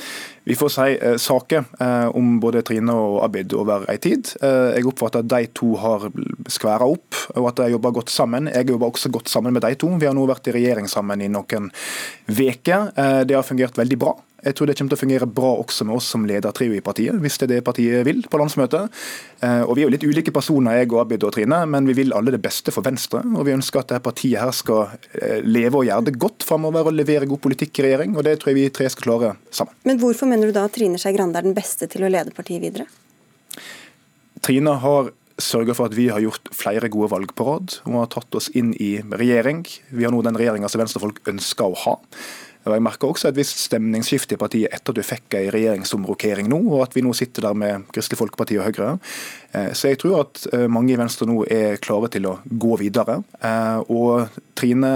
vi 0.48 0.57
får 0.57 0.72
si 0.72 0.87
uh, 1.00 1.16
saker 1.20 1.68
om 2.16 2.35
både 2.40 2.62
Trine 2.66 2.92
og 2.92 3.18
Abid 3.24 3.54
over 3.57 3.87
en 3.88 4.00
tid. 4.00 4.28
Jeg 4.42 4.85
oppfatter 4.88 5.24
at 5.24 5.30
de 5.33 5.48
to 5.57 5.70
har 5.80 6.04
skværa 6.52 6.87
opp, 6.88 7.16
og 7.33 7.48
at 7.48 7.62
de 7.62 7.70
jobber 7.72 7.94
godt 7.96 8.12
sammen. 8.12 8.50
Jeg 8.52 8.68
jobber 8.68 8.92
også 8.92 9.11
godt 9.12 9.33
sammen 9.33 9.57
med 9.57 9.64
de 9.64 9.72
to. 9.80 9.88
Vi 10.00 10.09
har 10.09 10.16
nå 10.16 10.26
vært 10.28 10.50
i 10.50 10.57
regjering 10.59 10.88
sammen 10.90 11.24
i 11.24 11.30
noen 11.33 11.70
uker. 12.28 12.92
det 13.24 13.37
har 13.37 13.46
fungert 13.46 13.80
veldig 13.80 13.98
bra. 14.00 14.14
Jeg 14.44 14.57
tror 14.57 14.68
det 14.68 14.76
kommer 14.78 14.92
til 14.92 14.98
å 14.98 15.02
fungere 15.02 15.28
bra 15.40 15.50
også 15.62 15.87
med 15.88 15.96
oss 15.96 16.09
som 16.12 16.26
leder 16.28 16.52
trio 16.57 16.74
i 16.76 16.83
partiet, 16.85 17.16
hvis 17.22 17.38
det 17.40 17.46
er 17.48 17.52
det 17.54 17.64
partiet 17.66 18.04
vil 18.07 18.20
på 18.28 18.40
landsmøtet. 18.40 18.92
Eh, 19.40 19.62
og 19.62 19.74
Vi 19.76 19.85
er 19.85 19.88
jo 19.88 19.94
litt 19.94 20.04
ulike 20.04 20.35
personer, 20.35 20.80
jeg 20.80 20.90
og 20.92 21.00
Abid 21.04 21.24
og 21.24 21.33
Trine, 21.37 21.62
men 21.70 21.88
vi 21.88 21.96
vil 22.00 22.12
alle 22.16 22.35
det 22.35 22.42
beste 22.44 22.74
for 22.74 22.85
Venstre. 22.87 23.22
Og 23.35 23.48
vi 23.48 23.57
ønsker 23.57 23.80
at 23.80 23.94
dette 23.94 24.04
partiet 24.04 24.40
her 24.42 24.52
skal 24.57 24.94
eh, 25.16 25.40
leve 25.44 25.80
og 25.80 25.88
gjøre 25.88 26.11
det 26.11 26.18
godt 26.20 26.46
framover 26.46 26.90
og 26.90 26.98
levere 26.98 27.28
god 27.30 27.42
politikk 27.46 27.80
i 27.80 27.88
regjering. 27.88 28.16
og 28.18 28.28
Det 28.28 28.37
tror 28.40 28.52
jeg 28.52 28.61
vi 28.61 28.68
tre 28.74 28.90
skal 28.92 29.09
klare 29.09 29.35
sammen. 29.50 29.74
Men 29.88 30.00
hvorfor 30.02 30.28
mener 30.30 30.50
du 30.50 30.57
da 30.57 30.68
at 30.68 30.76
Trine 30.76 31.00
Skei 31.00 31.16
Grande 31.16 31.40
er 31.40 31.48
den 31.48 31.57
beste 31.57 31.88
til 31.90 32.04
å 32.04 32.12
lede 32.12 32.35
partiet 32.37 32.62
videre? 32.64 32.88
Trine 34.44 34.76
har 34.83 35.14
sørga 35.40 35.74
for 35.74 35.88
at 35.88 35.96
vi 35.96 36.09
har 36.12 36.22
gjort 36.22 36.50
flere 36.54 36.90
gode 36.92 37.11
valg 37.11 37.33
på 37.35 37.46
rad. 37.48 37.78
Hun 37.87 37.98
har 37.98 38.11
tatt 38.12 38.37
oss 38.38 38.50
inn 38.54 38.72
i 38.78 38.96
regjering. 39.02 39.64
Vi 39.90 40.07
har 40.07 40.14
nå 40.14 40.22
den 40.22 40.38
regjeringa 40.38 40.70
som 40.70 40.83
venstrefolk 40.83 41.22
ønsker 41.30 41.72
å 41.72 41.80
ha. 41.85 41.94
Jeg 42.64 42.83
merker 42.85 43.11
også 43.12 43.29
et 43.29 43.37
visst 43.37 43.59
stemningsskifte 43.66 44.37
i 44.37 44.40
partiet 44.40 44.72
etter 44.72 44.94
at 44.94 44.96
du 44.96 45.05
fikk 45.05 45.37
en 45.37 45.50
regjeringsomrokering 45.53 46.48
nå, 46.48 46.61
og 46.72 46.87
at 46.87 46.94
vi 46.96 47.03
nå 47.05 47.12
sitter 47.16 47.44
der 47.48 47.59
med 47.61 47.85
Kristelig 47.92 48.20
Folkeparti 48.22 48.57
og 48.57 48.64
Høyre. 48.70 48.94
Eh, 49.53 49.70
så 49.77 49.90
jeg 49.90 50.00
tror 50.00 50.22
at 50.22 50.46
eh, 50.55 50.64
mange 50.72 50.94
i 50.94 50.98
Venstre 50.98 51.29
nå 51.29 51.42
er 51.53 51.77
klare 51.85 52.09
til 52.14 52.31
å 52.31 52.38
gå 52.48 52.79
videre. 52.81 53.18
Eh, 53.37 53.81
og 53.92 54.40
Trine 54.57 54.92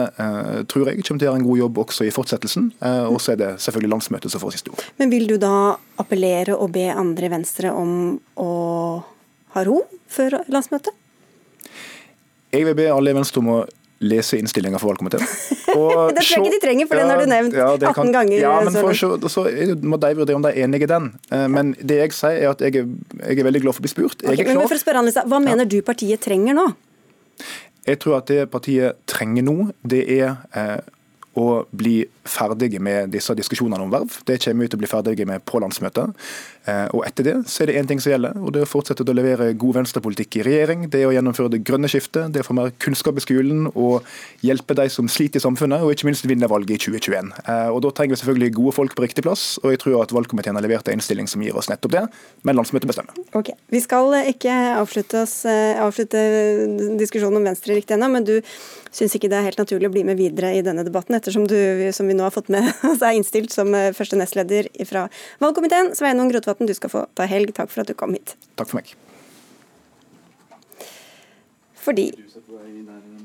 tror 0.70 0.88
jeg 0.88 1.02
kommer 1.02 1.20
til 1.20 1.26
å 1.26 1.28
gjøre 1.28 1.40
en 1.42 1.48
god 1.48 1.59
jobb 1.59 1.81
også 1.83 2.07
i 2.07 2.12
fortsettelsen. 2.14 2.68
Og 3.11 3.16
så 3.20 3.33
er 3.35 3.40
det 3.40 3.48
selvfølgelig 3.64 3.90
landsmøtet 3.90 4.33
som 4.33 4.40
får 4.40 4.54
siste 4.54 4.70
ord. 4.70 4.85
Men 5.02 5.11
vil 5.11 5.26
du 5.28 5.35
da 5.42 5.74
appellere 5.98 6.54
og 6.54 6.70
be 6.76 6.87
andre 6.92 7.26
i 7.26 7.33
Venstre 7.33 7.72
om 7.74 7.90
å 8.38 8.52
ha 9.57 9.64
ro 9.66 9.81
før 10.14 10.38
landsmøtet? 10.46 10.94
Jeg 12.54 12.64
vil 12.64 12.78
be 12.78 12.87
alle 12.94 13.12
i 13.12 13.18
Venstre 13.18 13.42
om 13.42 13.50
å 13.52 13.59
lese 13.98 14.38
innstillinga 14.38 14.78
for 14.78 14.92
valgkomiteen. 14.92 15.22
det 15.26 15.74
tror 15.74 16.22
jeg 16.22 16.42
ikke 16.42 16.54
de 16.54 16.61
trenger, 16.62 16.88
for 16.90 17.00
den 17.00 17.11
har 17.11 17.22
du 17.22 17.30
nevnt 17.30 17.56
ja, 17.58 17.70
18 17.74 17.94
kan, 17.96 18.12
ganger. 18.14 18.37
Ja, 18.40 18.52
men 18.64 18.76
for, 18.76 18.94
så, 18.94 19.30
så 19.32 19.46
må 19.82 19.98
de 20.00 20.12
vurdere 20.18 20.38
om 20.38 20.44
de 20.44 20.52
er 20.52 20.66
enig 20.66 20.84
i 20.87 20.90
den. 20.90 21.11
Eh, 21.34 21.46
men 21.52 21.72
det 21.78 22.00
jeg 22.02 22.14
sier 22.16 22.42
er 22.44 22.52
at 22.52 22.62
jeg 22.64 22.82
er, 22.82 22.92
jeg 23.24 23.40
er 23.40 23.48
veldig 23.48 23.64
glad 23.64 23.76
for 23.76 23.82
å 23.82 23.88
bli 23.88 23.94
spurt. 23.94 24.22
Okay, 24.22 24.46
men 24.46 24.62
for 24.64 24.78
å 24.78 24.82
spørre 24.82 25.02
Annelisa, 25.02 25.26
Hva 25.28 25.42
mener 25.42 25.66
ja. 25.66 25.72
du 25.74 25.80
partiet 25.87 26.22
trenger 26.24 26.56
nå? 26.58 26.68
Jeg 27.88 28.02
tror 28.02 28.18
at 28.20 28.30
det 28.30 28.46
partiet 28.52 29.00
trenger 29.08 29.46
nå, 29.46 29.56
det 29.82 30.04
er 30.18 30.37
eh, 30.52 30.78
å 31.38 31.48
bli 31.70 32.00
ferdige 32.29 32.81
med 32.83 33.12
disse 33.14 33.35
diskusjonene 33.38 33.85
om 33.85 33.93
verv. 33.93 34.21
Det 34.29 34.38
kommer 34.45 34.67
vi 34.67 34.71
til 34.73 34.79
å 34.79 34.83
bli 34.83 34.91
ferdige 34.91 35.27
med 35.29 35.45
på 35.49 35.61
landsmøtet. 35.62 36.14
Eh, 36.69 36.87
og 36.97 37.05
etter 37.07 37.27
det 37.27 37.37
så 37.49 37.64
er 37.64 37.71
det 37.71 37.79
én 37.81 37.88
ting 37.88 38.01
som 38.03 38.12
gjelder, 38.12 38.37
og 38.43 38.53
det 38.53 38.62
er 38.62 38.69
å 38.69 38.71
fortsette 38.71 39.05
å 39.05 39.17
levere 39.17 39.51
god 39.59 39.79
venstrepolitikk 39.81 40.41
i 40.41 40.45
regjering. 40.47 40.87
Det 40.93 41.01
er 41.03 41.09
å 41.09 41.14
gjennomføre 41.14 41.53
det 41.55 41.62
grønne 41.67 41.88
skiftet, 41.91 42.33
det 42.33 42.43
er 42.43 42.47
å 42.47 42.49
få 42.49 42.57
mer 42.59 42.75
kunnskap 42.83 43.19
i 43.19 43.25
skolen 43.25 43.69
og 43.73 44.07
hjelpe 44.45 44.77
de 44.79 44.88
som 44.93 45.09
sliter 45.11 45.41
i 45.41 45.45
samfunnet, 45.45 45.85
og 45.85 45.95
ikke 45.95 46.09
minst 46.11 46.27
vinne 46.29 46.51
valget 46.51 46.77
i 46.77 46.81
2021. 46.99 47.33
Eh, 47.45 47.69
og 47.73 47.81
Da 47.88 47.93
trenger 47.95 48.17
vi 48.17 48.21
selvfølgelig 48.23 48.57
gode 48.59 48.75
folk 48.77 48.97
på 48.99 49.07
riktig 49.07 49.25
plass, 49.25 49.47
og 49.62 49.73
jeg 49.73 49.83
tror 49.85 50.03
at 50.03 50.12
valgkomiteen 50.12 50.59
har 50.59 50.67
levert 50.67 50.88
en 50.88 50.99
innstilling 50.99 51.31
som 51.31 51.45
gir 51.45 51.57
oss 51.57 51.71
nettopp 51.73 51.95
det, 51.95 52.05
men 52.45 52.59
landsmøtet 52.59 52.91
bestemmer. 52.91 53.17
Okay. 53.38 53.57
Vi 53.73 53.81
skal 53.85 54.12
ikke 54.35 54.53
avslutte, 54.77 55.23
oss, 55.25 55.45
eh, 55.49 55.79
avslutte 55.81 56.21
diskusjonen 57.01 57.41
om 57.41 57.49
Venstre 57.49 57.79
riktig 57.79 57.97
ennå, 57.97 58.11
men 58.12 58.29
du 58.29 58.37
syns 58.93 59.14
ikke 59.17 59.31
det 59.31 59.38
er 59.38 59.49
helt 59.49 59.61
naturlig 59.61 59.88
å 59.88 59.95
bli 59.95 60.05
med 60.09 60.19
videre 60.21 60.53
i 60.57 60.62
denne 60.64 60.85
debatten, 60.87 61.17
ettersom 61.17 61.47
du, 61.49 61.57
som 61.97 62.09
vi 62.09 62.17
nå 62.18 62.26
har 62.26 62.35
fått 62.35 62.50
med 62.52 62.68
er 62.98 63.16
innstilt 63.16 63.54
som 63.54 63.72
første 63.96 64.18
nestleder 64.18 64.70
fra 64.88 65.09
valgkomiteen. 65.42 65.94
Sveinung 65.98 66.33
Rotevatn, 66.35 66.68
du 66.68 66.74
skal 66.76 66.92
få 66.92 67.07
ta 67.18 67.28
helg. 67.31 67.54
Takk 67.57 67.72
for 67.72 67.85
at 67.85 67.90
du 67.90 67.96
kom 67.98 68.16
hit. 68.18 68.37
Takk 68.59 68.72
for 68.72 68.83
meg. 68.83 68.96
Fordi 71.88 72.11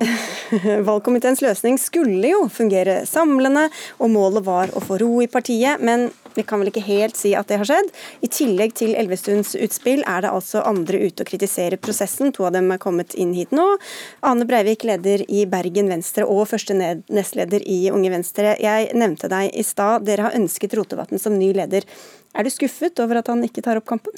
Valgkomiteens 0.88 1.42
løsning 1.44 1.78
skulle 1.82 2.34
jo 2.34 2.44
fungere 2.52 3.04
samlende, 3.10 3.68
og 4.02 4.12
målet 4.14 4.46
var 4.46 4.74
å 4.74 4.82
få 4.84 4.98
ro 5.02 5.22
i 5.24 5.30
partiet, 5.32 5.82
men 5.82 6.10
vi 6.34 6.44
kan 6.48 6.62
vel 6.62 6.72
ikke 6.72 6.86
helt 6.88 7.18
si 7.18 7.34
at 7.38 7.50
det 7.50 7.60
har 7.62 7.70
skjedd. 7.70 7.92
I 8.26 8.30
tillegg 8.34 8.74
til 8.80 8.96
Elvestuens 8.98 9.54
utspill 9.54 10.02
er 10.10 10.26
det 10.26 10.34
altså 10.34 10.64
andre 10.66 11.04
ute 11.06 11.26
og 11.26 11.30
kritiserer 11.30 11.82
prosessen. 11.82 12.34
To 12.34 12.48
av 12.50 12.56
dem 12.58 12.72
er 12.74 12.82
kommet 12.82 13.14
inn 13.20 13.36
hit 13.38 13.54
nå. 13.54 13.68
Ane 14.26 14.48
Breivik, 14.50 14.86
leder 14.90 15.26
i 15.30 15.46
Bergen 15.50 15.92
Venstre 15.94 16.26
og 16.26 16.48
første 16.50 16.78
nestleder 16.78 17.66
i 17.70 17.86
Unge 17.94 18.14
Venstre. 18.16 18.58
Jeg 18.62 18.92
nevnte 18.98 19.30
deg 19.32 19.54
i 19.54 19.66
stad, 19.68 20.08
dere 20.10 20.30
har 20.30 20.38
ønsket 20.40 20.74
Rotevatn 20.80 21.22
som 21.22 21.38
ny 21.38 21.54
leder. 21.54 21.86
Er 22.34 22.46
du 22.46 22.50
skuffet 22.54 22.98
over 23.04 23.22
at 23.22 23.30
han 23.30 23.46
ikke 23.46 23.66
tar 23.66 23.78
opp 23.78 23.90
kampen? 23.94 24.18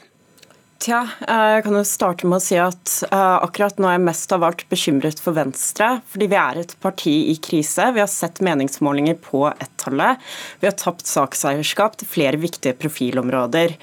Tja, 0.85 0.99
jeg 1.25 1.63
kan 1.65 1.73
jo 1.73 1.81
starte 1.87 2.27
med 2.29 2.37
å 2.37 2.43
si 2.45 2.57
at 2.61 2.91
uh, 3.09 3.41
akkurat 3.41 3.79
nå 3.81 3.87
er 3.89 3.95
jeg 3.95 4.03
mest 4.05 4.33
av 4.35 4.43
alt 4.45 4.59
bekymret 4.69 5.17
for 5.23 5.33
Venstre. 5.33 5.87
Fordi 6.13 6.27
vi 6.29 6.37
er 6.37 6.59
et 6.61 6.75
parti 6.83 7.13
i 7.31 7.33
krise. 7.41 7.87
Vi 7.95 8.03
har 8.03 8.11
sett 8.11 8.37
meningsmålinger 8.45 9.17
på 9.17 9.47
ett-tallet. 9.49 10.21
Vi 10.61 10.69
har 10.69 10.77
tapt 10.77 11.09
sakseierskap 11.09 11.97
til 11.97 12.11
flere 12.11 12.37
viktige 12.37 12.77
profilområder. 12.77 13.73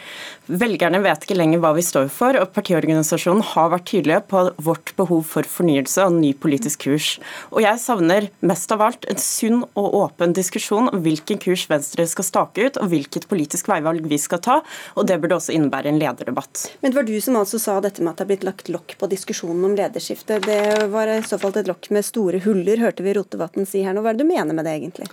Velgerne 0.52 0.98
vet 1.02 1.22
ikke 1.22 1.36
lenger 1.38 1.60
hva 1.62 1.70
vi 1.76 1.84
står 1.86 2.08
for, 2.10 2.36
og 2.38 2.50
partiorganisasjonen 2.54 3.44
har 3.52 3.68
vært 3.72 3.86
tydelige 3.92 4.24
på 4.30 4.40
vårt 4.66 4.90
behov 4.98 5.22
for 5.30 5.46
fornyelse 5.46 6.02
og 6.06 6.16
ny 6.18 6.32
politisk 6.38 6.82
kurs. 6.88 7.12
Og 7.54 7.62
jeg 7.62 7.78
savner 7.82 8.26
mest 8.46 8.74
av 8.74 8.82
alt 8.82 9.06
en 9.10 9.20
sunn 9.22 9.62
og 9.78 9.98
åpen 10.00 10.34
diskusjon 10.34 10.90
om 10.90 11.02
hvilken 11.02 11.38
kurs 11.42 11.68
Venstre 11.70 12.06
skal 12.10 12.26
stake 12.26 12.66
ut, 12.66 12.80
og 12.82 12.90
hvilket 12.90 13.28
politisk 13.30 13.70
veivalg 13.70 14.06
vi 14.10 14.18
skal 14.20 14.42
ta, 14.42 14.58
og 14.98 15.06
det 15.08 15.20
burde 15.22 15.38
også 15.38 15.54
innebære 15.54 15.92
en 15.92 16.02
lederdebatt. 16.02 16.66
Men 16.82 16.91
det 16.92 16.96
var 16.96 17.06
du 17.08 17.20
som 17.24 17.36
altså 17.40 17.56
sa 17.56 17.78
dette 17.80 18.02
med 18.04 18.12
at 18.12 18.18
det 18.20 18.24
er 18.26 18.28
blitt 18.34 18.42
lagt 18.44 18.66
lokk 18.68 18.98
på 19.00 19.08
diskusjonen 19.08 19.64
om 19.64 19.76
lederskifte. 19.78 20.36
Det 20.44 20.88
var 20.92 21.08
i 21.08 21.22
så 21.24 21.38
fall 21.40 21.54
et 21.56 21.70
lokk 21.70 21.88
med 21.88 22.04
store 22.04 22.42
huller, 22.44 22.82
hørte 22.84 23.06
vi 23.06 23.14
Rotevatn 23.16 23.64
si 23.64 23.80
her 23.80 23.96
nå. 23.96 24.02
Hva 24.04 24.12
er 24.12 24.18
det 24.18 24.26
du 24.26 24.28
mener 24.28 24.52
med 24.52 24.68
det 24.68 24.74
egentlig? 24.76 25.08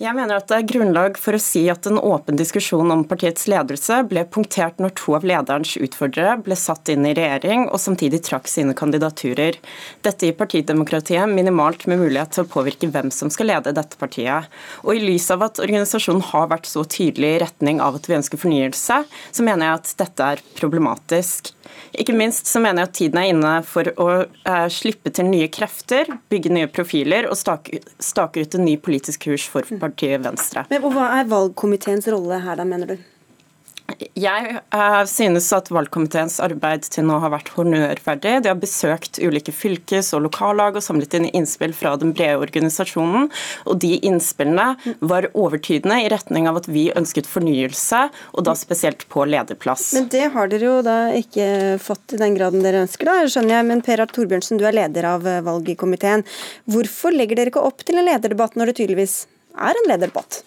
Jeg 0.00 0.16
mener 0.16 0.38
at 0.40 0.46
det 0.48 0.56
er 0.56 0.64
grunnlag 0.64 1.18
for 1.20 1.36
å 1.36 1.38
si 1.44 1.66
at 1.68 1.84
en 1.84 1.98
åpen 2.00 2.38
diskusjon 2.40 2.88
om 2.88 3.02
partiets 3.04 3.44
ledelse 3.52 3.98
ble 4.08 4.22
punktert 4.32 4.78
når 4.80 4.94
to 4.96 5.12
av 5.18 5.26
lederens 5.28 5.74
utfordrere 5.76 6.38
ble 6.46 6.56
satt 6.56 6.88
inn 6.88 7.04
i 7.04 7.12
regjering 7.18 7.66
og 7.66 7.76
samtidig 7.82 8.22
trakk 8.24 8.48
sine 8.48 8.72
kandidaturer. 8.72 9.58
Dette 10.00 10.24
gir 10.30 10.38
partidemokratiet 10.38 11.28
minimalt 11.28 11.84
med 11.84 12.00
mulighet 12.00 12.32
til 12.32 12.46
å 12.46 12.48
påvirke 12.48 12.88
hvem 12.88 13.12
som 13.12 13.28
skal 13.28 13.52
lede 13.52 13.76
dette 13.76 14.00
partiet. 14.00 14.48
Og 14.86 14.96
I 14.96 15.04
lys 15.04 15.28
av 15.36 15.44
at 15.50 15.60
organisasjonen 15.60 16.24
har 16.32 16.48
vært 16.54 16.72
så 16.72 16.86
tydelig 16.88 17.34
i 17.34 17.44
retning 17.44 17.84
av 17.84 18.00
at 18.00 18.08
vi 18.08 18.16
ønsker 18.16 18.40
fornyelse, 18.40 19.02
så 19.04 19.44
mener 19.44 19.68
jeg 19.68 19.82
at 19.82 19.96
dette 20.00 20.32
er 20.32 20.46
problematisk. 20.56 21.52
Ikke 22.00 22.14
minst 22.16 22.48
så 22.50 22.62
mener 22.62 22.84
jeg 22.84 22.90
at 22.90 22.96
tiden 22.98 23.20
er 23.20 23.30
inne 23.32 23.54
for 23.66 23.90
å 24.00 24.08
eh, 24.22 24.66
slippe 24.72 25.12
til 25.14 25.28
nye 25.30 25.48
krefter, 25.52 26.10
bygge 26.30 26.52
nye 26.54 26.70
profiler 26.70 27.28
og 27.30 27.38
stake, 27.38 27.82
stake 28.02 28.44
ut 28.44 28.58
en 28.58 28.66
ny 28.66 28.76
politisk 28.80 29.26
kurs 29.28 29.46
for 29.50 29.66
partiet 29.82 30.22
Venstre. 30.24 30.66
Men 30.70 30.84
Hva 30.86 31.08
er 31.18 31.30
valgkomiteens 31.30 32.08
rolle 32.12 32.40
her, 32.44 32.60
da, 32.60 32.68
mener 32.68 32.94
du? 32.94 33.10
Jeg 34.18 34.60
synes 35.10 35.48
at 35.56 35.70
valgkomiteens 35.72 36.38
arbeid 36.42 36.86
til 36.92 37.06
nå 37.08 37.18
har 37.22 37.32
vært 37.32 37.50
honnørverdig. 37.56 38.34
De 38.44 38.50
har 38.52 38.58
besøkt 38.60 39.20
ulike 39.22 39.54
fylkes- 39.54 40.12
og 40.16 40.24
lokallag 40.26 40.78
og 40.78 40.84
samlet 40.84 41.16
inn 41.18 41.28
innspill 41.30 41.74
fra 41.76 41.96
den 42.00 42.14
brede 42.16 42.40
organisasjonen. 42.40 43.30
Og 43.66 43.80
de 43.82 43.96
innspillene 44.06 44.74
var 45.00 45.30
overtydende 45.34 46.00
i 46.04 46.10
retning 46.12 46.48
av 46.50 46.60
at 46.60 46.68
vi 46.70 46.88
ønsket 46.96 47.28
fornyelse, 47.30 48.02
og 48.34 48.46
da 48.46 48.56
spesielt 48.58 49.06
på 49.12 49.26
lederplass. 49.28 49.90
Men 49.96 50.10
det 50.12 50.26
har 50.34 50.52
dere 50.52 50.68
jo 50.68 50.76
da 50.86 50.98
ikke 51.16 51.48
fått 51.82 52.16
i 52.16 52.20
den 52.20 52.36
graden 52.38 52.64
dere 52.64 52.84
ønsker, 52.86 53.08
da, 53.08 53.24
skjønner 53.30 53.58
jeg. 53.58 53.68
Men 53.70 53.84
Per 53.86 54.04
Art 54.04 54.14
Torbjørnsen, 54.16 54.60
du 54.60 54.66
er 54.68 54.76
leder 54.76 55.08
av 55.14 55.26
eh, 55.28 55.42
valgkomiteen. 55.46 56.26
Hvorfor 56.70 57.14
legger 57.16 57.40
dere 57.40 57.52
ikke 57.54 57.64
opp 57.64 57.84
til 57.86 58.00
en 58.00 58.08
lederdebatt 58.08 58.56
når 58.58 58.70
det 58.70 58.80
tydeligvis 58.82 59.24
er 59.58 59.76
en 59.76 59.90
lederdebatt? 59.90 60.44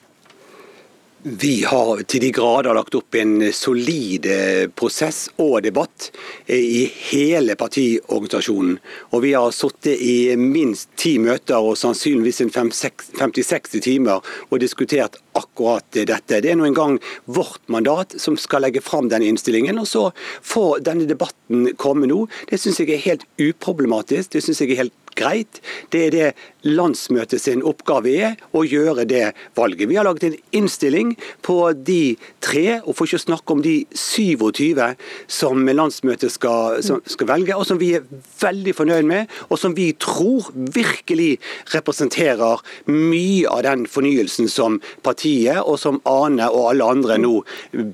Vi 1.25 1.63
har 1.63 2.01
til 2.03 2.19
de 2.19 2.29
grader 2.35 2.75
lagt 2.75 2.95
opp 2.99 3.15
en 3.15 3.37
solid 3.55 4.25
eh, 4.27 4.65
prosess 4.75 5.29
og 5.39 5.61
debatt 5.63 6.09
eh, 6.51 6.59
i 6.59 6.81
hele 7.11 7.55
partiorganisasjonen. 7.55 8.73
Og 9.15 9.23
vi 9.23 9.31
har 9.31 9.53
sittet 9.55 10.03
i 10.03 10.35
minst 10.35 10.89
ti 10.99 11.13
møter 11.23 11.63
og 11.63 11.77
sannsynligvis 11.79 12.41
50-60 12.51 13.79
timer 13.85 14.35
og 14.49 14.59
diskutert 14.59 15.15
akkurat 15.39 15.87
dette. 15.95 16.41
Det 16.43 16.51
er 16.51 16.59
nå 16.59 16.67
engang 16.67 16.99
vårt 17.23 17.63
mandat 17.71 18.17
som 18.19 18.35
skal 18.35 18.67
legge 18.67 18.83
fram 18.83 19.07
denne 19.07 19.31
innstillingen. 19.31 19.79
Og 19.79 19.87
så 19.87 20.09
får 20.43 20.83
denne 20.89 21.07
debatten 21.07 21.69
komme 21.79 22.11
nå. 22.11 22.25
Det 22.51 22.59
syns 22.59 22.83
jeg 22.83 22.97
er 22.97 23.05
helt 23.07 23.23
uproblematisk. 23.39 24.35
Det 24.35 24.43
syns 24.43 24.59
jeg 24.59 24.75
er 24.75 24.83
helt 24.83 24.99
greit. 25.17 25.61
Det 25.93 26.07
er 26.07 26.13
det 26.13 26.29
landsmøtet 26.63 27.41
sin 27.43 27.63
oppgave 27.67 28.13
er, 28.13 28.35
å 28.55 28.63
gjøre 28.63 29.05
det 29.09 29.33
valget. 29.57 29.89
Vi 29.89 29.97
har 29.99 30.07
laget 30.07 30.27
en 30.29 30.37
innstilling 30.55 31.13
på 31.45 31.57
de 31.75 32.15
tre, 32.43 32.79
og 32.83 32.95
for 32.95 33.07
ikke 33.07 33.21
snakke 33.25 33.55
om 33.55 33.63
de 33.65 33.75
27 33.91 34.79
som 35.27 35.67
landsmøtet 35.67 36.33
skal, 36.33 36.79
som 36.85 37.01
skal 37.09 37.29
velge, 37.33 37.57
og 37.57 37.67
som 37.67 37.81
vi 37.81 37.93
er 37.97 38.07
veldig 38.41 38.75
fornøyd 38.77 39.09
med, 39.09 39.33
og 39.49 39.59
som 39.59 39.75
vi 39.77 39.91
tror 39.99 40.51
virkelig 40.53 41.37
representerer 41.73 42.63
mye 42.91 43.49
av 43.51 43.65
den 43.67 43.87
fornyelsen 43.89 44.49
som 44.51 44.79
partiet 45.03 45.61
og 45.63 45.77
som 45.81 45.99
Ane 46.09 46.47
og 46.51 46.71
alle 46.71 46.93
andre 46.95 47.19
nå 47.21 47.35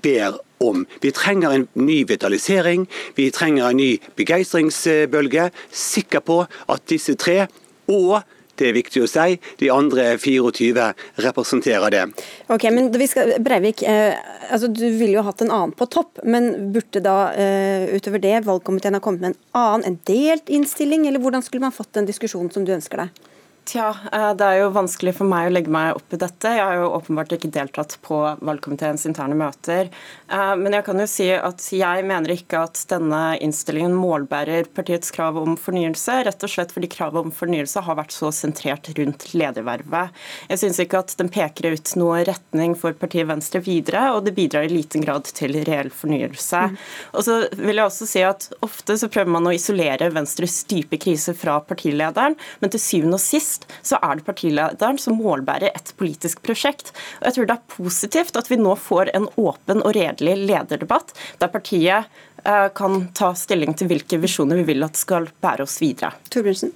ber 0.03 0.39
om. 0.59 0.85
Vi 1.01 1.11
trenger 1.15 1.55
en 1.55 1.67
ny 1.73 2.01
vitalisering, 2.09 2.87
vi 3.15 3.29
trenger 3.31 3.69
en 3.69 3.79
ny 3.79 3.93
begeistringsbølge. 4.19 5.49
Sikker 5.71 6.25
på 6.25 6.43
at 6.45 6.85
disse 6.91 7.15
tre, 7.19 7.45
og 7.89 8.19
det 8.59 8.67
er 8.69 8.75
viktig 8.75 9.03
å 9.03 9.07
si. 9.09 9.37
De 9.61 9.69
andre 9.71 10.11
24 10.19 10.89
representerer 11.23 11.93
det. 11.93 12.03
Ok, 12.51 12.67
men 12.75 12.91
skal, 13.07 13.37
Breivik, 13.43 13.83
eh, 13.87 14.17
altså 14.49 14.67
Du 14.67 14.83
ville 14.83 15.15
jo 15.15 15.23
hatt 15.23 15.41
en 15.45 15.53
annen 15.55 15.75
på 15.77 15.87
topp, 15.87 16.19
men 16.23 16.73
burde 16.73 17.01
da 17.05 17.31
eh, 17.39 17.87
utover 17.95 18.19
det 18.23 18.43
valgkomiteen 18.47 18.97
ha 18.97 19.03
kommet 19.03 19.23
med 19.23 19.33
en 19.33 19.41
annen, 19.61 19.85
en 19.87 19.99
delt 20.09 20.51
innstilling? 20.51 21.07
Eller 21.07 21.23
hvordan 21.23 21.45
skulle 21.45 21.63
man 21.63 21.75
fått 21.75 21.93
den 21.95 22.09
diskusjonen 22.09 22.51
som 22.51 22.67
du 22.67 22.75
ønsker 22.75 23.05
deg? 23.05 23.27
Tja, 23.65 23.89
eh, 24.11 24.31
det 24.33 24.45
er 24.45 24.59
jo 24.63 24.69
vanskelig 24.73 25.11
for 25.19 25.29
meg 25.29 25.47
å 25.47 25.51
legge 25.53 25.69
meg 25.69 25.97
opp 25.97 26.13
i 26.15 26.17
dette. 26.17 26.51
Jeg 26.57 26.63
har 26.63 26.79
jo 26.79 26.87
åpenbart 26.97 27.33
ikke 27.35 27.51
deltatt 27.53 27.97
på 28.05 28.17
valgkomiteens 28.41 29.03
interne 29.05 29.35
møter. 29.37 29.91
Eh, 30.25 30.53
men 30.57 30.73
jeg 30.73 30.85
kan 30.87 31.01
jo 31.01 31.05
si 31.09 31.27
at 31.35 31.65
jeg 31.75 32.05
mener 32.09 32.33
ikke 32.33 32.63
at 32.65 32.81
denne 32.89 33.21
innstillingen 33.43 33.93
målbærer 33.93 34.71
partiets 34.73 35.13
krav 35.13 35.37
om 35.37 35.57
fornyelse, 35.59 36.15
rett 36.25 36.45
og 36.45 36.53
slett 36.53 36.73
fordi 36.73 36.89
kravet 36.89 37.27
om 37.27 37.33
fornyelse 37.35 37.83
har 37.85 37.99
vært 37.99 38.15
så 38.15 38.31
sentrert 38.33 38.89
rundt 38.97 39.27
ledervervet. 39.37 40.17
Jeg 40.49 40.63
syns 40.63 40.81
ikke 40.81 41.03
at 41.03 41.13
den 41.19 41.29
peker 41.33 41.69
ut 41.75 41.93
noe 42.01 42.23
retning 42.25 42.73
for 42.79 42.97
partiet 42.97 43.29
Venstre 43.29 43.61
videre, 43.65 44.07
og 44.15 44.23
det 44.25 44.33
bidrar 44.39 44.65
i 44.65 44.73
liten 44.73 45.05
grad 45.05 45.29
til 45.29 45.59
reell 45.67 45.91
fornyelse. 45.93 46.63
Mm. 46.71 46.79
Og 47.13 47.27
så 47.27 47.37
vil 47.53 47.75
jeg 47.75 47.85
også 47.85 48.09
si 48.09 48.25
at 48.25 48.49
Ofte 48.65 48.95
så 48.99 49.07
prøver 49.11 49.31
man 49.31 49.47
å 49.49 49.53
isolere 49.53 50.09
Venstres 50.13 50.61
dype 50.69 50.97
krise 51.01 51.33
fra 51.37 51.59
partilederen, 51.65 52.35
men 52.61 52.73
til 52.73 52.81
syvende 52.81 53.19
og 53.19 53.23
sist 53.23 53.48
minst, 53.49 53.65
så 53.81 53.97
er 54.01 54.17
det 54.17 54.25
partilederen 54.25 54.99
som 54.99 55.17
målbærer 55.17 55.71
et 55.73 55.93
politisk 55.97 56.41
prosjekt. 56.43 56.93
Og 57.19 57.29
jeg 57.29 57.33
tror 57.35 57.49
det 57.49 57.57
er 57.57 57.77
positivt 57.77 58.37
at 58.37 58.49
vi 58.49 58.57
nå 58.57 58.75
får 58.75 59.11
en 59.15 59.27
åpen 59.37 59.81
og 59.83 59.95
redelig 59.95 60.37
lederdebatt, 60.45 61.13
der 61.39 61.47
partiet 61.47 62.05
eh, 62.45 62.69
kan 62.75 63.09
ta 63.13 63.33
stilling 63.35 63.75
til 63.75 63.89
hvilke 63.89 64.19
visjoner 64.19 64.61
vi 64.61 64.73
vil 64.73 64.83
at 64.83 64.97
skal 64.97 65.29
bære 65.41 65.65
oss 65.65 65.79
videre. 65.81 66.13
Torbjørnsen. 66.29 66.73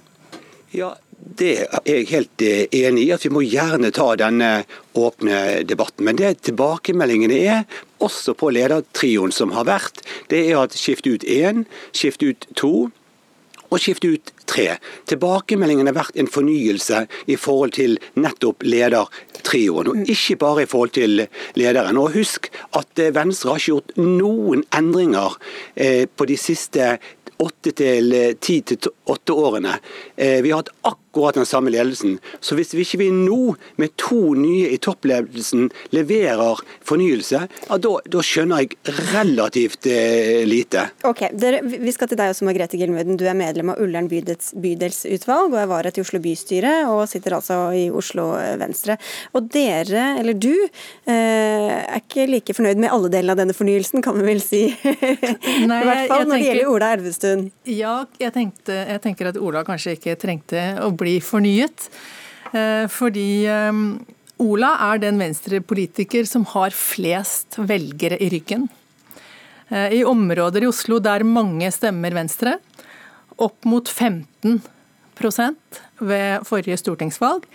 Ja, 0.74 0.96
Det 1.24 1.64
er 1.64 1.80
jeg 1.86 2.08
helt 2.10 2.42
eh, 2.42 2.66
enig 2.68 3.06
i, 3.06 3.12
at 3.14 3.24
vi 3.24 3.30
må 3.32 3.40
gjerne 3.46 3.90
ta 3.94 4.10
denne 4.18 4.64
åpne 4.94 5.62
debatten. 5.64 6.04
Men 6.04 6.18
det 6.18 6.42
tilbakemeldingene 6.44 7.38
er, 7.38 7.62
også 8.04 8.34
på 8.36 8.50
ledertrioen 8.52 9.32
som 9.32 9.54
har 9.56 9.64
vært, 9.64 10.02
det 10.28 10.42
er 10.50 10.60
at 10.60 10.76
skift 10.76 11.06
ut 11.06 11.24
én, 11.24 11.64
skift 11.96 12.22
ut 12.22 12.44
to 12.58 12.90
og 13.70 13.80
skifte 13.82 14.10
ut 14.14 14.32
tre. 14.50 14.76
Tilbakemeldingen 15.10 15.88
har 15.90 15.96
vært 15.96 16.18
en 16.20 16.30
fornyelse 16.30 17.04
i 17.30 17.36
forhold 17.40 17.74
til 17.78 17.98
nettopp 18.20 18.64
ledertrioen, 18.66 19.90
og 19.90 20.10
ikke 20.10 20.38
bare 20.40 20.64
i 20.64 20.70
forhold 20.70 20.94
til 20.96 21.26
lederen. 21.58 21.98
Og 22.00 22.14
Husk 22.14 22.50
at 22.76 23.02
eh, 23.02 23.12
Venstre 23.14 23.52
har 23.52 23.62
ikke 23.62 23.74
gjort 23.74 23.94
noen 24.00 24.64
endringer 24.74 25.38
eh, 25.74 26.04
på 26.06 26.28
de 26.30 26.38
siste 26.40 26.96
åtte 27.42 27.74
til 27.76 28.12
eh, 28.14 28.34
ti 28.40 28.60
til 28.66 28.92
åtte 29.10 29.34
årene. 29.34 29.78
Vi 30.16 30.52
har 30.52 30.62
hatt 30.62 30.74
akkurat 30.82 31.03
den 31.34 31.46
samme 31.48 31.72
ledelsen. 31.72 32.18
Så 32.40 32.56
hvis 32.58 32.74
vi 32.74 32.84
ikke 32.84 33.00
vi 33.00 33.10
nå, 33.14 33.54
med 33.80 33.94
to 34.00 34.34
nye 34.38 34.70
i 34.74 34.78
toppledelsen, 34.82 35.70
leverer 35.94 36.60
fornyelse, 36.86 37.44
ja, 37.68 37.78
da, 37.78 37.92
da 38.10 38.22
skjønner 38.24 38.64
jeg 38.64 38.96
relativt 39.12 39.88
eh, 39.90 40.42
lite. 40.48 40.88
Ok, 41.06 41.26
dere, 41.32 41.62
Vi 41.64 41.92
skal 41.94 42.10
til 42.10 42.20
deg 42.20 42.32
også, 42.32 42.46
Margrethe 42.48 42.78
Gilmøden. 42.80 43.18
Du 43.20 43.26
er 43.28 43.38
medlem 43.38 43.72
av 43.72 43.80
Ullern 43.82 44.08
bydels, 44.10 44.52
bydelsutvalg 44.60 45.54
og 45.54 45.60
er 45.62 45.70
vara 45.70 45.92
til 45.94 46.04
Oslo 46.04 46.20
bystyre, 46.24 46.74
og 46.92 47.06
sitter 47.10 47.38
altså 47.38 47.58
i 47.76 47.86
Oslo 47.94 48.30
Venstre. 48.60 48.98
Og 49.34 49.48
dere, 49.54 50.14
eller 50.20 50.36
du, 50.38 50.52
er 51.10 52.00
ikke 52.00 52.26
like 52.30 52.56
fornøyd 52.56 52.80
med 52.80 52.92
alle 52.94 53.10
delene 53.12 53.34
av 53.34 53.42
denne 53.42 53.56
fornyelsen, 53.56 54.02
kan 54.04 54.16
vi 54.18 54.26
vel 54.26 54.42
si. 54.42 54.64
Nei, 55.70 55.80
I 55.80 55.88
hvert 55.88 56.10
fall 56.10 56.26
når 56.28 56.40
det 56.40 56.48
gjelder 56.48 56.72
Ola 56.72 56.90
Elvestuen. 56.96 57.46
Ja, 57.68 57.96
jeg, 58.20 58.32
tenkte, 58.34 58.76
jeg 58.88 59.02
tenker 59.04 59.30
at 59.30 59.40
Ola 59.40 59.64
kanskje 59.66 59.96
ikke 59.98 60.16
trengte 60.20 60.64
å 60.82 60.90
bli 60.94 61.03
fornyet. 61.24 61.88
Eh, 62.54 62.86
fordi 62.92 63.44
eh, 63.50 63.72
Ola 64.44 64.70
er 64.90 65.02
den 65.02 65.20
venstrepolitiker 65.22 66.26
som 66.26 66.46
har 66.54 66.74
flest 66.74 67.58
velgere 67.58 68.18
i 68.22 68.30
ryggen. 68.32 68.68
Eh, 69.68 70.00
I 70.00 70.04
områder 70.06 70.64
i 70.64 70.70
Oslo 70.70 71.00
der 71.02 71.26
mange 71.26 71.70
stemmer 71.74 72.14
Venstre, 72.14 72.58
opp 73.34 73.64
mot 73.66 73.88
15% 73.90 74.60
ved 75.98 76.44
forrige 76.46 76.78
stortingsvalg, 76.78 77.46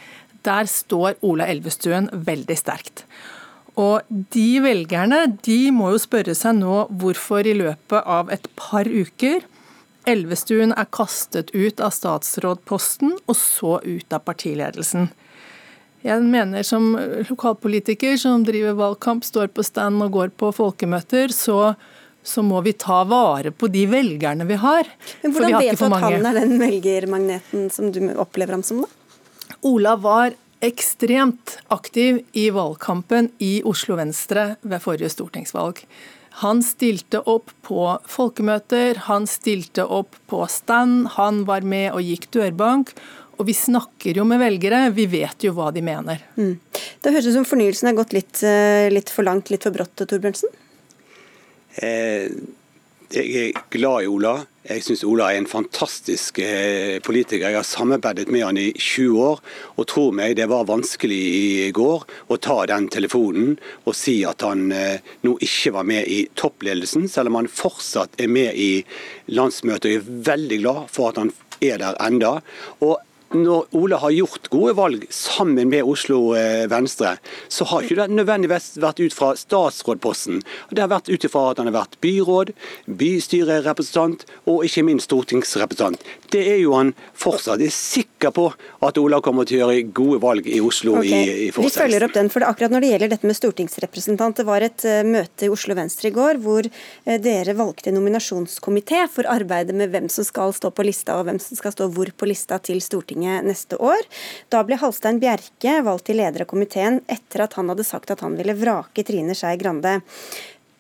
der 0.43 0.67
står 0.71 1.19
Ola 1.27 1.47
Elvestuen 1.51 2.09
veldig 2.11 2.57
sterkt. 2.59 3.05
Og 3.79 4.03
de 4.33 4.59
velgerne 4.63 5.21
de 5.45 5.59
må 5.71 5.93
jo 5.93 6.01
spørre 6.01 6.35
seg 6.35 6.57
nå 6.59 6.87
hvorfor 6.99 7.47
i 7.47 7.55
løpet 7.55 8.03
av 8.03 8.31
et 8.33 8.47
par 8.59 8.87
uker 8.87 9.45
Elvestuen 10.09 10.73
er 10.73 10.89
kastet 10.93 11.51
ut 11.53 11.81
av 11.83 11.93
statsrådposten 11.93 13.15
og 13.19 13.37
så 13.37 13.77
ut 13.85 14.15
av 14.15 14.23
partiledelsen. 14.25 15.09
Jeg 16.01 16.23
mener 16.23 16.63
som 16.63 16.93
lokalpolitiker 17.27 18.15
som 18.19 18.45
driver 18.47 18.77
valgkamp, 18.79 19.25
står 19.27 19.51
på 19.51 19.65
stand 19.67 19.99
og 20.05 20.13
går 20.15 20.29
på 20.39 20.51
folkemøter, 20.55 21.33
så, 21.35 21.73
så 22.23 22.43
må 22.45 22.61
vi 22.63 22.73
ta 22.79 23.01
vare 23.07 23.51
på 23.51 23.67
de 23.71 23.83
velgerne 23.91 24.47
vi 24.47 24.59
har. 24.61 24.87
Men 25.23 25.35
Hvordan 25.35 25.57
har 25.57 25.65
vet 25.65 25.81
du 25.81 25.87
at 25.89 26.05
han 26.05 26.29
er 26.31 26.39
den 26.39 26.55
velgermagneten 26.61 27.67
som 27.73 27.91
du 27.91 27.99
opplever 28.15 28.55
ham 28.55 28.63
som, 28.63 28.85
da? 28.85 28.95
Ola 29.67 29.97
var 29.99 30.37
ekstremt 30.63 31.57
aktiv 31.67 32.21
i 32.37 32.49
valgkampen 32.55 33.31
i 33.43 33.59
Oslo 33.67 33.99
Venstre 33.99 34.53
ved 34.61 34.83
forrige 34.83 35.11
stortingsvalg. 35.11 35.83
Han 36.39 36.61
stilte 36.63 37.19
opp 37.27 37.51
på 37.67 37.83
folkemøter, 38.07 39.01
han 39.09 39.25
stilte 39.27 39.83
opp 39.83 40.15
på 40.31 40.45
stand, 40.47 41.09
han 41.17 41.43
var 41.49 41.65
med 41.67 41.91
og 41.91 42.05
gikk 42.05 42.29
dørbank. 42.35 42.93
Og 43.39 43.47
vi 43.47 43.55
snakker 43.55 44.19
jo 44.19 44.25
med 44.27 44.41
velgere, 44.41 44.89
vi 44.95 45.05
vet 45.07 45.43
jo 45.43 45.53
hva 45.55 45.69
de 45.75 45.83
mener. 45.83 46.23
Mm. 46.35 46.55
Det 46.99 47.11
høres 47.11 47.27
ut 47.29 47.37
som 47.37 47.47
fornyelsen 47.47 47.91
har 47.91 47.97
gått 47.99 48.15
litt, 48.15 48.41
eh, 48.43 48.87
litt 48.91 49.11
for 49.11 49.27
langt, 49.27 49.51
litt 49.51 49.63
for 49.67 49.75
brått, 49.75 49.95
Torbjørnsen? 49.95 50.51
Eh, 51.79 52.27
jeg 53.09 53.49
er 53.49 53.61
glad 53.73 54.03
i 54.03 54.09
Ola. 54.09 54.33
Jeg 54.69 54.83
syns 54.85 55.01
Ola 55.07 55.31
er 55.31 55.39
en 55.39 55.47
fantastisk 55.49 56.37
eh, 56.43 56.99
politiker. 57.01 57.47
Jeg 57.47 57.57
har 57.57 57.65
samarbeidet 57.65 58.27
med 58.29 58.43
han 58.45 58.59
i 58.61 58.67
20 58.75 59.17
år, 59.23 59.41
og 59.81 59.87
tror 59.89 60.13
meg, 60.13 60.35
det 60.37 60.45
var 60.51 60.67
vanskelig 60.69 61.17
i 61.17 61.71
går 61.73 62.05
å 62.29 62.37
ta 62.37 62.59
den 62.69 62.85
telefonen 62.93 63.55
og 63.89 63.97
si 63.97 64.19
at 64.29 64.45
han 64.45 64.67
eh, 64.75 65.01
nå 65.25 65.35
ikke 65.41 65.73
var 65.79 65.89
med 65.89 66.05
i 66.05 66.21
toppledelsen, 66.37 67.09
selv 67.09 67.33
om 67.33 67.39
han 67.41 67.49
fortsatt 67.49 68.19
er 68.21 68.29
med 68.29 68.53
i 68.53 68.71
landsmøtet. 69.33 69.89
Jeg 69.89 70.03
er 70.03 70.25
veldig 70.29 70.61
glad 70.61 70.85
for 70.93 71.09
at 71.09 71.23
han 71.23 71.33
er 71.65 71.81
der 71.81 71.97
enda. 72.05 72.37
Og 72.85 72.99
når 73.35 73.67
Ole 73.77 73.97
har 74.01 74.13
gjort 74.13 74.49
gode 74.49 74.73
valg 74.77 75.05
sammen 75.13 75.69
med 75.69 75.85
Oslo 75.85 76.33
eh, 76.37 76.65
Venstre, 76.71 77.15
så 77.47 77.67
har 77.69 77.85
ikke 77.85 77.99
det 77.99 78.07
nødvendigvis 78.17 78.71
vært 78.81 79.01
ut 79.03 79.15
fra 79.15 79.31
statsrådposten. 79.37 80.41
Det 80.73 80.81
har 80.81 80.89
vært 80.91 81.11
ut 81.11 81.25
ifra 81.27 81.49
at 81.51 81.61
han 81.61 81.69
har 81.69 81.77
vært 81.77 81.99
byråd, 82.01 82.53
bystyrerepresentant 82.99 84.25
og 84.49 84.65
ikke 84.65 84.85
minst 84.87 85.09
stortingsrepresentant. 85.09 86.01
Det 86.33 86.41
er 86.55 86.59
jo 86.63 86.73
han 86.77 86.93
fortsatt. 87.17 87.61
Jeg 87.61 87.69
er 87.69 87.77
sikker 87.77 88.33
på 88.33 88.47
at 88.85 88.97
Ola 89.01 89.21
kommer 89.25 89.47
til 89.49 89.59
å 89.59 89.69
gjøre 89.69 89.85
gode 89.95 90.21
valg 90.23 90.49
i 90.49 90.59
Oslo 90.63 90.97
okay. 90.99 91.09
i, 91.09 91.47
i 91.47 91.51
Vi 91.53 91.71
følger 91.73 92.05
opp 92.05 92.17
den, 92.17 92.31
for 92.33 92.45
akkurat 92.47 92.73
når 92.73 92.85
det 92.85 92.91
gjelder 92.93 93.13
dette 93.13 93.29
med 93.29 93.37
stortingsrepresentant. 93.37 94.41
Det 94.41 94.47
var 94.47 94.65
et 94.65 94.85
uh, 94.89 95.01
møte 95.05 95.45
i 95.45 95.53
Oslo 95.53 95.77
Venstre 95.77 96.09
i 96.09 96.15
går 96.15 96.41
hvor 96.41 96.65
uh, 96.65 97.15
dere 97.21 97.57
valgte 97.57 97.93
nominasjonskomité 97.93 99.05
for 99.11 99.29
arbeidet 99.29 99.77
med 99.77 99.93
hvem 99.93 100.09
som 100.11 100.25
skal 100.25 100.53
stå 100.55 100.73
på 100.73 100.85
lista 100.87 101.17
og 101.19 101.27
hvem 101.29 101.41
som 101.43 101.59
skal 101.59 101.75
stå 101.75 101.89
hvor 101.93 102.09
på 102.17 102.29
lista 102.29 102.57
til 102.63 102.81
Stortinget 102.83 103.18
Stortinget 103.19 103.45
neste 103.45 103.77
år. 103.77 103.99
Da 104.49 104.63
ble 104.63 104.77
Halstein 104.79 105.19
Bjerke 105.19 105.81
valgt 105.83 106.07
til 106.07 106.17
leder 106.17 106.41
av 106.41 106.47
komiteen 106.47 107.01
etter 107.07 107.43
at 107.43 107.53
han 107.53 107.69
hadde 107.69 107.83
sagt 107.83 108.11
at 108.11 108.21
han 108.21 108.37
ville 108.37 108.53
vrake 108.55 109.03
Trine 109.03 109.35
Skei 109.35 109.57
Grande. 109.57 109.99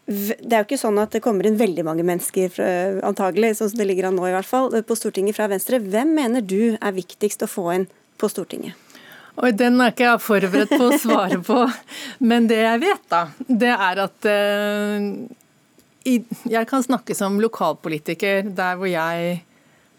Det 0.05 0.49
er 0.49 0.63
jo 0.63 0.67
ikke 0.67 0.79
sånn 0.79 0.97
at 0.97 1.11
det 1.11 1.21
kommer 1.21 1.45
inn 1.45 1.57
veldig 1.59 1.83
mange 1.85 2.03
mennesker, 2.03 2.49
antagelig, 3.05 3.57
sånn 3.57 3.69
som 3.69 3.77
det 3.77 3.85
ligger 3.85 4.07
an 4.07 4.15
nå 4.17 4.25
i 4.25 4.33
hvert 4.33 4.47
fall, 4.47 4.71
på 4.71 4.95
Stortinget 4.97 5.35
fra 5.37 5.47
Venstre. 5.47 5.79
Hvem 5.79 6.15
mener 6.15 6.41
du 6.41 6.77
er 6.79 6.95
viktigst 6.95 7.43
å 7.45 7.49
få 7.49 7.67
inn 7.75 7.85
på 8.17 8.29
Stortinget? 8.29 8.73
Oi, 9.39 9.51
Den 9.51 9.79
er 9.79 9.93
ikke 9.93 10.07
jeg 10.07 10.23
forberedt 10.23 10.73
på 10.73 10.89
å 10.89 10.97
svare 10.99 11.37
på. 11.45 11.59
Men 12.19 12.49
det 12.49 12.63
jeg 12.63 12.81
vet, 12.81 13.03
da, 13.11 13.27
det 13.47 13.75
er 13.75 14.01
at 14.07 14.31
uh, 14.31 14.97
jeg 16.09 16.65
kan 16.67 16.83
snakke 16.83 17.15
som 17.15 17.37
lokalpolitiker 17.39 18.49
der 18.49 18.81
hvor 18.81 18.89
jeg 18.89 19.37
Eh, 19.39 19.48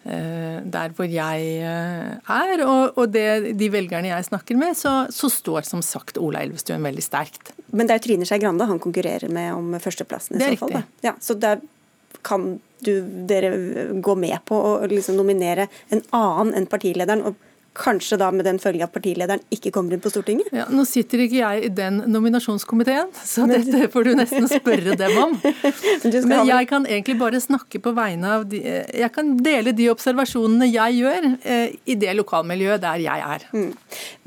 der 0.05 0.94
hvor 0.96 1.09
jeg 1.11 1.51
eh, 1.61 2.12
er. 2.16 2.62
Og, 2.64 2.96
og 2.96 3.12
det, 3.12 3.57
de 3.61 3.68
velgerne 3.72 4.12
jeg 4.12 4.28
snakker 4.30 4.57
med, 4.61 4.78
så, 4.78 4.94
så, 5.12 5.28
står 5.32 5.68
som 5.68 5.82
sagt 5.84 6.20
Ola 6.20 6.44
Elvestuen 6.46 6.84
veldig 6.86 7.05
sterkt. 7.05 7.53
Men 7.70 7.86
det 7.86 7.94
er 7.94 8.01
jo 8.01 8.07
Trine 8.09 8.28
Skei 8.28 8.40
Grande 8.42 8.68
han 8.70 8.80
konkurrerer 8.82 9.28
med 9.32 9.53
om 9.55 9.76
førsteplassen 9.82 10.40
i 10.40 10.46
så 10.46 10.57
fall. 10.62 10.80
Da. 10.80 10.82
Ja, 11.11 11.14
så 11.20 11.36
der 11.38 11.61
kan 12.26 12.59
du, 12.84 12.94
dere 13.28 13.53
gå 14.01 14.16
med 14.16 14.38
på 14.48 14.57
å 14.57 14.72
liksom 14.88 15.18
nominere 15.20 15.68
en 15.92 16.03
annen 16.16 16.57
enn 16.57 16.68
partilederen? 16.70 17.24
og 17.28 17.36
Kanskje 17.76 18.16
da 18.18 18.32
med 18.34 18.44
den 18.48 18.58
følge 18.58 18.82
at 18.82 18.90
partilederen 18.90 19.42
ikke 19.54 19.70
kommer 19.74 19.94
inn 19.94 20.02
på 20.02 20.10
Stortinget? 20.10 20.48
Ja, 20.54 20.64
Nå 20.74 20.82
sitter 20.88 21.22
ikke 21.22 21.38
jeg 21.38 21.68
i 21.68 21.70
den 21.70 22.00
nominasjonskomiteen, 22.10 23.12
så 23.14 23.46
dette 23.46 23.86
får 23.92 24.08
du 24.08 24.10
nesten 24.18 24.48
spørre 24.50 24.96
dem 24.98 25.18
om. 25.22 25.36
Men 26.30 26.50
jeg 26.50 26.68
kan 26.70 26.88
egentlig 26.88 27.16
bare 27.20 27.40
snakke 27.42 27.78
på 27.82 27.94
vegne 27.94 28.34
av 28.40 28.48
de, 28.50 28.60
Jeg 28.60 29.10
kan 29.14 29.36
dele 29.38 29.74
de 29.76 29.86
observasjonene 29.92 30.66
jeg 30.66 30.98
gjør 30.98 31.28
eh, 31.40 31.76
i 31.86 31.96
det 32.00 32.16
lokalmiljøet 32.18 32.82
der 32.82 33.04
jeg 33.06 33.26
er. 33.36 33.46
Mm. 33.54 33.70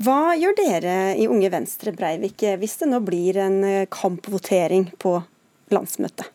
Hva 0.08 0.20
gjør 0.40 0.58
dere 0.64 0.96
i 1.20 1.28
Unge 1.28 1.52
Venstre 1.52 1.92
Breivik 1.94 2.46
hvis 2.58 2.80
det 2.80 2.90
nå 2.90 3.02
blir 3.04 3.42
en 3.44 3.60
eh, 3.68 3.84
kampvotering 3.92 4.88
på 5.04 5.18
landsmøtet? 5.74 6.33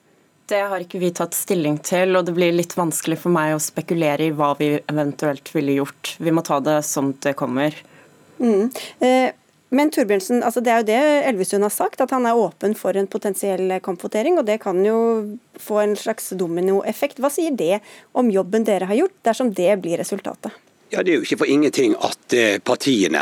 Det 0.49 0.59
har 0.71 0.81
ikke 0.81 1.01
vi 1.01 1.11
tatt 1.13 1.35
stilling 1.37 1.77
til, 1.85 2.15
og 2.17 2.25
det 2.25 2.33
blir 2.33 2.55
litt 2.55 2.73
vanskelig 2.77 3.19
for 3.21 3.33
meg 3.33 3.53
å 3.53 3.61
spekulere 3.61 4.29
i 4.29 4.33
hva 4.33 4.55
vi 4.57 4.71
eventuelt 4.79 5.51
ville 5.53 5.77
gjort. 5.77 6.15
Vi 6.17 6.33
må 6.33 6.41
ta 6.45 6.57
det 6.63 6.79
som 6.89 7.11
det 7.21 7.35
kommer. 7.37 7.75
Mm. 8.39 8.71
Eh, 9.05 9.29
men 9.69 9.91
Torbjørnsen, 9.93 10.41
altså 10.41 10.63
det 10.65 10.71
er 10.73 10.79
jo 10.81 10.87
det 10.87 11.01
Elvestuen 11.29 11.61
har 11.61 11.73
sagt, 11.73 12.01
at 12.01 12.13
han 12.15 12.25
er 12.25 12.39
åpen 12.39 12.73
for 12.77 12.97
en 12.97 13.09
potensiell 13.11 13.75
kampvotering. 13.85 14.39
Og 14.41 14.47
det 14.47 14.57
kan 14.63 14.79
jo 14.85 14.97
få 15.61 15.83
en 15.83 15.93
slags 15.99 16.31
dominoeffekt. 16.39 17.21
Hva 17.21 17.29
sier 17.33 17.53
det 17.53 17.77
om 18.17 18.31
jobben 18.33 18.65
dere 18.65 18.89
har 18.89 18.97
gjort, 19.03 19.17
dersom 19.29 19.53
det 19.53 19.75
blir 19.83 20.01
resultatet? 20.01 20.55
Ja, 20.89 21.03
Det 21.03 21.13
er 21.13 21.19
jo 21.19 21.27
ikke 21.27 21.43
for 21.43 21.51
ingenting 21.53 21.93
at 22.01 22.33
eh, 22.33 22.57
partiene 22.57 23.21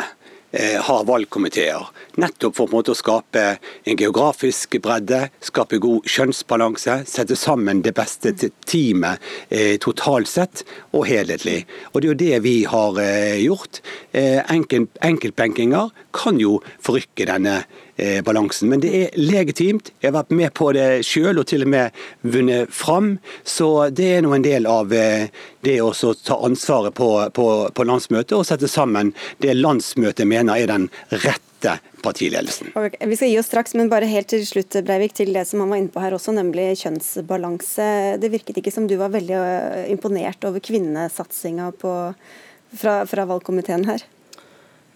har 0.57 1.03
valgkomiteer. 1.05 1.89
Nettopp 2.17 2.55
for 2.57 2.71
en 2.73 2.87
å 2.89 2.95
skape 2.97 3.43
en 3.85 3.99
geografisk 3.99 4.79
bredde, 4.81 5.27
skape 5.45 5.77
god 5.83 6.07
kjønnsbalanse, 6.09 7.01
sette 7.05 7.37
sammen 7.37 7.83
det 7.85 7.93
beste 7.97 8.33
teamet 8.65 9.21
eh, 9.49 9.75
totalt 9.81 10.29
sett 10.31 10.63
og 10.93 11.05
helhetlig. 11.09 11.65
Og 11.93 12.01
Det 12.01 12.07
er 12.07 12.13
jo 12.13 12.21
det 12.23 12.39
vi 12.45 12.55
har 12.69 13.01
eh, 13.03 13.43
gjort. 13.45 13.81
Eh, 14.11 14.39
enkel, 14.53 14.87
enkeltbenkinger 15.05 15.91
kan 16.17 16.39
jo 16.41 16.57
forrykke 16.83 17.27
denne 17.29 17.59
eh, 17.97 18.23
balansen. 18.25 18.69
Men 18.71 18.81
det 18.81 18.93
er 18.95 19.19
legitimt. 19.19 19.91
Jeg 20.01 20.11
har 20.11 20.17
vært 20.21 20.33
med 20.33 20.53
på 20.57 20.71
det 20.75 21.03
sjøl 21.05 21.41
og 21.41 21.47
til 21.49 21.65
og 21.67 21.73
med 21.73 22.01
vunnet 22.21 22.73
fram. 22.73 23.17
Så 23.43 23.89
det 23.93 24.09
er 24.15 24.25
nå 24.25 24.33
en 24.35 24.45
del 24.45 24.69
av 24.69 24.93
eh, 24.93 25.29
det 25.67 25.79
å 25.83 25.91
ta 25.91 26.39
ansvaret 26.45 26.95
på, 26.95 27.09
på, 27.35 27.47
på 27.73 27.87
landsmøtet 27.87 28.37
og 28.37 28.45
sette 28.47 28.69
sammen 28.71 29.13
det 29.43 29.57
landsmøtet 29.57 30.27
mener 30.29 30.46
er 30.55 30.71
den 30.71 30.87
rette 31.11 31.77
partiledelsen. 32.05 32.71
Okay, 32.77 33.09
vi 33.09 33.17
skal 33.19 33.31
gi 33.31 33.39
oss 33.41 33.49
straks, 33.51 33.75
men 33.75 33.91
bare 33.91 34.07
helt 34.09 34.29
til 34.31 34.45
slutt 34.47 34.77
Breivik, 34.87 35.15
til 35.17 35.33
det 35.35 35.43
som 35.49 35.63
han 35.63 35.73
var 35.73 35.81
inne 35.81 35.93
på 35.93 36.03
her 36.03 36.15
også, 36.15 36.35
nemlig 36.37 36.69
kjønnsbalanse. 36.79 37.89
Det 38.21 38.31
virket 38.31 38.61
ikke 38.61 38.73
som 38.73 38.87
du 38.87 38.95
var 39.01 39.11
veldig 39.15 39.39
eh, 39.39 39.87
imponert 39.91 40.47
over 40.47 40.63
kvinnesatsinga 40.63 41.71
fra, 41.81 42.99
fra 43.09 43.27
valgkomiteen 43.33 43.87
her? 43.89 44.05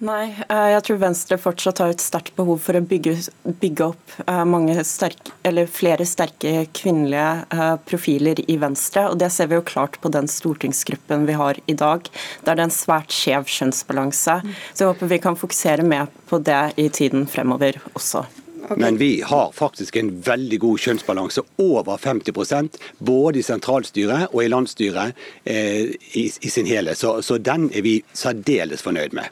Nei, 0.02 0.32
eh, 0.50 0.68
jeg 0.74 0.82
tror 0.88 0.98
Venstre 1.04 1.38
fortsatt 1.38 1.78
har 1.84 1.92
et 1.94 2.02
sterkt 2.02 2.34
behov 2.34 2.64
for 2.64 2.74
å 2.74 2.82
bygge, 2.82 3.14
bygge 3.62 3.90
opp 3.92 4.16
eh, 4.26 4.82
sterke, 4.88 5.66
flere 5.70 6.08
sterke 6.10 6.66
kvinnelige 6.74 7.28
eh, 7.54 7.76
profiler 7.86 8.42
i 8.50 8.58
Venstre. 8.58 9.06
og 9.12 9.20
Det 9.22 9.30
ser 9.30 9.52
vi 9.52 9.60
jo 9.60 9.68
klart 9.68 10.00
på 10.02 10.10
den 10.10 10.26
stortingsgruppen 10.26 11.28
vi 11.30 11.38
har 11.38 11.62
i 11.70 11.78
dag. 11.78 12.10
Der 12.42 12.58
det 12.58 12.58
er 12.58 12.66
en 12.66 12.74
svært 12.74 13.14
skjev 13.14 13.46
kjønnsbalanse. 13.46 14.40
Så 14.74 14.84
jeg 14.84 14.90
håper 14.90 15.14
vi 15.14 15.22
kan 15.22 15.38
fokusere 15.38 15.86
mer 15.86 16.10
på 16.30 16.42
det 16.42 16.74
i 16.82 16.90
tiden 16.90 17.30
fremover 17.30 17.78
også. 17.94 18.26
Okay. 18.64 18.78
Men 18.82 18.98
vi 18.98 19.22
har 19.22 19.54
faktisk 19.54 19.96
en 20.02 20.12
veldig 20.22 20.60
god 20.66 20.82
kjønnsbalanse, 20.82 21.46
over 21.62 21.98
50% 21.98 22.78
både 22.98 23.42
i 23.42 23.46
sentralstyret 23.46 24.34
og 24.34 24.44
i 24.44 24.50
landsstyret 24.50 25.18
eh, 25.46 25.94
i, 26.18 26.26
i, 26.30 26.50
sin 26.50 26.70
hele. 26.70 26.96
Så, 26.98 27.20
så 27.22 27.38
den 27.38 27.70
er 27.74 27.86
vi 27.86 28.00
særdeles 28.14 28.86
fornøyd 28.86 29.18
med. 29.18 29.30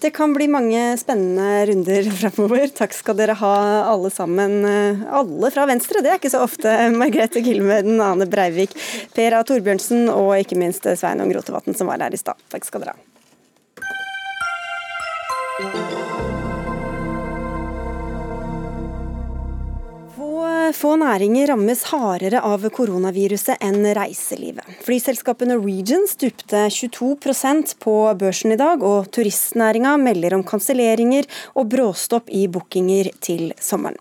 Det 0.00 0.10
kan 0.10 0.32
bli 0.36 0.48
mange 0.48 0.98
spennende 1.00 1.66
runder 1.66 2.10
fremover. 2.20 2.68
Takk 2.76 2.92
skal 2.94 3.16
dere 3.18 3.36
ha 3.40 3.54
alle 3.88 4.10
sammen. 4.12 4.60
Alle 5.08 5.50
fra 5.54 5.66
Venstre, 5.70 6.02
det 6.04 6.12
er 6.12 6.20
ikke 6.20 6.32
så 6.34 6.44
ofte. 6.44 6.72
Margrethe 7.00 7.40
Gilmeden, 7.44 8.00
Ane 8.04 8.28
Breivik, 8.30 8.76
Per 9.16 9.38
A. 9.38 9.42
Torbjørnsen 9.46 10.08
og 10.12 10.36
ikke 10.38 10.60
minst 10.60 10.86
Sveinung 10.86 11.32
Rotevatn 11.34 11.74
som 11.78 11.88
var 11.90 12.04
her 12.04 12.14
i 12.14 12.20
stad. 12.20 12.36
Takk 12.52 12.68
skal 12.68 12.84
dere 12.84 12.96
ha. 12.96 13.00
Få 20.74 20.96
næringer 20.98 21.50
rammes 21.52 21.82
hardere 21.90 22.40
av 22.44 22.64
koronaviruset 22.74 23.60
enn 23.62 23.84
reiselivet. 23.96 24.64
Flyselskapet 24.86 25.50
Norwegian 25.50 26.06
stupte 26.10 26.64
22% 26.72 27.76
på 27.82 27.94
børsen 28.18 28.54
i 28.54 28.58
dag, 28.60 28.82
og 28.82 29.10
turistnæringa 29.14 29.96
melder 30.00 30.38
om 30.38 30.44
kanselleringer 30.46 31.28
og 31.54 31.70
bråstopp 31.74 32.32
i 32.34 32.46
bookinger 32.50 33.12
til 33.20 33.52
sommeren. 33.60 34.00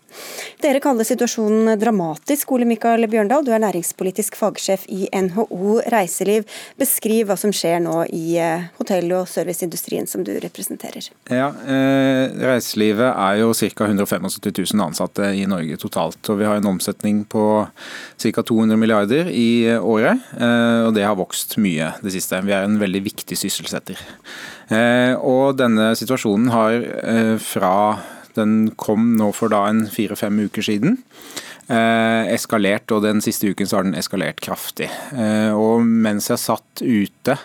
Dere 0.63 0.79
kaller 0.83 1.05
situasjonen 1.07 1.75
dramatisk, 1.79 2.51
Ole 2.55 2.67
Mikael 2.69 3.05
Bjørndal, 3.11 3.43
du 3.45 3.51
er 3.53 3.61
næringspolitisk 3.61 4.37
fagsjef 4.39 4.85
i 4.87 5.09
NHO 5.11 5.81
Reiseliv. 5.91 6.45
Beskriv 6.79 7.29
hva 7.29 7.37
som 7.39 7.53
skjer 7.55 7.81
nå 7.83 8.05
i 8.15 8.37
eh, 8.41 8.67
hotell- 8.79 9.13
og 9.17 9.27
serviceindustrien 9.29 10.07
som 10.09 10.23
du 10.25 10.31
representerer. 10.41 11.09
Ja, 11.29 11.51
eh, 11.51 12.31
Reiselivet 12.45 13.11
er 13.11 13.41
jo 13.41 13.51
ca. 13.53 13.89
175 13.91 14.39
000 14.73 14.85
ansatte 14.87 15.33
i 15.35 15.45
Norge 15.49 15.77
totalt. 15.81 16.21
og 16.29 16.39
Vi 16.39 16.47
har 16.47 16.54
en 16.57 16.69
omsetning 16.73 17.23
på 17.29 17.45
ca. 18.21 18.43
200 18.43 18.79
milliarder 18.79 19.29
i 19.31 19.69
året, 19.77 20.21
eh, 20.37 20.81
og 20.87 20.95
det 20.97 21.05
har 21.05 21.17
vokst 21.19 21.57
mye 21.61 21.93
det 22.03 22.15
siste. 22.15 22.41
Vi 22.45 22.55
er 22.55 22.67
en 22.67 22.79
veldig 22.81 23.03
viktig 23.05 23.37
sysselsetter. 23.39 23.99
Eh, 24.73 25.13
og 25.19 25.57
denne 25.59 25.91
situasjonen 25.97 26.51
har 26.53 26.77
eh, 27.03 27.35
fra 27.41 27.75
den 28.35 28.71
kom 28.75 29.13
nå 29.19 29.31
for 29.35 29.51
da 29.53 29.65
en 29.69 29.85
fire-fem 29.91 30.41
uker 30.47 30.65
siden, 30.65 30.97
eskalert, 31.73 32.91
og 32.93 33.01
den 33.05 33.21
siste 33.25 33.49
uken 33.49 33.69
så 33.69 33.79
har 33.79 33.87
den 33.87 33.97
eskalert 33.97 34.41
kraftig. 34.43 34.89
Eh, 35.15 35.51
og 35.55 35.81
mens 35.85 36.29
jeg 36.29 36.41
satt 36.41 36.83
ute 36.83 37.37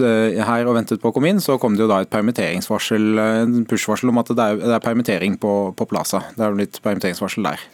her 0.00 0.68
og 0.68 0.76
ventet 0.78 1.02
på 1.02 1.10
å 1.10 1.14
komme 1.14 1.32
inn, 1.32 1.42
så 1.44 1.58
kom 1.60 1.76
det 1.76 1.84
jo 1.84 1.90
da 1.90 2.00
et 2.00 2.12
permitteringsvarsel, 2.12 3.08
en 3.20 3.66
push-varsel 3.68 4.12
om 4.12 4.20
at 4.22 4.32
det 4.32 4.46
er, 4.46 4.60
det 4.62 4.74
er 4.76 4.84
permittering 4.84 5.36
på, 5.40 5.54
på, 5.76 5.88
Plaza. 5.90 6.22
Det 6.36 6.46
er 6.46 6.56
blitt 6.56 6.80
permitteringsvarsel 6.84 7.50
der. 7.50 7.64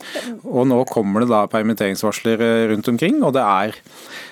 Og 0.49 0.66
nå 0.70 0.80
kommer 0.91 1.22
det 1.22 1.30
da 1.30 1.45
permitteringsvarsler 1.53 2.43
eh, 2.43 2.68
rundt 2.72 2.91
omkring, 2.91 3.20
og 3.22 3.37
det 3.37 3.45
er 3.45 3.76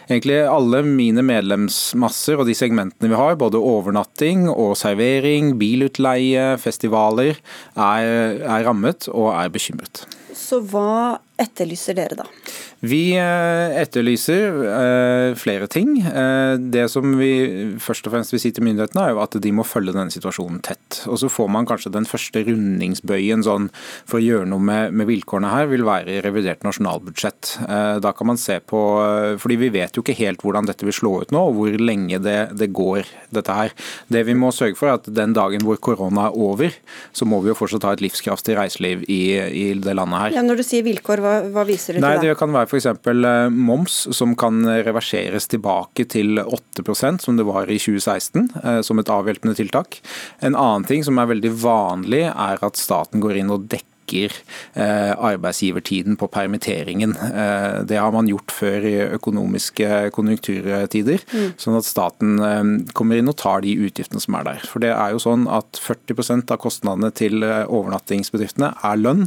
egentlig 0.09 0.41
alle 0.49 0.83
mine 0.85 1.25
medlemsmasser 1.25 2.41
og 2.41 2.49
de 2.49 2.57
segmentene 2.57 3.11
vi 3.13 3.19
har, 3.19 3.39
både 3.41 3.61
overnatting 3.61 4.49
og 4.51 4.75
servering, 4.81 5.55
bilutleie, 5.61 6.55
festivaler, 6.61 7.39
er, 7.75 8.43
er 8.43 8.67
rammet 8.67 9.09
og 9.13 9.31
er 9.37 9.53
bekymret. 9.55 10.05
Så 10.35 10.59
hva 10.67 11.23
etterlyser 11.39 11.97
dere 11.97 12.17
da? 12.19 12.27
Vi 12.85 13.15
eh, 13.17 13.75
etterlyser 13.81 14.59
eh, 14.69 15.35
flere 15.39 15.67
ting. 15.71 15.97
Eh, 16.05 16.55
det 16.59 16.85
som 16.93 17.15
vi 17.17 17.31
først 17.81 18.09
og 18.09 18.15
fremst 18.15 18.35
vil 18.35 18.43
si 18.43 18.53
til 18.55 18.67
myndighetene, 18.67 19.07
er 19.07 19.15
jo 19.15 19.23
at 19.25 19.37
de 19.41 19.53
må 19.57 19.65
følge 19.67 19.95
denne 19.95 20.13
situasjonen 20.13 20.61
tett. 20.65 21.01
Og 21.09 21.17
så 21.23 21.31
får 21.33 21.49
man 21.55 21.69
kanskje 21.69 21.95
den 21.95 22.09
første 22.09 22.43
rundingsbøyen 22.45 23.45
sånn, 23.47 23.71
for 24.11 24.21
å 24.21 24.25
gjøre 24.25 24.51
noe 24.51 24.61
med, 24.61 24.93
med, 24.93 25.09
vilkårene 25.09 25.53
her, 25.53 25.71
vil 25.73 25.87
være 25.87 26.19
i 26.19 26.21
revidert 26.25 26.65
nasjonalbudsjett. 26.67 27.55
Da 28.05 28.13
kan 28.17 28.29
man 28.31 28.41
se 28.41 28.57
på 28.61 28.81
fordi 29.41 29.57
vi 29.61 29.69
vet 29.75 29.97
jo 29.97 30.03
ikke 30.03 30.17
helt 30.19 30.43
hvordan 30.45 30.67
dette 30.69 30.87
vil 30.87 30.95
slå 30.97 31.13
ut 31.23 31.33
nå, 31.35 31.41
og 31.49 31.57
hvor 31.59 31.77
lenge 31.81 32.19
det, 32.23 32.37
det 32.59 32.71
går, 32.75 33.09
dette 33.35 33.57
her. 33.57 33.75
Det 34.13 34.25
vi 34.29 34.37
må 34.39 34.51
sørge 34.55 34.79
for, 34.79 34.91
er 34.91 35.01
at 35.01 35.09
den 35.09 35.35
dagen 35.37 35.65
hvor 35.65 35.79
korona 35.83 36.29
er 36.29 36.39
over, 36.39 36.75
så 37.17 37.29
må 37.29 37.41
vi 37.45 37.53
jo 37.53 37.59
fortsatt 37.59 37.87
ha 37.89 37.95
et 37.97 38.05
livskraftig 38.05 38.57
reiseliv 38.59 39.05
i, 39.09 39.23
i 39.37 39.67
det 39.79 39.97
landet 39.97 40.25
her. 40.25 40.39
Ja, 40.39 40.45
når 40.47 40.61
du 40.61 40.67
sier 40.67 40.87
vilkår, 40.87 41.23
hva, 41.25 41.35
hva 41.55 41.67
viser 41.69 41.97
du 41.97 42.05
Nei, 42.05 42.17
til 42.19 42.33
det? 42.33 42.35
kan 42.41 42.55
være 42.55 42.71
f.eks. 42.75 43.07
Eh, 43.07 43.49
moms, 43.51 44.09
som 44.17 44.35
kan 44.37 44.65
reverseres 44.67 45.49
tilbake 45.51 46.07
til 46.11 46.41
8% 46.43 47.25
som 47.25 47.39
det 47.39 47.47
var 47.49 47.71
i 47.71 47.79
2016, 47.79 48.51
eh, 48.63 48.81
som 48.83 48.99
et 48.99 49.11
avhjelpende 49.11 49.57
tiltak. 49.59 50.01
En 50.41 50.55
annen 50.55 50.87
ting 50.89 51.05
som 51.05 51.19
er 51.19 51.31
veldig 51.33 51.55
vanlig, 51.63 52.27
er 52.31 52.63
at 52.65 52.81
staten 52.81 53.23
går 53.23 53.41
inn 53.41 53.53
og 53.55 53.69
dekker 53.73 54.35
eh, 54.77 55.13
arbeidsgivertiden 55.17 56.19
på 56.21 56.29
permitteringen. 56.29 57.15
Det 57.89 57.97
har 57.97 58.13
man 58.13 58.29
gjort 58.29 58.53
før 58.53 58.85
i 58.85 58.95
økonomiske 59.17 60.11
konjunkturtider. 60.13 61.25
Mm. 61.33 61.55
Sånn 61.61 61.79
at 61.79 61.89
staten 61.89 62.85
kommer 62.93 63.19
inn 63.19 63.33
og 63.33 63.39
tar 63.41 63.65
de 63.65 63.73
utgiftene 63.87 64.21
som 64.21 64.37
er 64.37 64.45
der. 64.51 64.67
For 64.69 64.85
det 64.85 64.93
er 64.93 65.15
jo 65.17 65.23
sånn 65.25 65.49
at 65.49 65.81
40% 65.81 66.53
av 66.53 66.61
kostnadene 66.61 67.11
til 67.17 67.41
overnattingsbedriftene 67.49 68.75
er 68.85 69.01
lønn. 69.01 69.25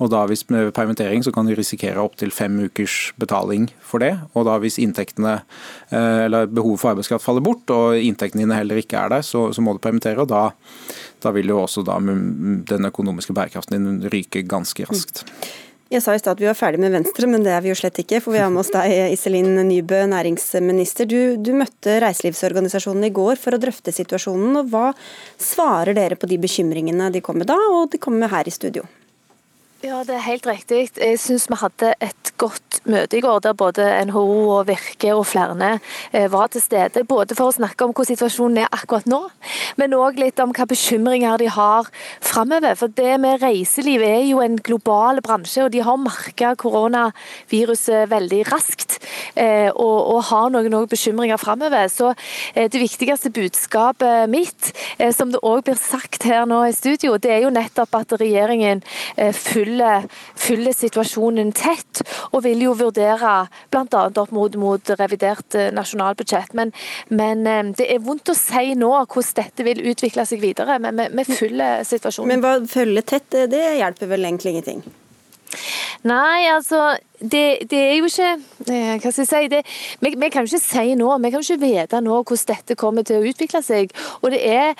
Og 0.00 0.10
da 0.12 0.24
Hvis 0.26 0.46
med 0.48 0.72
permittering 0.72 1.22
så 1.24 1.32
kan 1.32 1.46
du 1.46 1.54
risikere 1.54 2.00
opptil 2.00 2.32
fem 2.32 2.56
ukers 2.64 3.12
betaling 3.20 3.68
for 3.80 4.00
det. 4.00 4.16
og 4.34 4.46
da 4.48 4.58
Hvis 4.58 4.78
inntektene, 4.80 5.42
eh, 5.90 6.24
eller 6.24 6.46
behovet 6.46 6.80
for 6.80 6.94
arbeidskraft 6.94 7.24
faller 7.24 7.44
bort 7.44 7.68
og 7.70 7.96
inntektene 7.96 8.46
dine 8.46 8.56
heller 8.56 8.80
ikke 8.80 8.96
er 8.96 9.08
der, 9.08 9.22
så, 9.22 9.52
så 9.52 9.60
må 9.60 9.72
du 9.72 9.78
permittere. 9.78 10.18
og 10.20 10.28
da, 10.28 10.50
da 11.20 11.30
vil 11.30 11.48
jo 11.48 11.62
også 11.62 11.84
da 11.84 11.98
den 12.00 12.84
økonomiske 12.88 13.32
bærekraften 13.32 13.76
din 13.76 14.10
ryke 14.10 14.42
ganske 14.42 14.84
raskt. 14.88 15.24
Jeg 15.90 16.04
sa 16.04 16.14
i 16.14 16.20
stad 16.22 16.36
at 16.36 16.40
vi 16.40 16.46
var 16.46 16.54
ferdig 16.54 16.78
med 16.78 16.92
Venstre, 16.94 17.26
men 17.26 17.42
det 17.42 17.50
er 17.50 17.64
vi 17.64 17.72
jo 17.72 17.74
slett 17.74 17.96
ikke. 17.98 18.20
For 18.22 18.30
vi 18.30 18.38
har 18.38 18.50
med 18.52 18.62
oss 18.62 18.70
deg, 18.70 18.92
Iselin 19.10 19.58
Nybø, 19.66 20.04
næringsminister. 20.12 21.08
Du, 21.10 21.34
du 21.34 21.50
møtte 21.58 21.96
reiselivsorganisasjonene 22.04 23.10
i 23.10 23.14
går 23.16 23.40
for 23.42 23.56
å 23.56 23.58
drøfte 23.58 23.90
situasjonen. 23.96 24.60
og 24.60 24.70
Hva 24.70 24.92
svarer 25.34 25.98
dere 25.98 26.14
på 26.14 26.30
de 26.30 26.38
bekymringene 26.38 27.10
de 27.10 27.24
kom 27.26 27.42
med 27.42 27.50
da, 27.50 27.58
og 27.74 27.90
de 27.90 27.98
kom 27.98 28.14
med 28.22 28.30
her 28.30 28.46
i 28.46 28.54
studio? 28.54 28.86
Ja, 29.80 30.02
det 30.04 30.12
er 30.12 30.26
helt 30.26 30.44
riktig. 30.44 30.90
Jeg 31.00 31.16
syns 31.16 31.46
vi 31.48 31.56
hadde 31.56 31.94
et 32.04 32.30
godt 32.36 32.82
møte 32.84 33.16
i 33.16 33.22
går 33.24 33.38
der 33.46 33.54
både 33.56 33.84
NHO 34.10 34.24
og 34.52 34.66
Virke 34.68 35.14
og 35.16 35.22
flere 35.30 35.78
eh, 36.12 36.26
var 36.28 36.50
til 36.52 36.60
stede. 36.60 37.00
Både 37.08 37.32
for 37.32 37.48
å 37.48 37.54
snakke 37.56 37.86
om 37.86 37.94
hvordan 37.94 38.10
situasjonen 38.10 38.58
er 38.60 38.68
akkurat 38.76 39.08
nå, 39.08 39.22
men 39.80 39.96
òg 39.96 40.20
litt 40.20 40.40
om 40.44 40.52
hva 40.52 40.66
bekymringer 40.68 41.40
de 41.40 41.48
har 41.54 41.88
framover. 42.20 42.76
For 42.76 42.92
det 42.92 43.14
med 43.24 43.40
reiseliv 43.40 44.04
er 44.04 44.26
jo 44.28 44.42
en 44.44 44.58
global 44.60 45.22
bransje, 45.24 45.64
og 45.64 45.72
de 45.72 45.80
har 45.86 45.96
merka 45.96 46.52
koronaviruset 46.60 48.12
veldig 48.12 48.42
raskt. 48.52 48.98
Eh, 49.32 49.72
og, 49.72 49.96
og 50.12 50.20
har 50.28 50.52
noen, 50.52 50.68
noen 50.76 50.92
bekymringer 50.92 51.40
framover. 51.40 51.88
Så 51.88 52.12
eh, 52.52 52.68
det 52.68 52.84
viktigste 52.84 53.32
budskapet 53.32 54.28
mitt, 54.28 54.74
som 55.16 55.32
det 55.32 55.40
òg 55.40 55.64
blir 55.64 55.80
sagt 55.80 56.28
her 56.28 56.44
nå 56.44 56.66
i 56.68 56.76
studio, 56.76 57.16
det 57.16 57.32
er 57.32 57.44
jo 57.46 57.56
nettopp 57.56 57.96
at 58.02 58.18
regjeringen 58.20 58.84
følger 59.16 59.69
følger, 59.70 60.06
følger, 60.38 60.76
situasjonen 60.76 61.52
tett, 61.56 62.02
og 62.32 62.44
vil 62.44 62.62
jo 62.64 62.74
vurdere 62.78 63.46
bl.a. 63.70 64.04
opp 64.08 64.32
mot, 64.34 64.56
mot, 64.60 64.92
revidert 65.00 65.54
eh, 65.58 65.70
nasjonalbudsjett. 65.74 66.54
Men, 66.58 66.72
men, 67.08 67.46
eh, 67.46 67.62
det 67.76 67.90
er 67.94 68.02
vondt 68.04 68.32
å 68.32 68.36
si 68.38 68.74
nå 68.78 68.90
hvordan 68.90 69.36
dette 69.40 69.66
vil 69.66 69.82
utvikle 69.92 70.24
seg 70.26 70.42
videre, 70.42 70.78
men 70.82 70.98
vi, 70.98 71.08
vi 71.20 71.36
følger 71.36 71.84
situasjonen. 71.86 72.34
Men 72.34 72.44
hva 72.44 72.56
følger 72.70 73.06
tett, 73.06 73.38
det 73.50 73.62
hjelper 73.80 74.10
vel 74.10 74.26
egentlig 74.26 74.56
ingenting? 74.56 74.82
Nei, 76.06 76.48
altså 76.48 76.94
det, 77.20 77.68
det, 77.70 77.78
er 77.78 77.96
jo 77.98 78.08
ikke 78.08 78.28
eh, 78.72 78.96
Hva 79.00 79.10
skal 79.12 79.24
jeg 79.24 79.28
si? 79.28 79.48
Det, 79.52 79.60
vi, 80.00 80.12
vi, 80.16 80.28
kan 80.32 80.46
ikke 80.46 80.60
si 80.62 80.94
nå, 80.96 81.08
vi 81.20 81.30
kan 81.30 81.42
jo 81.42 81.44
ikke 81.44 81.66
vite 81.66 82.00
nå 82.00 82.20
hvordan 82.20 82.48
dette 82.48 82.76
kommer 82.80 83.04
til 83.06 83.20
å 83.20 83.30
utvikle 83.30 83.60
seg. 83.64 83.92
Og 84.24 84.32
det 84.32 84.40
er 84.48 84.72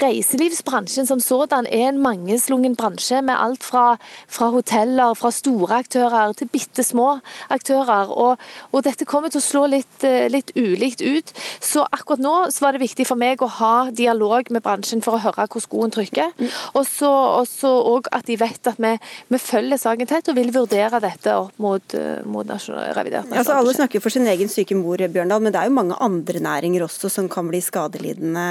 reiselivsbransjen 0.00 1.08
som 1.08 1.22
sådan 1.22 1.66
er 1.66 1.88
en 1.90 2.00
mangeslungen 2.02 2.76
bransje 2.78 3.20
med 3.26 3.34
alt 3.34 3.66
fra, 3.66 3.96
fra 4.30 4.50
hoteller, 4.54 5.16
fra 5.18 5.32
store 5.34 5.80
aktører 5.82 6.34
til 6.38 6.50
bitte 6.52 6.84
små 6.86 7.16
aktører. 7.50 8.12
Og, 8.14 8.40
og, 8.70 8.80
dette 8.86 9.08
kommer 9.08 9.32
til 9.32 9.42
å 9.42 9.48
slå 9.48 9.64
litt, 9.74 10.06
eh, 10.06 10.28
litt 10.30 10.54
ulikt 10.54 11.02
ut. 11.02 11.34
Så 11.58 11.84
akkurat 11.90 12.22
nå 12.22 12.36
så 12.54 12.66
var 12.66 12.76
det 12.76 12.84
viktig 12.84 13.08
for 13.08 13.20
meg 13.20 13.42
å 13.42 13.50
ha 13.60 13.74
dialog 13.90 14.50
med 14.54 14.62
bransjen 14.64 15.02
for 15.04 15.18
å 15.18 15.24
høre 15.26 15.48
hvor 15.50 15.64
skoen 15.64 15.92
trykker. 15.94 16.32
Og 16.78 16.86
så 16.86 17.74
òg 17.80 18.10
at 18.14 18.28
de 18.30 18.38
vet 18.40 18.70
at 18.70 18.78
vi, 18.80 18.94
vi 19.30 19.42
følger 19.42 19.80
saken 19.80 20.10
tett 20.10 20.30
og 20.30 20.38
vil 20.38 20.54
vurdere 20.54 21.02
dette 21.02 21.34
opp 21.34 21.58
mot, 21.60 21.79
eh, 21.94 22.20
mot 22.24 22.46
revidert. 22.46 23.30
Altså, 23.32 23.56
alle 23.56 23.74
snakker 23.76 24.02
for 24.02 24.12
sin 24.12 24.28
egen 24.30 24.50
syke 24.52 24.76
mor, 24.78 25.00
Bjørndal, 25.00 25.42
men 25.42 25.54
det 25.54 25.60
er 25.60 25.70
jo 25.70 25.76
mange 25.78 25.98
andre 26.02 26.42
næringer 26.44 26.86
også 26.86 27.10
som 27.12 27.28
kan 27.32 27.48
bli 27.50 27.62
skadelidende 27.64 28.46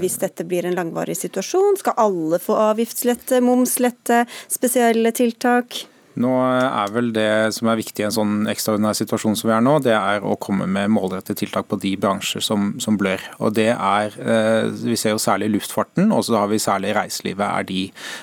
hvis 0.00 0.18
dette 0.22 0.46
blir 0.48 0.66
en 0.66 0.76
langvarig 0.76 1.16
situasjon. 1.18 1.80
Skal 1.80 1.98
alle 2.00 2.40
få 2.42 2.58
avgiftslette, 2.70 3.42
momslette, 3.44 4.24
spesielle 4.52 5.12
tiltak? 5.16 5.86
Nå 6.22 6.32
er 6.40 6.92
vel 6.94 7.10
Det 7.16 7.28
som 7.56 7.68
er 7.68 7.78
viktig 7.80 8.02
i 8.02 8.06
en 8.08 8.14
sånn 8.14 8.34
ekstraordinær 8.48 8.96
situasjon 8.96 9.36
som 9.36 9.50
vi 9.50 9.54
er 9.56 9.64
nå, 9.64 9.76
det 9.84 9.92
er 9.96 10.24
å 10.24 10.36
komme 10.40 10.64
med 10.70 10.92
målrettede 10.94 11.42
tiltak 11.42 11.68
på 11.68 11.78
de 11.82 11.92
bransjer 12.00 12.44
som, 12.44 12.70
som 12.82 12.96
blør. 13.00 13.20
Og 13.44 13.52
det 13.56 13.68
er, 13.74 14.16
eh, 14.16 14.68
Vi 14.86 14.96
ser 14.96 15.14
jo 15.14 15.20
særlig 15.20 15.50
luftfarten, 15.52 16.12
og 16.14 16.24
så 16.24 16.38
har 16.40 16.48
vi 16.48 16.60
særlig 16.62 16.94
reiselivet 16.96 17.44
er 17.44 17.66
de 17.68 17.82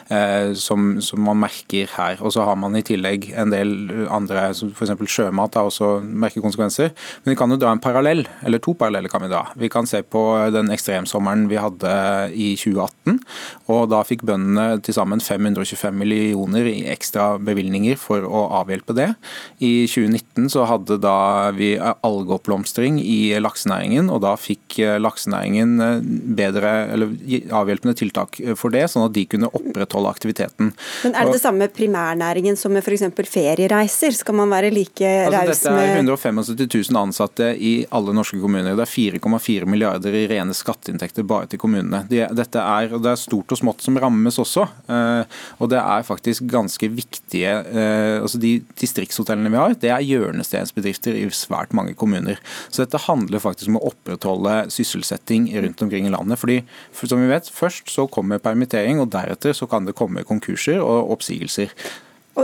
eh, 0.09 0.53
som, 0.57 0.97
som, 1.05 1.21
man 1.23 1.41
merker 1.43 1.91
her. 1.93 2.17
Og 2.21 2.33
så 2.33 2.45
har 2.47 2.57
man 2.59 2.75
i 2.75 2.83
tillegg 2.85 3.29
en 3.37 3.53
del 3.53 4.07
andre, 4.09 4.49
som 4.57 4.73
f.eks. 4.73 4.95
sjømat, 5.13 5.59
har 5.59 5.69
også 5.69 6.01
merkekonsekvenser. 6.01 6.93
Men 7.23 7.35
vi 7.35 7.39
kan 7.39 7.53
jo 7.53 7.59
dra 7.61 7.73
en 7.73 7.83
parallell, 7.83 8.25
eller 8.43 8.63
to 8.63 8.73
paralleller 8.79 9.11
kan 9.13 9.25
vi 9.25 9.31
dra. 9.31 9.45
Vi 9.59 9.69
kan 9.73 9.89
se 9.89 10.01
på 10.01 10.23
den 10.53 10.73
ekstremsommeren 10.73 11.45
vi 11.51 11.61
hadde 11.61 11.93
i 12.33 12.53
2018. 12.57 13.21
og 13.69 13.85
Da 13.93 14.01
fikk 14.07 14.25
bøndene 14.25 14.81
til 14.83 14.97
sammen 14.97 15.21
525 15.21 15.93
millioner 15.93 16.67
i 16.69 16.79
ekstra 16.89 17.35
bevilgninger 17.37 17.82
bevilgninger 17.83 17.97
for 17.99 18.23
å 18.23 18.47
avhjelpe 18.61 18.93
det. 18.95 19.13
I 19.59 19.87
2019 19.87 20.49
så 20.49 20.65
hadde 20.67 20.99
da 21.01 21.51
vi 21.51 21.75
algeoppblomstring 21.77 22.99
i 23.01 23.33
laksenæringen, 23.39 24.09
og 24.09 24.21
da 24.23 24.35
fikk 24.37 24.79
eh, 24.79 24.99
laksenæringen 24.99 25.81
eh, 25.81 26.01
bedre, 26.35 26.71
eller 26.93 27.13
avhjelpende 27.51 27.95
tiltak 27.95 28.39
for 28.55 28.71
det, 28.71 28.89
sånn 28.91 29.07
at 29.07 29.13
de 29.13 29.25
kunne 29.25 29.49
opprettholde 29.51 30.09
aktiviteten. 30.09 30.73
Men 31.03 31.15
Er 31.15 31.25
det 31.25 31.37
det 31.37 31.43
samme 31.43 31.67
primærnæringen 31.67 32.57
som 32.57 32.73
med 32.73 32.83
f.eks. 32.83 33.05
feriereiser? 33.29 34.13
Skal 34.13 34.35
man 34.35 34.51
være 34.51 34.71
like 34.73 35.03
altså, 35.03 35.31
raus 35.33 35.63
med 35.65 35.81
Dette 35.83 35.83
er 35.83 35.97
175 35.97 36.91
000 36.91 37.01
ansatte 37.03 37.51
i 37.57 37.73
alle 37.91 38.13
norske 38.15 38.39
kommuner. 38.41 38.75
Det 38.77 38.85
er 38.85 38.93
4,4 39.19 39.69
milliarder 39.69 40.15
i 40.15 40.25
rene 40.31 40.55
skatteinntekter 40.55 41.25
bare 41.27 41.49
til 41.51 41.61
kommunene. 41.61 42.03
Dette 42.09 42.61
er, 42.61 42.93
Det 42.93 43.13
er 43.13 43.19
stort 43.19 43.51
og 43.53 43.59
smått 43.59 43.83
som 43.83 43.97
rammes 43.99 44.39
også. 44.41 44.67
Eh, 44.87 45.39
og 45.59 45.71
det 45.71 45.81
er 45.81 46.07
faktisk 46.07 46.47
ganske 46.51 46.89
viktige 46.93 47.53
Eh, 47.72 47.72
altså 47.73 48.39
De 48.41 48.53
distriktshotellene 48.79 49.51
vi 49.53 49.59
har, 49.59 49.75
det 49.79 49.89
er 49.89 50.05
hjørnestensbedrifter 50.05 51.17
i 51.17 51.25
svært 51.33 51.73
mange 51.73 51.95
kommuner. 51.97 52.39
Så 52.69 52.83
dette 52.83 53.01
handler 53.07 53.41
faktisk 53.43 53.71
om 53.71 53.79
å 53.79 53.87
opprettholde 53.89 54.55
sysselsetting 54.73 55.49
rundt 55.63 55.81
omkring 55.85 56.07
i 56.07 56.13
landet. 56.13 56.39
fordi 56.39 56.61
som 57.03 57.21
vi 57.21 57.29
vet, 57.31 57.49
Først 57.53 57.89
så 57.89 58.07
kommer 58.07 58.41
permittering, 58.41 58.99
og 58.99 59.11
deretter 59.11 59.53
så 59.53 59.67
kan 59.69 59.85
det 59.85 59.95
komme 59.95 60.23
konkurser 60.23 60.81
og 60.81 61.11
oppsigelser. 61.17 61.69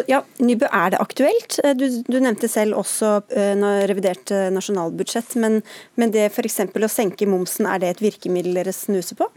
Ja, 0.07 0.21
Nybø, 0.37 0.67
Er 0.71 0.91
det 0.93 0.99
aktuelt? 1.01 1.59
Eh, 1.63 1.73
du, 1.73 2.03
du 2.05 2.19
nevnte 2.19 2.47
selv 2.47 2.77
også 2.77 3.23
uh, 3.25 3.67
revidert 3.89 4.29
nasjonalbudsjett, 4.53 5.35
men, 5.41 5.61
men 5.97 6.13
det 6.13 6.29
f.eks. 6.29 6.61
å 6.69 6.91
senke 6.91 7.25
momsen, 7.25 7.65
er 7.65 7.81
det 7.81 7.89
et 7.89 8.03
virkemiddel 8.05 8.59
dere 8.59 8.75
snuser 8.75 9.17
på? 9.17 9.29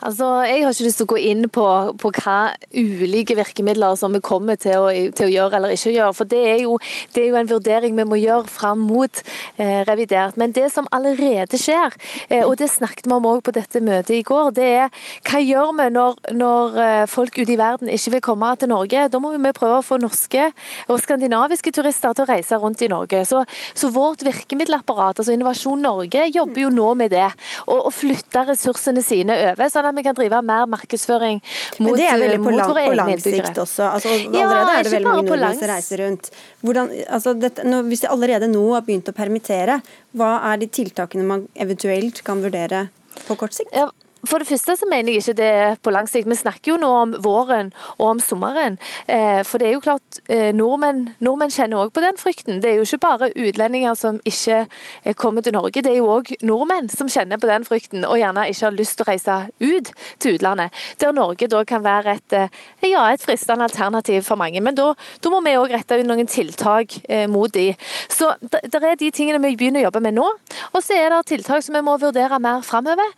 Altså, 0.00 0.26
Jeg 0.48 0.64
har 0.64 0.72
ikke 0.72 0.86
lyst 0.86 1.00
til 1.00 1.06
å 1.06 1.10
gå 1.12 1.18
inn 1.28 1.48
på, 1.52 1.64
på 2.00 2.10
hva 2.22 2.54
ulike 2.72 3.34
virkemidler 3.36 3.98
som 4.00 4.14
vi 4.16 4.22
kommer 4.24 4.56
til 4.60 4.80
å, 4.80 4.88
til 4.88 5.26
å, 5.26 5.32
gjøre 5.34 5.58
eller 5.58 5.74
ikke 5.74 5.92
gjøre. 5.92 6.14
for 6.16 6.30
Det 6.30 6.40
er 6.40 6.62
jo, 6.64 6.78
det 7.14 7.24
er 7.24 7.28
jo 7.28 7.40
en 7.40 7.50
vurdering 7.50 7.98
vi 7.98 8.06
må 8.08 8.16
gjøre 8.20 8.48
fram 8.48 8.80
mot 8.88 9.20
eh, 9.60 9.82
revidert. 9.88 10.38
Men 10.40 10.54
det 10.56 10.70
som 10.72 10.88
allerede 10.96 11.60
skjer, 11.60 11.92
eh, 12.30 12.46
og 12.46 12.56
det 12.60 12.70
snakket 12.72 13.10
vi 13.10 13.16
om 13.16 13.28
også 13.28 13.44
på 13.50 13.54
dette 13.58 13.82
møtet 13.84 14.14
i 14.16 14.22
går, 14.24 14.54
det 14.56 14.70
er 14.70 15.02
hva 15.28 15.42
gjør 15.44 15.74
vi 15.82 15.88
når, 15.98 16.16
når 16.32 16.80
eh, 16.86 17.04
folk 17.10 17.36
ute 17.36 17.52
i 17.52 17.58
verden 17.60 17.92
ikke 17.92 18.14
vil 18.16 18.24
komme 18.30 18.54
til 18.56 18.72
Norge? 18.72 19.04
Da 19.12 19.20
må 19.20 19.34
vi 19.36 19.52
prøve 19.56 19.82
å 19.82 19.84
få 19.84 20.00
norske 20.00 20.48
og 20.88 21.02
skandinaviske 21.04 21.74
turister 21.76 22.16
til 22.16 22.24
å 22.24 22.30
reise 22.30 22.60
rundt 22.62 22.80
i 22.80 22.88
Norge. 22.88 23.26
Så, 23.28 23.44
så 23.76 23.92
vårt 23.92 24.24
virkemiddelapparat, 24.24 25.20
altså 25.20 25.36
Innovasjon 25.36 25.84
Norge, 25.84 26.24
jobber 26.32 26.64
jo 26.64 26.72
nå 26.72 26.88
med 26.96 27.12
det. 27.12 27.28
Og, 27.66 27.76
og 27.90 27.92
flytte 27.92 28.46
ressursene 28.48 29.04
sine 29.04 29.36
over. 29.50 29.68
sånn 29.68 29.89
at 29.90 29.98
vi 29.98 30.04
kan 30.06 30.16
drive 30.18 30.40
mer 30.46 30.68
markedsføring 30.70 31.40
mot, 31.82 31.96
det 31.98 32.08
er 32.08 32.20
veldig 32.22 32.40
på, 32.44 32.54
lang, 32.56 32.74
på 32.74 32.96
lang 32.98 33.12
sikt 33.22 33.60
også. 33.64 33.88
Altså, 33.90 34.14
allerede 34.14 34.40
ja, 34.40 34.76
er 34.78 34.86
det 34.86 34.94
veldig 34.94 35.08
mange 35.08 35.26
nordmenn 35.28 35.58
som 35.60 35.72
reiser 35.72 36.04
rundt. 36.04 36.30
Hvordan, 36.64 36.92
altså, 37.08 37.34
dette, 37.46 37.66
nå, 37.68 37.82
hvis 37.90 38.04
de 38.04 38.12
allerede 38.14 38.50
nå 38.52 38.64
har 38.74 38.86
begynt 38.86 39.10
å 39.10 39.16
permittere, 39.16 39.80
hva 40.16 40.32
er 40.52 40.62
de 40.62 40.70
tiltakene 40.80 41.26
man 41.26 41.48
eventuelt 41.54 42.22
kan 42.26 42.42
vurdere 42.44 42.86
på 43.26 43.36
kort 43.40 43.56
sikt? 43.56 43.74
Ja, 43.76 43.90
for 44.28 44.42
det 44.42 44.48
første 44.50 44.74
så 44.76 44.86
mener 44.90 45.14
jeg 45.14 45.22
ikke 45.22 45.36
det 45.38 45.52
på 45.84 45.92
lang 45.94 46.08
sikt. 46.08 46.28
Vi 46.28 46.36
snakker 46.36 46.74
jo 46.74 46.78
nå 46.80 46.88
om 46.92 47.12
våren 47.24 47.70
og 47.96 48.06
om 48.10 48.18
sommeren. 48.20 48.76
Eh, 49.08 49.40
for 49.48 49.60
det 49.60 49.70
er 49.70 49.76
jo 49.76 49.84
klart, 49.84 50.20
eh, 50.28 50.50
nordmenn, 50.56 51.14
nordmenn 51.24 51.52
kjenner 51.54 51.86
òg 51.86 51.92
på 51.96 52.02
den 52.04 52.18
frykten. 52.20 52.60
Det 52.60 52.70
er 52.70 52.76
jo 52.76 52.84
ikke 52.84 53.00
bare 53.00 53.30
utlendinger 53.32 53.96
som 53.96 54.20
ikke 54.28 54.66
eh, 55.04 55.14
kommer 55.14 55.42
til 55.42 55.56
Norge, 55.56 55.80
det 55.80 55.92
er 55.92 56.00
jo 56.02 56.10
òg 56.12 56.34
nordmenn 56.44 56.90
som 56.92 57.08
kjenner 57.08 57.40
på 57.40 57.48
den 57.48 57.64
frykten 57.64 58.04
og 58.04 58.18
gjerne 58.20 58.48
ikke 58.50 58.66
har 58.66 58.76
lyst 58.76 58.98
til 58.98 59.06
å 59.06 59.08
reise 59.08 59.38
ut 59.60 59.92
til 60.20 60.36
utlandet. 60.36 60.76
Der 61.00 61.16
Norge 61.16 61.48
da 61.48 61.64
kan 61.64 61.84
være 61.84 62.18
et, 62.18 62.36
ja, 62.84 63.06
et 63.08 63.24
fristende 63.24 63.64
alternativ 63.64 64.22
for 64.28 64.36
mange. 64.36 64.60
Men 64.60 64.76
da, 64.76 64.92
da 65.20 65.32
må 65.32 65.40
vi 65.46 65.56
òg 65.56 65.72
rette 65.72 65.96
ut 65.96 66.06
noen 66.06 66.28
tiltak 66.28 66.98
mot 67.30 67.52
de. 67.52 67.70
Så 68.12 68.34
det 68.40 68.76
er 68.76 68.98
de 69.00 69.10
tingene 69.14 69.40
vi 69.42 69.56
begynner 69.56 69.80
å 69.80 69.88
jobbe 69.88 70.04
med 70.04 70.18
nå. 70.18 70.26
Og 70.74 70.84
så 70.84 70.98
er 70.98 71.10
det 71.10 71.22
tiltak 71.30 71.64
som 71.64 71.76
vi 71.76 71.82
må 71.84 71.96
vurdere 72.00 72.38
mer 72.42 72.60
framover. 72.66 73.08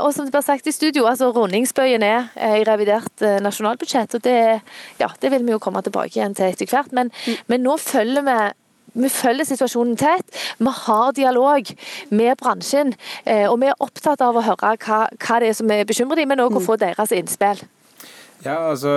og 0.00 0.12
som 0.14 0.30
blir 0.36 0.44
sagt 0.44 0.68
i 0.68 0.74
studio, 0.74 1.06
altså 1.08 1.30
rundingsbøyen 1.32 2.04
er 2.04 2.28
eh, 2.34 2.60
i 2.60 2.66
revidert 2.68 3.22
eh, 3.24 3.38
nasjonalbudsjett. 3.44 4.14
og 4.18 4.24
det, 4.24 4.60
ja, 5.00 5.08
det 5.22 5.32
vil 5.32 5.46
vi 5.46 5.54
jo 5.54 5.62
komme 5.62 5.82
tilbake 5.82 6.18
igjen 6.18 6.36
til 6.36 6.50
etter 6.50 6.68
hvert. 6.68 6.92
Men, 6.92 7.10
mm. 7.24 7.48
men 7.48 7.64
nå 7.64 7.76
følger 7.80 8.26
vi 8.26 8.38
vi 8.96 9.10
følger 9.12 9.44
situasjonen 9.44 9.96
tett. 10.00 10.38
Vi 10.56 10.72
har 10.72 11.10
dialog 11.12 11.68
med 12.16 12.36
bransjen. 12.40 12.94
Eh, 13.24 13.44
og 13.44 13.60
vi 13.60 13.68
er 13.68 13.82
opptatt 13.84 14.22
av 14.24 14.36
å 14.36 14.44
høre 14.44 14.72
hva, 14.80 15.02
hva 15.12 15.40
det 15.40 15.50
er 15.50 15.58
som 15.58 15.68
bekymrer 15.68 16.22
dem, 16.22 16.30
men 16.32 16.40
òg 16.40 16.56
å 16.56 16.62
mm. 16.62 16.64
få 16.64 16.78
deres 16.80 17.12
innspill. 17.12 17.60
Ja, 18.46 18.68
altså 18.70 18.92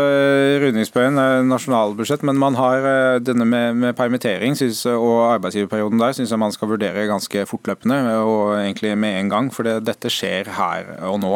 Rundingsbøyen 0.62 1.18
er 1.18 1.40
nasjonalbudsjett, 1.48 2.22
men 2.28 2.38
man 2.38 2.54
har 2.60 2.84
eh, 2.86 3.16
denne 3.24 3.48
med, 3.50 3.80
med 3.82 3.96
permittering 3.98 4.54
synes, 4.58 4.84
og 4.92 5.24
arbeidsgiverperioden 5.26 5.98
der 5.98 6.14
syns 6.14 6.30
jeg 6.30 6.42
man 6.42 6.54
skal 6.54 6.70
vurdere 6.70 7.08
ganske 7.10 7.46
fortløpende 7.50 7.98
og 8.20 8.60
egentlig 8.60 8.92
med 9.00 9.18
en 9.18 9.32
gang. 9.32 9.50
For 9.54 9.66
det, 9.66 9.80
dette 9.88 10.12
skjer 10.14 10.52
her 10.54 10.92
og 11.08 11.18
nå. 11.24 11.32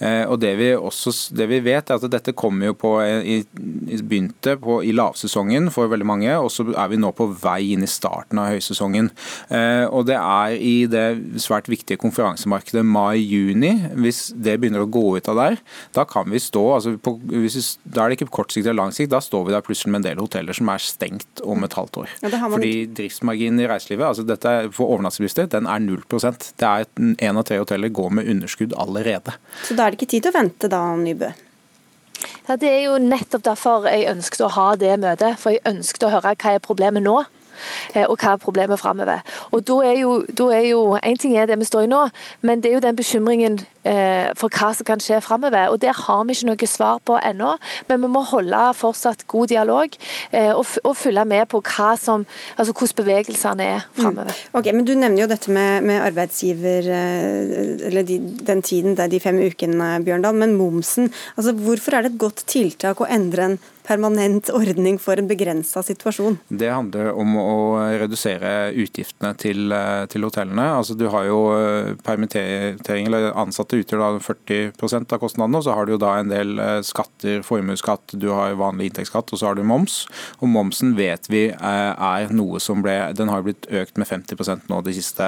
Eh, 0.00 0.22
og 0.24 0.38
det 0.40 0.54
vi, 0.56 0.70
også, 0.72 1.12
det 1.36 1.50
vi 1.50 1.58
vet 1.66 1.92
er 1.92 2.00
at 2.00 2.14
dette 2.14 2.32
kommer 2.32 2.70
jo 2.70 2.78
på 2.80 2.94
i, 3.04 3.42
begynte 4.00 4.56
på, 4.62 4.78
i 4.86 4.96
lavsesongen 4.96 5.68
for 5.74 5.92
veldig 5.92 6.08
mange, 6.08 6.32
og 6.40 6.48
så 6.54 6.64
er 6.72 6.88
vi 6.94 7.02
nå 7.02 7.12
på 7.12 7.28
vei 7.44 7.74
inn 7.74 7.84
i 7.84 7.90
starten 7.90 8.40
av 8.40 8.54
høysesongen. 8.54 9.12
Eh, 9.52 9.84
og 9.84 10.08
det 10.08 10.16
er 10.16 10.56
i 10.56 10.74
det 10.88 11.04
svært 11.44 11.68
viktige 11.68 12.00
konferansemarkedet 12.00 12.86
mai-juni, 12.88 13.74
hvis 14.00 14.30
det 14.32 14.56
begynner 14.62 14.88
å 14.88 14.90
gå 14.96 15.04
ut 15.20 15.28
av 15.34 15.44
der, 15.44 15.60
da 15.92 16.08
kan 16.08 16.32
vi 16.32 16.40
stå 16.40 16.66
altså 16.78 16.96
på 16.96 17.18
hvis, 17.58 17.70
da 17.84 18.04
er 18.04 18.12
det 18.12 18.20
ikke 18.20 18.30
kortsiktig 18.40 18.68
og 18.68 18.72
eller 18.72 18.82
lang 18.84 18.94
sikt, 18.96 19.10
da 19.12 19.20
står 19.24 19.46
vi 19.46 19.54
der 19.54 19.64
plutselig 19.66 19.92
med 19.94 20.02
en 20.02 20.08
del 20.08 20.22
hoteller 20.22 20.56
som 20.56 20.70
er 20.72 20.84
stengt 20.84 21.42
om 21.42 21.66
et 21.66 21.76
halvt 21.78 22.00
år. 22.02 22.14
Ja, 22.22 22.30
Fordi 22.54 22.72
driftsmarginen 22.98 23.64
i 23.64 23.68
reiselivet 23.70 24.08
altså 24.10 24.26
dette 24.28 24.54
for 24.76 24.94
overnattingsbedrifter 24.94 25.50
den 25.56 25.68
er 25.70 25.84
0% 25.84 26.50
Det 26.60 26.68
er 26.68 26.88
Én 27.00 27.38
av 27.38 27.44
tre 27.48 27.58
hoteller 27.60 27.88
går 27.88 28.10
med 28.18 28.28
underskudd 28.30 28.74
allerede. 28.78 29.34
Så 29.66 29.76
da 29.76 29.86
er 29.86 29.94
det 29.94 30.00
ikke 30.00 30.12
tid 30.14 30.26
til 30.26 30.34
å 30.34 30.38
vente 30.40 30.70
da, 30.70 30.82
Nybø? 30.96 31.32
Ja, 32.48 32.56
Det 32.56 32.68
er 32.68 32.80
jo 32.84 32.96
nettopp 32.98 33.44
derfor 33.46 33.88
jeg 33.88 34.08
ønsket 34.10 34.44
å 34.44 34.54
ha 34.56 34.70
det 34.76 34.96
møtet. 35.00 35.38
For 35.40 35.54
jeg 35.54 35.64
ønsket 35.68 36.06
å 36.06 36.14
høre 36.14 36.34
hva 36.34 36.54
er 36.54 36.64
problemet 36.64 37.04
nå. 37.04 37.20
Eh, 37.94 38.06
og 38.06 38.16
hva 38.20 38.34
er 38.34 38.42
problemet 38.42 38.80
framover. 38.80 39.22
Og 39.52 39.64
da 39.68 39.80
er, 39.84 39.98
jo, 40.00 40.20
da 40.26 40.50
er 40.56 40.66
jo 40.70 40.80
En 41.02 41.18
ting 41.18 41.36
er 41.36 41.46
det 41.46 41.58
vi 41.60 41.68
står 41.68 41.86
i 41.86 41.90
nå, 41.90 42.06
men 42.46 42.60
det 42.60 42.70
er 42.70 42.78
jo 42.78 42.84
den 42.84 42.96
bekymringen 42.96 43.60
for 43.80 44.52
hva 44.52 44.70
som 44.76 44.86
kan 44.86 45.00
skje 45.02 45.20
framover. 45.24 45.70
Og 45.72 45.80
der 45.82 45.96
har 45.96 46.24
vi 46.28 46.36
ikke 46.36 46.50
noe 46.50 46.68
svar 46.68 47.00
på 47.06 47.16
ennå, 47.20 47.54
men 47.88 48.04
vi 48.04 48.10
må 48.12 48.22
holde 48.28 48.60
fortsatt 48.76 49.26
god 49.30 49.50
dialog 49.52 49.96
eh, 50.30 50.52
og, 50.52 50.64
og, 50.84 50.94
følge 51.00 51.24
med 51.28 51.48
på 51.50 51.62
hva 51.64 51.92
som, 52.00 52.26
altså 52.56 52.74
hvordan 52.74 52.98
bevegelsene 53.00 53.68
er 53.76 53.88
framover. 53.96 54.30
Mm. 54.30 54.60
Okay, 54.60 54.76
men 54.76 54.86
du 54.88 54.94
nevner 54.94 55.24
jo 55.24 55.30
dette 55.30 55.54
med, 55.54 55.86
med 55.88 56.04
arbeidsgiver, 56.04 56.90
eh, 56.94 57.88
eller 57.90 58.06
de, 58.06 58.20
den 58.46 58.64
tiden, 58.66 58.96
det 58.98 59.06
er 59.06 59.14
de 59.14 59.22
fem 59.22 59.40
ukene, 59.40 59.92
Bjørndal. 60.06 60.38
Men 60.40 60.56
momsen, 60.58 61.10
altså 61.36 61.54
hvorfor 61.56 61.96
er 61.96 62.06
det 62.06 62.14
et 62.14 62.22
godt 62.22 62.44
tiltak 62.50 63.02
å 63.02 63.10
endre 63.10 63.50
en 63.50 63.60
permanent 63.90 64.50
ordning 64.54 64.98
for 65.02 65.18
en 65.18 65.28
begrensa 65.30 65.82
situasjon? 65.84 66.38
Det 66.48 66.70
handler 66.70 67.10
om 67.18 67.36
å 67.40 67.54
redusere 68.00 68.70
utgiftene 68.78 69.32
til, 69.40 69.72
eh, 69.72 70.04
til 70.10 70.26
hotellene. 70.26 70.66
Altså, 70.76 70.96
du 70.98 71.08
har 71.10 71.26
jo 71.26 71.40
eh, 71.56 71.94
permittering, 72.06 73.08
eller 73.08 73.32
Ansatte 73.34 73.69
utgjør 73.78 74.02
da 74.02 74.10
40% 74.24 75.14
av 75.14 75.22
kostnadene, 75.22 75.60
og 75.60 75.66
så 75.66 75.76
har 75.76 75.86
du 75.86 75.94
jo 75.94 76.00
da 76.02 76.16
en 76.20 76.32
del 76.32 76.58
eh, 76.58 76.80
skatter, 76.86 77.44
formuesskatt, 77.46 78.16
du 78.20 78.30
har 78.34 78.58
vanlig 78.60 78.90
inntektsskatt, 78.90 79.32
og 79.32 79.40
så 79.40 79.50
har 79.50 79.58
du 79.58 79.64
moms. 79.66 80.02
Og 80.40 80.50
Momsen 80.50 80.96
vet 80.98 81.28
vi 81.30 81.46
er 81.50 82.32
noe 82.34 82.58
som 82.62 82.82
ble 82.82 82.94
Den 83.16 83.30
har 83.30 83.42
blitt 83.44 83.68
økt 83.70 83.98
med 84.00 84.08
50 84.08 84.66
nå 84.70 84.80
de 84.84 84.94
siste 84.96 85.26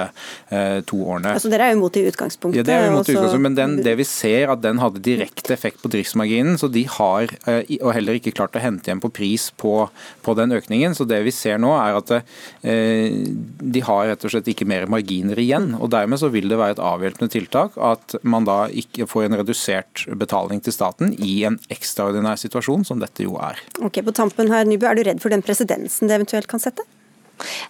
to 0.89 0.99
årene. 1.05 1.33
Altså 1.37 1.51
Dere 1.51 1.67
er 1.67 1.73
jo 1.73 1.79
imot 1.79 1.97
i 1.99 2.03
utgangspunktet? 2.09 2.59
Ja, 2.59 2.65
det 2.67 2.75
er 2.75 2.85
jo 2.85 2.91
imot 2.93 3.07
i 3.07 3.13
utgangspunktet, 3.13 3.43
men 3.45 3.57
den, 3.57 3.75
det 3.85 3.95
vi 3.99 4.05
ser 4.07 4.51
at 4.53 4.63
den 4.63 4.81
hadde 4.81 5.01
direkte 5.03 5.53
effekt 5.55 5.81
på 5.83 5.91
driftsmarginen, 5.93 6.57
så 6.59 6.69
de 6.71 6.83
har 6.97 7.33
og 7.83 7.91
heller 7.95 8.17
ikke 8.17 8.33
klart 8.35 8.57
å 8.57 8.63
hente 8.63 8.89
igjen 8.89 9.01
på 9.03 9.11
pris 9.13 9.49
på, 9.59 9.73
på 10.25 10.35
den 10.37 10.55
økningen. 10.55 10.95
Så 10.97 11.07
det 11.09 11.21
vi 11.25 11.33
ser 11.35 11.59
nå 11.61 11.73
er 11.77 11.97
at 11.99 12.13
eh, 12.15 13.15
de 13.23 13.83
har 13.85 14.07
rett 14.11 14.25
og 14.25 14.33
slett 14.33 14.49
ikke 14.53 14.67
mer 14.69 14.87
marginer 14.91 15.39
igjen. 15.39 15.73
og 15.79 15.91
Dermed 15.93 16.21
så 16.21 16.31
vil 16.33 16.49
det 16.51 16.59
være 16.59 16.77
et 16.77 16.83
avhjelpende 16.83 17.31
tiltak 17.33 17.77
at 17.81 18.17
man 18.33 18.47
da 18.47 18.65
ikke 18.67 19.07
får 19.09 19.27
en 19.27 19.37
redusert 19.41 20.05
betaling 20.19 20.63
til 20.65 20.75
staten 20.75 21.13
i 21.21 21.43
en 21.47 21.59
ekstraordinær 21.73 22.41
situasjon, 22.41 22.85
som 22.87 23.01
dette 23.03 23.25
jo 23.25 23.37
er. 23.41 23.61
Ok, 23.83 24.01
på 24.03 24.15
tampen 24.15 24.51
her, 24.51 24.65
Nybø, 24.67 24.89
Er 24.89 24.97
du 24.97 25.05
redd 25.07 25.21
for 25.23 25.33
den 25.33 25.45
presedensen 25.45 26.09
det 26.09 26.19
eventuelt 26.19 26.49
kan 26.51 26.61
sette? 26.61 26.85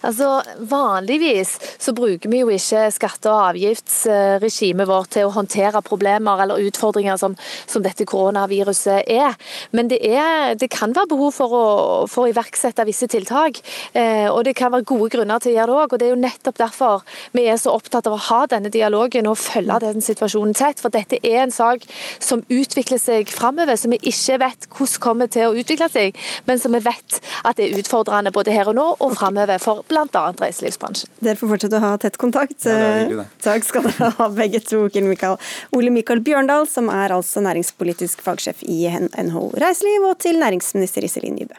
Altså, 0.04 0.42
Vanligvis 0.70 1.56
så 1.78 1.94
bruker 1.96 2.30
vi 2.30 2.42
jo 2.42 2.50
ikke 2.52 2.86
skatte- 2.94 3.30
og 3.32 3.50
avgiftsregimet 3.50 4.88
vårt 4.88 5.14
til 5.16 5.28
å 5.28 5.34
håndtere 5.34 5.82
problemer 5.84 6.44
eller 6.44 6.62
utfordringer 6.68 7.18
som, 7.20 7.36
som 7.66 7.84
dette 7.84 8.06
koronaviruset 8.08 9.08
er. 9.10 9.36
Men 9.72 9.90
det, 9.92 10.00
er, 10.04 10.54
det 10.60 10.70
kan 10.72 10.94
være 10.94 11.10
behov 11.12 11.34
for 11.36 11.54
å, 11.54 11.64
for 12.10 12.26
å 12.26 12.32
iverksette 12.32 12.86
visse 12.88 13.08
tiltak. 13.10 13.60
Eh, 13.92 14.28
og 14.30 14.44
det 14.46 14.56
kan 14.58 14.72
være 14.74 14.88
gode 14.88 15.10
grunner 15.14 15.42
til 15.42 15.54
å 15.54 15.56
gjøre 15.58 15.70
det 15.72 15.80
òg. 15.82 15.94
Og 15.94 16.00
det 16.00 16.08
er 16.08 16.14
jo 16.14 16.20
nettopp 16.22 16.60
derfor 16.60 17.04
vi 17.36 17.46
er 17.50 17.60
så 17.60 17.74
opptatt 17.74 18.08
av 18.10 18.16
å 18.16 18.22
ha 18.28 18.40
denne 18.50 18.72
dialogen 18.72 19.28
og 19.30 19.40
følge 19.40 19.80
den 19.84 20.04
situasjonen 20.04 20.56
tett. 20.56 20.82
For 20.82 20.94
dette 20.94 21.20
er 21.22 21.44
en 21.44 21.54
sak 21.54 21.86
som 22.22 22.44
utvikler 22.48 23.00
seg 23.00 23.32
framover, 23.32 23.78
som 23.80 23.94
vi 23.94 24.00
ikke 24.02 24.40
vet 24.44 24.68
hvordan 24.70 25.02
kommer 25.04 25.30
til 25.30 25.50
å 25.50 25.56
utvikle 25.58 25.88
seg, 25.92 26.18
men 26.48 26.60
som 26.60 26.74
vi 26.74 26.80
vet 26.84 27.18
at 27.44 27.58
det 27.58 27.66
er 27.66 27.80
utfordrende 27.82 28.32
både 28.34 28.54
her 28.54 28.70
og 28.70 28.76
nå 28.78 28.86
og 28.94 29.16
framover 29.18 29.60
for 29.64 29.84
bl.a. 29.88 30.24
reiselivsbransjen. 30.40 31.10
Dere 31.24 31.40
får 31.40 31.52
fortsette 31.54 31.80
å 31.80 31.84
ha 31.84 31.94
tett 32.00 32.18
kontakt. 32.20 32.58
Ja, 32.66 32.76
det 32.76 32.90
hyggelig, 33.00 33.18
det. 33.22 33.42
Takk 33.46 33.68
skal 33.68 33.88
dere 33.88 34.12
ha 34.18 34.28
begge 34.36 34.60
to. 34.64 34.84
Mikael. 35.04 35.38
Ole 35.76 35.90
Mikael 35.92 36.20
Bjørndal, 36.24 36.68
som 36.70 36.90
er 36.92 37.14
altså 37.14 37.42
næringspolitisk 37.44 38.22
fagsjef 38.24 38.62
i 38.68 38.84
NHO 38.92 39.50
Reiseliv, 39.60 40.08
og 40.10 40.18
til 40.22 40.38
næringsminister 40.42 41.06
Iselin 41.08 41.40
Nybø. 41.40 41.58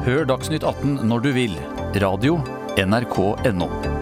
Hør 0.00 0.24
Dagsnytt 0.24 0.64
18 0.64 1.02
når 1.06 1.26
du 1.28 1.32
vil. 1.36 1.56
Radio 2.00 2.40
NRK.no. 2.80 3.99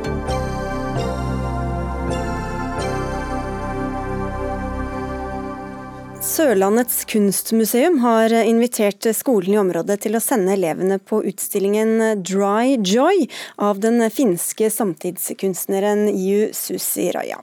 Sørlandets 6.29 7.07
kunstmuseum 7.09 7.99
har 8.03 8.33
invitert 8.37 9.07
skolen 9.17 9.55
i 9.55 9.59
området 9.59 9.97
til 10.05 10.19
å 10.19 10.21
sende 10.21 10.53
elevene 10.59 10.99
på 11.01 11.23
utstillingen 11.31 12.21
Dry 12.21 12.77
Joy 12.85 13.25
av 13.57 13.81
den 13.81 14.05
finske 14.13 14.69
samtidskunstneren 14.71 16.05
Ju 16.13 16.51
Susi 16.53 17.09
Raja. 17.17 17.41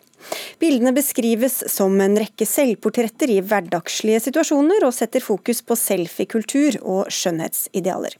Bildene 0.61 0.93
beskrives 0.95 1.61
som 1.71 1.95
en 2.01 2.17
rekke 2.19 2.47
selvportretter 2.47 3.31
i 3.33 3.41
hverdagslige 3.43 4.23
situasjoner, 4.27 4.85
og 4.87 4.95
setter 4.95 5.23
fokus 5.23 5.61
på 5.65 5.77
selfiekultur 5.79 6.79
og 6.81 7.11
skjønnhetsidealer. 7.13 8.15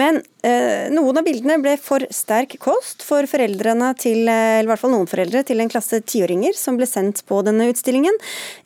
Men 0.00 0.20
eh, 0.46 0.90
noen 0.94 1.20
av 1.20 1.26
bildene 1.26 1.58
ble 1.62 1.76
for 1.80 2.04
sterk 2.14 2.56
kost 2.62 3.04
for 3.06 3.28
foreldrene 3.30 3.92
til, 4.00 4.24
eh, 4.28 4.58
eller 4.60 4.68
i 4.68 4.72
hvert 4.72 4.84
fall 4.84 4.94
noen 4.94 5.10
foreldre 5.10 5.44
til 5.46 5.62
en 5.62 5.72
klasse 5.72 6.00
tiåringer 6.06 6.56
som 6.58 6.78
ble 6.80 6.88
sendt 6.88 7.24
på 7.28 7.40
denne 7.46 7.68
utstillingen. 7.72 8.18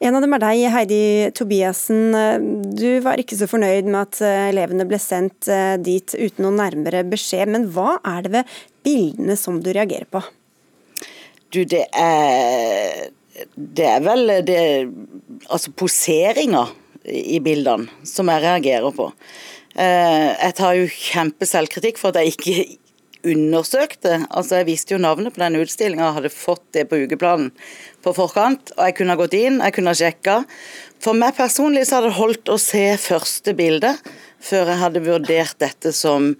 En 0.04 0.18
av 0.18 0.24
dem 0.24 0.36
er 0.36 0.44
deg, 0.44 0.64
Heidi 0.74 1.02
Tobiassen. 1.36 2.12
Du 2.78 2.88
var 3.04 3.20
ikke 3.20 3.38
så 3.38 3.48
fornøyd 3.50 3.88
med 3.88 4.00
at 4.06 4.22
eh, 4.24 4.48
elevene 4.52 4.86
ble 4.88 5.00
sendt 5.02 5.48
eh, 5.52 5.76
dit 5.80 6.14
uten 6.14 6.46
noen 6.46 6.60
nærmere 6.62 7.04
beskjed, 7.08 7.50
men 7.52 7.68
hva 7.74 7.98
er 8.06 8.26
det 8.26 8.34
ved 8.38 8.58
bildene 8.86 9.36
som 9.38 9.62
du 9.62 9.72
reagerer 9.74 10.08
på? 10.10 10.22
Du, 11.54 11.62
det 11.64 11.86
er 11.96 13.08
Det 13.54 13.86
er 13.86 14.02
vel 14.04 14.32
det 14.46 14.60
Altså 15.48 15.72
poseringa 15.72 16.66
i 17.08 17.38
bildene 17.40 17.88
som 18.04 18.28
jeg 18.28 18.42
reagerer 18.42 18.92
på. 18.92 19.06
Eh, 19.78 20.26
jeg 20.34 20.54
tar 20.58 20.74
jo 20.76 20.90
kjempeselvkritikk 20.92 21.96
for 21.96 22.12
at 22.12 22.20
jeg 22.20 22.34
ikke 22.34 23.30
undersøkte. 23.32 24.26
Altså, 24.28 24.58
Jeg 24.58 24.66
visste 24.66 24.92
jo 24.94 25.00
navnet 25.00 25.32
på 25.32 25.40
denne 25.40 25.62
utstillinga, 25.62 26.12
hadde 26.12 26.28
fått 26.28 26.66
det 26.76 26.84
på 26.90 27.00
ukeplanen 27.06 27.48
på 28.04 28.12
forkant. 28.12 28.74
Og 28.76 28.84
jeg 28.84 28.98
kunne 28.98 29.16
ha 29.16 29.22
gått 29.22 29.38
inn, 29.38 29.60
jeg 29.62 29.76
kunne 29.78 29.94
ha 29.94 29.98
sjekka. 30.02 30.36
For 31.00 31.16
meg 31.16 31.38
personlig 31.38 31.86
så 31.86 31.98
hadde 31.98 32.12
det 32.12 32.20
holdt 32.20 32.52
å 32.52 32.60
se 32.60 32.84
første 33.00 33.54
bilde 33.56 33.94
før 34.38 34.74
jeg 34.74 34.82
hadde 34.82 35.06
vurdert 35.06 35.58
dette 35.62 35.94
som 35.96 36.34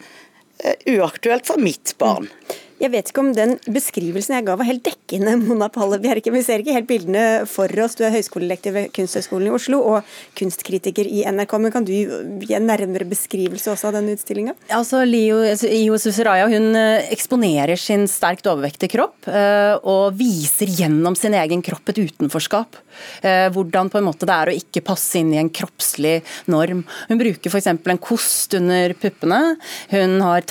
eh, 0.61 0.77
uaktuelt 0.99 1.47
for 1.49 1.63
mitt 1.63 1.95
barn. 1.99 2.29
Mm. 2.29 2.68
Jeg 2.79 2.93
vet 2.93 3.09
ikke 3.11 3.23
om 3.25 3.33
den 3.35 3.57
beskrivelsen 3.75 4.37
jeg 4.37 4.45
ga 4.47 4.55
var 4.59 4.69
helt 4.69 4.85
dekkende, 4.87 5.33
Mona 5.41 5.67
Palle 5.73 5.99
Bjerke. 6.03 6.31
Vi 6.31 6.45
ser 6.47 6.63
ikke 6.63 6.77
helt 6.77 6.87
bildene 6.87 7.25
for 7.51 7.73
oss. 7.83 7.97
Du 7.99 8.05
er 8.07 8.15
høyskolelektor 8.15 8.75
ved 8.77 8.93
Kunsthøgskolen 8.95 9.49
i 9.51 9.55
Oslo 9.55 9.81
og 9.83 10.13
kunstkritiker 10.39 11.09
i 11.11 11.25
NRK. 11.27 11.57
Men 11.59 11.75
kan 11.75 11.89
du 11.89 11.91
gi 11.91 12.55
en 12.55 12.69
nærmere 12.71 13.09
beskrivelse 13.09 13.73
også 13.73 13.91
av 13.91 13.99
den 13.99 14.13
utstillinga? 14.15 14.55
Altså, 14.71 15.03
Lio 15.09 15.41
Io 15.67 15.99
Susiraya 15.99 16.47
hun 16.53 16.71
eh, 16.79 17.11
eksponerer 17.15 17.81
sin 17.81 18.07
sterkt 18.11 18.47
overvektige 18.47 18.95
kropp 18.95 19.27
eh, 19.27 19.75
og 19.83 20.15
viser 20.21 20.71
gjennom 20.71 21.19
sin 21.19 21.35
egen 21.35 21.65
kropp 21.67 21.91
et 21.91 21.99
utenforskap. 21.99 22.79
Eh, 23.27 23.49
hvordan 23.55 23.91
på 23.91 23.99
en 23.99 24.07
måte 24.07 24.29
det 24.29 24.37
er 24.37 24.53
å 24.53 24.55
ikke 24.55 24.87
passe 24.87 25.19
inn 25.19 25.35
i 25.35 25.43
en 25.43 25.51
kroppslig 25.51 26.21
norm. 26.47 26.87
Hun 27.11 27.23
bruker 27.27 27.51
f.eks. 27.51 27.73
en 27.75 28.03
kost 28.03 28.55
under 28.59 28.95
puppene. 29.03 29.43
Hun 29.91 30.21
har 30.23 30.47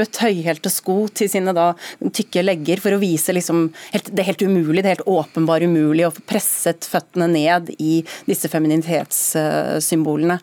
teipet 0.00 0.20
høyhælte 0.24 0.70
sko 0.72 1.08
til 1.12 1.28
sine 1.30 1.52
da 1.56 1.72
tykke 2.00 2.42
legger 2.44 2.80
for 2.80 2.94
å 2.94 3.00
vise 3.00 3.32
liksom 3.34 3.68
helt, 3.92 4.10
det 4.14 4.24
helt 4.26 4.42
umulig, 4.42 4.82
det 4.82 4.94
helt 4.94 5.08
åpenbart 5.08 5.64
umulig 5.64 6.06
å 6.06 6.12
få 6.14 6.22
presset 6.28 6.86
føttene 6.88 7.28
ned 7.30 7.70
i 7.78 8.00
disse 8.28 8.48
feminitetssymbolene. 8.50 10.38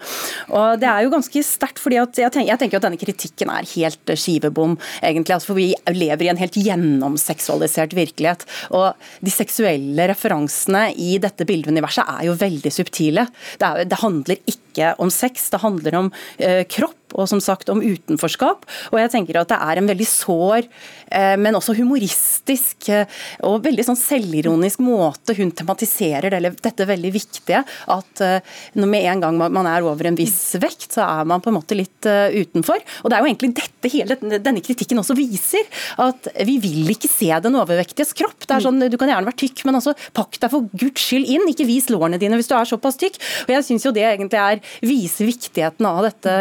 Og 0.50 0.80
Det 0.82 0.90
er 0.90 1.04
jo 1.06 1.14
ganske 1.14 1.44
sterkt, 1.44 1.82
fordi 1.82 2.00
jeg, 2.00 2.14
tenker, 2.14 2.48
jeg 2.48 2.62
tenker 2.62 2.80
at 2.80 2.88
denne 2.88 3.02
kritikken 3.02 3.52
er 3.54 3.70
helt 3.74 4.14
skivebom, 4.14 4.78
egentlig. 5.02 5.36
Altså, 5.36 5.52
for 5.52 5.60
vi 5.60 5.72
lever 5.94 6.28
i 6.28 6.32
en 6.32 6.42
helt 6.42 6.58
gjennomseksualisert 6.58 7.96
virkelighet. 7.98 8.46
Og 8.78 8.94
de 9.24 9.34
seksuelle 9.34 10.10
referansene 10.12 10.90
i 10.94 11.18
dette 11.22 11.48
bildeuniverset 11.48 12.06
er 12.18 12.28
jo 12.30 12.38
veldig 12.38 12.74
subtile. 12.74 13.28
Det, 13.58 13.68
er, 13.68 13.90
det 13.90 14.02
handler 14.04 14.42
ikke 14.46 14.94
om 15.02 15.12
sex, 15.14 15.50
det 15.54 15.64
handler 15.64 16.02
om 16.04 16.12
uh, 16.14 16.64
kropp 16.70 16.97
og 17.16 17.28
som 17.30 17.42
sagt 17.44 17.70
om 17.72 17.82
utenforskap. 17.84 18.66
Og 18.92 19.00
jeg 19.00 19.12
tenker 19.14 19.40
at 19.40 19.52
det 19.52 19.60
er 19.62 19.80
en 19.80 19.90
veldig 19.90 20.08
sår, 20.10 20.68
eh, 21.12 21.36
men 21.40 21.58
også 21.58 21.76
humoristisk 21.78 22.90
eh, 22.94 23.06
og 23.48 23.64
veldig 23.66 23.86
sånn 23.88 24.00
selvironisk 24.00 24.82
måte 24.84 25.36
hun 25.38 25.54
tematiserer 25.56 26.34
dette 26.48 26.88
veldig 26.90 27.14
viktige. 27.16 27.64
At 27.94 28.24
eh, 28.24 28.56
når 28.78 28.92
med 28.92 29.08
en 29.14 29.24
gang 29.26 29.40
man 29.40 29.70
er 29.70 29.86
over 29.88 30.10
en 30.10 30.20
viss 30.20 30.58
vekt, 30.62 30.90
så 30.98 31.06
er 31.06 31.30
man 31.30 31.44
på 31.44 31.52
en 31.52 31.58
måte 31.60 31.78
litt 31.78 32.08
utenfor. 32.08 32.84
Og 33.04 33.10
det 33.10 33.18
er 33.18 33.24
jo 33.24 33.30
egentlig 33.30 33.54
dette 33.58 33.92
hele 33.92 34.18
denne 34.20 34.64
kritikken 34.64 35.00
også 35.02 35.16
viser. 35.18 35.66
At 36.02 36.30
vi 36.48 36.58
vil 36.64 36.92
ikke 36.94 37.10
se 37.12 37.30
den 37.44 37.58
overvektiges 37.60 38.14
kropp. 38.18 38.46
Det 38.46 38.58
er 38.58 38.66
sånn, 38.66 38.80
Du 38.88 38.98
kan 39.00 39.10
gjerne 39.12 39.28
være 39.28 39.42
tykk, 39.44 39.64
men 39.68 39.80
altså 39.80 39.94
pakk 40.18 40.40
deg 40.42 40.54
for 40.54 40.68
guds 40.74 41.04
skyld 41.04 41.28
inn. 41.28 41.48
Ikke 41.52 41.68
vis 41.68 41.90
lårene 41.94 42.20
dine 42.22 42.40
hvis 42.40 42.50
du 42.50 42.56
er 42.58 42.70
såpass 42.70 43.00
tykk. 43.00 43.20
Og 43.48 43.56
jeg 43.56 43.68
syns 43.68 43.88
jo 43.88 43.94
det 43.96 44.06
egentlig 44.08 44.42
er 44.42 44.62
viser 44.86 45.30
viktigheten 45.30 45.88
av 45.90 46.04
dette 46.08 46.36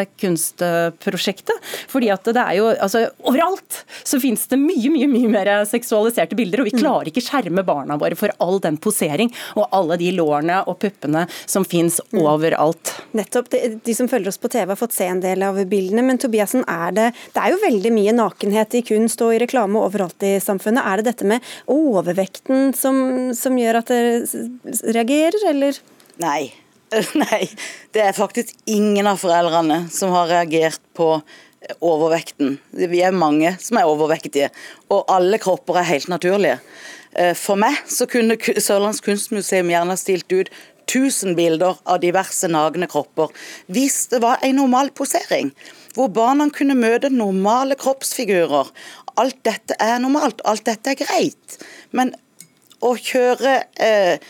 kunstprosjektet. 0.57 1.57
fordi 1.89 2.11
at 2.11 2.25
det 2.25 2.43
er 2.43 2.55
jo, 2.59 2.69
altså 2.71 3.07
Overalt 3.27 3.85
så 4.05 4.21
finnes 4.21 4.47
det 4.51 4.59
mye 4.61 4.91
mye, 4.91 5.09
mye 5.11 5.29
mer 5.31 5.51
seksualiserte 5.69 6.37
bilder, 6.37 6.61
og 6.61 6.69
vi 6.69 6.75
mm. 6.77 6.81
klarer 6.81 7.11
ikke 7.11 7.25
skjerme 7.25 7.65
barna 7.67 7.97
våre 8.01 8.17
for 8.19 8.33
all 8.43 8.61
den 8.61 8.77
posering 8.77 9.33
og 9.57 9.69
alle 9.75 9.97
de 10.01 10.13
lårene 10.15 10.63
og 10.67 10.79
puppene 10.83 11.27
som 11.47 11.65
finnes 11.65 11.99
mm. 12.13 12.21
overalt. 12.23 12.95
Nettopp. 13.17 13.51
De, 13.51 13.63
de, 13.83 13.95
som 13.95 14.09
følger 14.09 14.31
oss 14.33 14.41
på 14.41 14.51
TV 14.53 14.73
har 14.73 14.79
fått 14.79 14.97
se 14.97 15.09
en 15.11 15.23
del 15.23 15.43
av 15.47 15.59
bildene, 15.69 16.05
men 16.07 16.21
Tobiassen, 16.23 16.65
er 16.69 16.95
det, 16.97 17.09
det 17.35 17.43
er 17.43 17.55
jo 17.55 17.63
veldig 17.63 17.95
mye 17.95 18.15
nakenhet 18.17 18.79
i 18.79 18.85
kunst 18.87 19.23
og 19.25 19.35
i 19.35 19.41
reklame 19.43 19.81
overalt 19.83 20.23
i 20.27 20.37
samfunnet. 20.43 20.85
Er 20.87 21.01
det 21.01 21.13
dette 21.13 21.29
med 21.29 21.57
overvekten 21.73 22.73
som, 22.77 23.33
som 23.37 23.59
gjør 23.59 23.83
at 23.83 23.93
dere 23.93 24.95
reagerer, 24.97 25.51
eller? 25.53 25.83
Nei. 26.23 26.66
Nei, 27.25 27.47
det 27.95 28.05
er 28.05 28.17
faktisk 28.17 28.55
ingen 28.71 29.09
av 29.11 29.19
foreldrene 29.21 29.87
som 29.93 30.13
har 30.15 30.31
reagert 30.31 30.83
på 30.97 31.17
overvekten. 31.83 32.59
Vi 32.71 33.01
er 33.03 33.17
mange 33.17 33.57
som 33.63 33.81
er 33.81 33.91
overvektige, 33.91 34.53
og 34.93 35.09
alle 35.11 35.41
kropper 35.43 35.81
er 35.81 35.91
helt 35.91 36.11
naturlige. 36.13 36.61
Eh, 37.17 37.35
for 37.39 37.59
meg 37.59 37.79
så 37.91 38.07
kunne 38.11 38.39
Sørlands 38.39 39.03
kunstmuseum 39.05 39.71
gjerne 39.73 39.97
stilt 39.99 40.31
ut 40.33 40.53
1000 40.87 41.35
bilder 41.35 41.81
av 41.89 41.99
diverse 42.05 42.47
nagne 42.47 42.87
kropper, 42.91 43.33
hvis 43.67 44.05
det 44.13 44.21
var 44.23 44.45
en 44.47 44.61
normal 44.61 44.93
posering. 44.95 45.51
Hvor 45.97 46.13
barna 46.13 46.47
kunne 46.55 46.77
møte 46.79 47.11
normale 47.11 47.75
kroppsfigurer. 47.81 48.71
Alt 49.17 49.41
dette 49.49 49.75
er 49.83 49.99
normalt, 49.99 50.45
alt 50.45 50.67
dette 50.69 50.93
er 50.93 51.01
greit. 51.01 51.59
Men 51.91 52.13
å 52.85 52.93
kjøre 53.01 53.57
eh, 53.81 54.21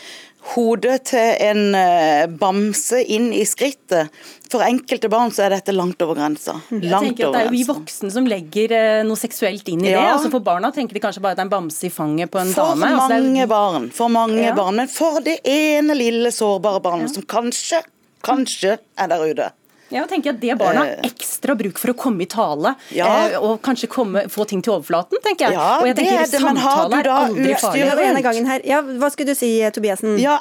hodet 0.53 0.97
til 1.09 1.33
en 1.43 1.75
eh, 1.75 2.25
bamse 2.39 3.01
inn 3.03 3.29
i 3.35 3.43
skrittet. 3.47 4.13
For 4.47 4.63
enkelte 4.63 5.09
barn 5.11 5.33
så 5.35 5.45
er 5.45 5.57
dette 5.57 5.75
langt 5.75 6.01
over 6.05 6.15
grensa. 6.19 6.55
Langt 6.71 6.85
Jeg 6.85 7.01
tenker 7.03 7.27
at 7.27 7.35
Det 7.35 7.41
er 7.41 7.49
jo 7.49 7.53
vi 7.55 7.63
voksne 7.67 8.11
som 8.13 8.29
legger 8.29 8.73
eh, 8.77 9.01
noe 9.07 9.19
seksuelt 9.19 9.67
inn 9.73 9.83
i 9.83 9.91
ja. 9.91 9.99
det. 9.99 10.15
altså 10.15 10.31
For 10.33 10.45
barna 10.45 10.71
tenker 10.75 10.95
de 10.95 11.03
kanskje 11.03 11.23
bare 11.23 11.35
at 11.35 11.41
det 11.41 11.45
er 11.45 11.49
en 11.49 11.55
bamse 11.57 11.87
i 11.89 11.91
fanget 11.93 12.31
på 12.31 12.41
en 12.41 12.53
for 12.55 12.73
dame. 12.73 12.87
For 12.87 13.03
altså 13.03 13.19
mange 13.19 13.43
er... 13.43 13.51
barn. 13.51 13.87
For 13.99 14.13
mange 14.13 14.41
ja. 14.45 14.55
barn. 14.57 14.79
Men 14.79 14.91
for 14.91 15.19
det 15.25 15.39
ene 15.47 15.97
lille 15.99 16.31
sårbare 16.35 16.83
barnet 16.85 17.11
ja. 17.11 17.15
som 17.17 17.27
kanskje, 17.27 17.83
kanskje 18.27 18.77
er 18.79 19.11
der 19.11 19.27
ute. 19.27 19.51
Ja, 19.87 20.01
jeg 20.01 20.09
tenker 20.11 20.33
at 20.33 20.41
Det 20.41 20.55
barna 20.59 20.81
har 20.83 20.89
eh. 20.97 21.07
ekstra 21.07 21.55
bruk 21.57 21.79
for 21.79 21.93
å 21.93 21.95
komme 21.97 22.25
i 22.25 22.27
tale 22.29 22.73
ja. 22.95 23.07
eh, 23.07 23.37
og 23.39 23.61
kanskje 23.63 23.87
komme, 23.91 24.25
få 24.31 24.43
ting 24.49 24.59
til 24.65 24.75
overflaten, 24.75 25.21
tenker 25.23 25.47
jeg. 25.47 25.55
Ja, 25.55 25.67
og 25.79 25.87
jeg 25.87 25.97
tenker 25.99 26.25
det, 26.31 26.41
men 26.43 26.59
har 26.63 26.89
du 26.91 26.97
da 27.07 27.19
utstyr 27.31 28.63
Ja, 28.67 28.81
hva 28.83 29.11
skulle 29.13 29.31
du 29.31 29.39
si, 29.39 29.51
Tobiassen? 29.73 30.17
Ja, 30.21 30.39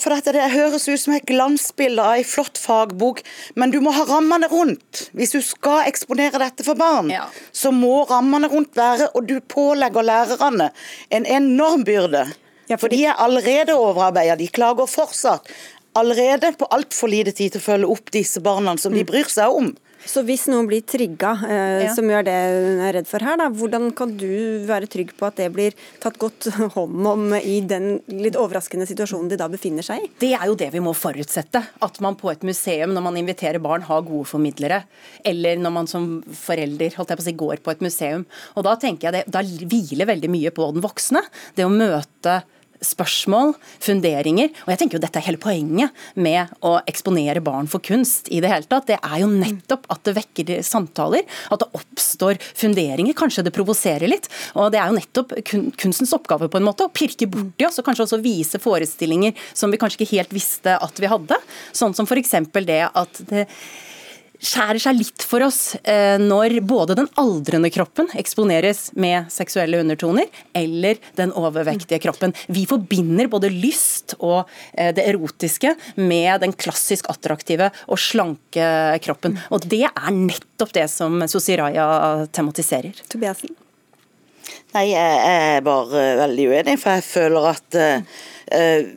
for 0.00 0.16
dette, 0.16 0.34
Det 0.34 0.48
høres 0.54 0.88
ut 0.88 1.00
som 1.00 1.14
et 1.14 1.26
glansbilde 1.28 2.02
av 2.02 2.18
ei 2.18 2.26
flott 2.26 2.58
fagbok, 2.58 3.22
men 3.54 3.74
du 3.74 3.78
må 3.84 3.94
ha 3.94 4.04
rammene 4.08 4.50
rundt. 4.50 5.06
Hvis 5.16 5.36
du 5.36 5.40
skal 5.44 5.86
eksponere 5.86 6.40
dette 6.42 6.66
for 6.66 6.78
barn, 6.78 7.12
ja. 7.12 7.28
så 7.52 7.70
må 7.74 8.02
rammene 8.10 8.50
rundt 8.50 8.74
være 8.78 9.10
Og 9.16 9.26
du 9.28 9.38
pålegger 9.40 10.04
lærerne 10.04 10.70
en 11.14 11.26
enorm 11.26 11.84
byrde. 11.86 12.26
Ja, 12.68 12.76
for 12.76 12.92
de 12.92 13.00
er 13.08 13.16
allerede 13.16 13.76
overarbeida, 13.78 14.36
de 14.36 14.48
klager 14.52 14.88
fortsatt 14.90 15.48
allerede 15.98 16.52
på 16.58 16.68
altfor 16.74 17.10
lite 17.12 17.32
tid 17.32 17.54
til 17.54 17.62
å 17.62 17.64
følge 17.64 17.92
opp 17.94 18.12
disse 18.14 18.42
barna 18.44 18.76
som 18.80 18.94
de 18.94 19.04
mm. 19.04 19.10
bryr 19.10 19.30
seg 19.32 19.60
om. 19.60 19.70
Så 20.06 20.22
hvis 20.24 20.44
noen 20.48 20.68
blir 20.68 20.84
trigga, 20.86 21.32
eh, 21.48 21.84
ja. 21.84 21.92
som 21.94 22.06
gjør 22.08 22.24
det 22.28 22.36
hun 22.36 22.82
er 22.86 22.94
redd 22.96 23.08
for 23.10 23.24
her, 23.24 23.38
da, 23.40 23.48
hvordan 23.50 23.90
kan 23.98 24.12
du 24.18 24.62
være 24.68 24.88
trygg 24.90 25.10
på 25.18 25.26
at 25.26 25.40
det 25.40 25.48
blir 25.54 25.74
tatt 26.02 26.18
godt 26.20 26.48
hånd 26.76 27.08
om 27.10 27.24
i 27.38 27.58
den 27.66 27.98
litt 28.12 28.38
overraskende 28.38 28.86
situasjonen 28.88 29.32
de 29.32 29.40
da 29.40 29.48
befinner 29.50 29.86
seg 29.86 30.04
i? 30.04 30.10
Det 30.22 30.32
er 30.38 30.46
jo 30.48 30.56
det 30.58 30.70
vi 30.74 30.82
må 30.84 30.94
forutsette. 30.96 31.64
At 31.84 31.98
man 32.04 32.18
på 32.20 32.30
et 32.32 32.46
museum, 32.46 32.94
når 32.94 33.06
man 33.08 33.18
inviterer 33.20 33.62
barn, 33.62 33.86
har 33.88 34.06
gode 34.06 34.30
formidlere. 34.30 34.84
Eller 35.26 35.58
når 35.60 35.74
man 35.74 35.90
som 35.90 36.08
forelder 36.46 36.94
holdt 36.96 37.12
jeg 37.12 37.20
på 37.20 37.26
å 37.26 37.28
si, 37.28 37.38
går 37.42 37.64
på 37.64 37.74
et 37.74 37.84
museum. 37.84 38.28
Og 38.54 38.68
Da 38.68 38.78
tenker 38.80 39.08
jeg 39.08 39.18
det, 39.18 39.34
da 39.34 39.42
hviler 39.42 40.08
veldig 40.08 40.30
mye 40.30 40.54
på 40.54 40.70
den 40.72 40.84
voksne. 40.84 41.24
Det 41.58 41.66
å 41.66 41.72
møte 41.74 42.42
spørsmål, 42.84 43.54
funderinger. 43.82 44.52
Og 44.66 44.72
jeg 44.72 44.80
tenker 44.82 44.98
jo 44.98 45.02
Dette 45.02 45.20
er 45.20 45.26
hele 45.28 45.40
poenget 45.40 45.94
med 46.18 46.52
å 46.64 46.76
eksponere 46.88 47.42
barn 47.44 47.68
for 47.70 47.82
kunst. 47.84 48.28
i 48.30 48.40
Det 48.40 48.50
hele 48.50 48.68
tatt. 48.68 48.86
Det 48.86 48.98
er 48.98 49.18
jo 49.22 49.30
nettopp 49.32 49.86
at 49.90 50.04
det 50.04 50.16
vekker 50.18 50.52
samtaler, 50.66 51.24
at 51.50 51.62
det 51.62 51.68
oppstår 51.78 52.38
funderinger. 52.54 53.16
Kanskje 53.18 53.44
det 53.46 53.54
provoserer 53.54 54.08
litt. 54.08 54.28
og 54.54 54.72
Det 54.72 54.80
er 54.80 54.88
jo 54.88 54.98
nettopp 54.98 55.34
kunstens 55.78 56.14
oppgave 56.16 56.48
på 56.48 56.60
en 56.60 56.68
måte, 56.68 56.86
å 56.86 56.92
pirke 56.92 57.28
borti 57.30 57.66
oss 57.66 57.78
og 57.78 57.86
kanskje 57.88 58.06
også 58.06 58.22
vise 58.22 58.60
forestillinger 58.62 59.34
som 59.54 59.70
vi 59.70 59.80
kanskje 59.80 60.02
ikke 60.02 60.16
helt 60.16 60.32
visste 60.34 60.78
at 60.78 61.00
vi 61.00 61.10
hadde. 61.10 61.38
Sånn 61.72 61.94
som 61.94 62.08
f.eks. 62.08 62.34
det 62.58 62.82
at 62.88 63.22
det 63.28 63.46
skjærer 64.38 64.80
seg 64.82 64.98
litt 64.98 65.24
for 65.26 65.42
oss 65.46 65.74
eh, 65.82 66.16
når 66.22 66.58
både 66.66 66.96
den 66.98 67.08
aldrende 67.20 67.70
kroppen 67.74 68.08
eksponeres 68.18 68.88
med 68.98 69.30
seksuelle 69.32 69.80
undertoner, 69.82 70.28
eller 70.56 71.00
den 71.18 71.32
overvektige 71.36 72.00
kroppen. 72.02 72.34
Vi 72.46 72.64
forbinder 72.70 73.30
både 73.30 73.50
lyst 73.52 74.14
og 74.18 74.48
eh, 74.72 74.92
det 74.94 75.06
erotiske 75.10 75.74
med 75.98 76.44
den 76.44 76.54
klassisk 76.58 77.10
attraktive 77.12 77.70
og 77.88 78.00
slanke 78.02 78.68
kroppen. 79.04 79.38
Og 79.54 79.66
det 79.68 79.84
er 79.88 80.12
nettopp 80.14 80.74
det 80.76 80.86
som 80.92 81.20
Sosiraya 81.28 82.28
tematiserer. 82.34 82.96
Tobiasen? 83.10 83.54
Nei, 84.76 84.90
jeg 84.92 85.20
er 85.28 85.62
bare 85.64 86.02
veldig 86.22 86.48
uenig, 86.52 86.74
for 86.80 86.98
jeg 86.98 87.04
føler 87.06 87.46
at 87.50 87.78
uh, 87.78 88.90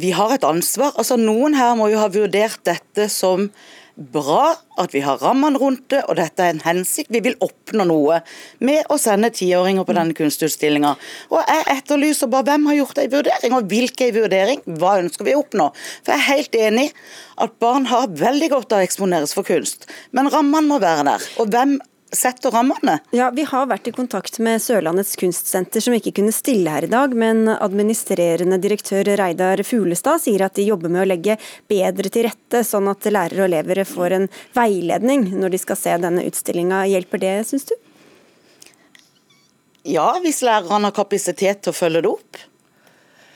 vi 0.00 0.10
har 0.16 0.34
et 0.34 0.44
ansvar. 0.44 0.92
Altså, 1.00 1.16
Noen 1.20 1.56
her 1.56 1.72
må 1.78 1.88
jo 1.92 2.00
ha 2.00 2.10
vurdert 2.12 2.60
dette 2.68 3.08
som 3.12 3.48
bra 3.94 4.54
at 4.80 4.94
vi 4.94 5.02
har 5.04 5.20
rammene 5.22 5.58
rundt 5.60 5.86
det, 5.92 6.00
og 6.08 6.18
dette 6.18 6.42
er 6.42 6.54
en 6.54 6.62
hensikt. 6.64 7.12
Vi 7.14 7.22
vil 7.24 7.36
oppnå 7.44 7.86
noe 7.88 8.20
med 8.64 8.90
å 8.90 8.98
sende 9.00 9.30
tiåringer 9.34 9.86
på 9.86 9.94
denne 9.96 10.16
kunstutstillinga. 10.18 10.94
Og 11.30 11.40
jeg 11.42 11.66
etterlyser 11.76 12.30
bare 12.32 12.48
hvem 12.50 12.68
har 12.70 12.78
gjort 12.80 13.02
ei 13.02 13.08
vurdering, 13.12 13.56
og 13.56 13.70
hvilken 13.70 14.14
vurdering. 14.18 14.62
Hva 14.80 14.98
ønsker 15.02 15.28
vi 15.28 15.36
å 15.36 15.44
oppnå? 15.44 15.70
For 16.02 16.14
jeg 16.14 16.20
er 16.20 16.30
helt 16.32 16.60
enig 16.60 16.88
at 17.44 17.58
barn 17.62 17.88
har 17.90 18.10
veldig 18.10 18.50
godt 18.52 18.74
av 18.74 18.82
å 18.82 18.86
eksponeres 18.86 19.34
for 19.36 19.46
kunst, 19.46 19.88
men 20.14 20.30
rammene 20.32 20.70
må 20.70 20.80
være 20.82 21.06
der. 21.12 21.28
Og 21.42 21.50
hvem 21.54 21.78
setter 22.18 22.54
rammene. 22.54 22.98
Ja, 23.14 23.30
Vi 23.34 23.44
har 23.48 23.66
vært 23.70 23.88
i 23.88 23.94
kontakt 23.94 24.38
med 24.38 24.62
Sørlandets 24.62 25.16
kunstsenter, 25.20 25.82
som 25.84 25.96
ikke 25.96 26.14
kunne 26.18 26.34
stille 26.34 26.70
her 26.70 26.86
i 26.86 26.90
dag. 26.92 27.14
Men 27.14 27.48
administrerende 27.54 28.58
direktør 28.62 29.08
Reidar 29.20 29.62
Fuglestad 29.66 30.22
sier 30.24 30.46
at 30.46 30.56
de 30.58 30.68
jobber 30.68 30.92
med 30.92 31.04
å 31.04 31.08
legge 31.08 31.38
bedre 31.70 32.12
til 32.12 32.28
rette, 32.28 32.64
sånn 32.64 32.88
at 32.92 33.04
lærere 33.10 33.44
og 33.44 33.50
elever 33.50 33.84
får 33.88 34.18
en 34.18 34.28
veiledning 34.56 35.28
når 35.34 35.54
de 35.54 35.62
skal 35.62 35.80
se 35.80 35.98
denne 36.06 36.24
utstillinga. 36.28 36.84
Hjelper 36.90 37.22
det, 37.22 37.36
syns 37.50 37.68
du? 37.70 37.76
Ja, 39.84 40.14
hvis 40.24 40.40
lærerne 40.44 40.88
har 40.88 40.96
kapasitet 40.96 41.64
til 41.64 41.74
å 41.74 41.76
følge 41.76 42.04
det 42.04 42.12
opp. 42.14 42.44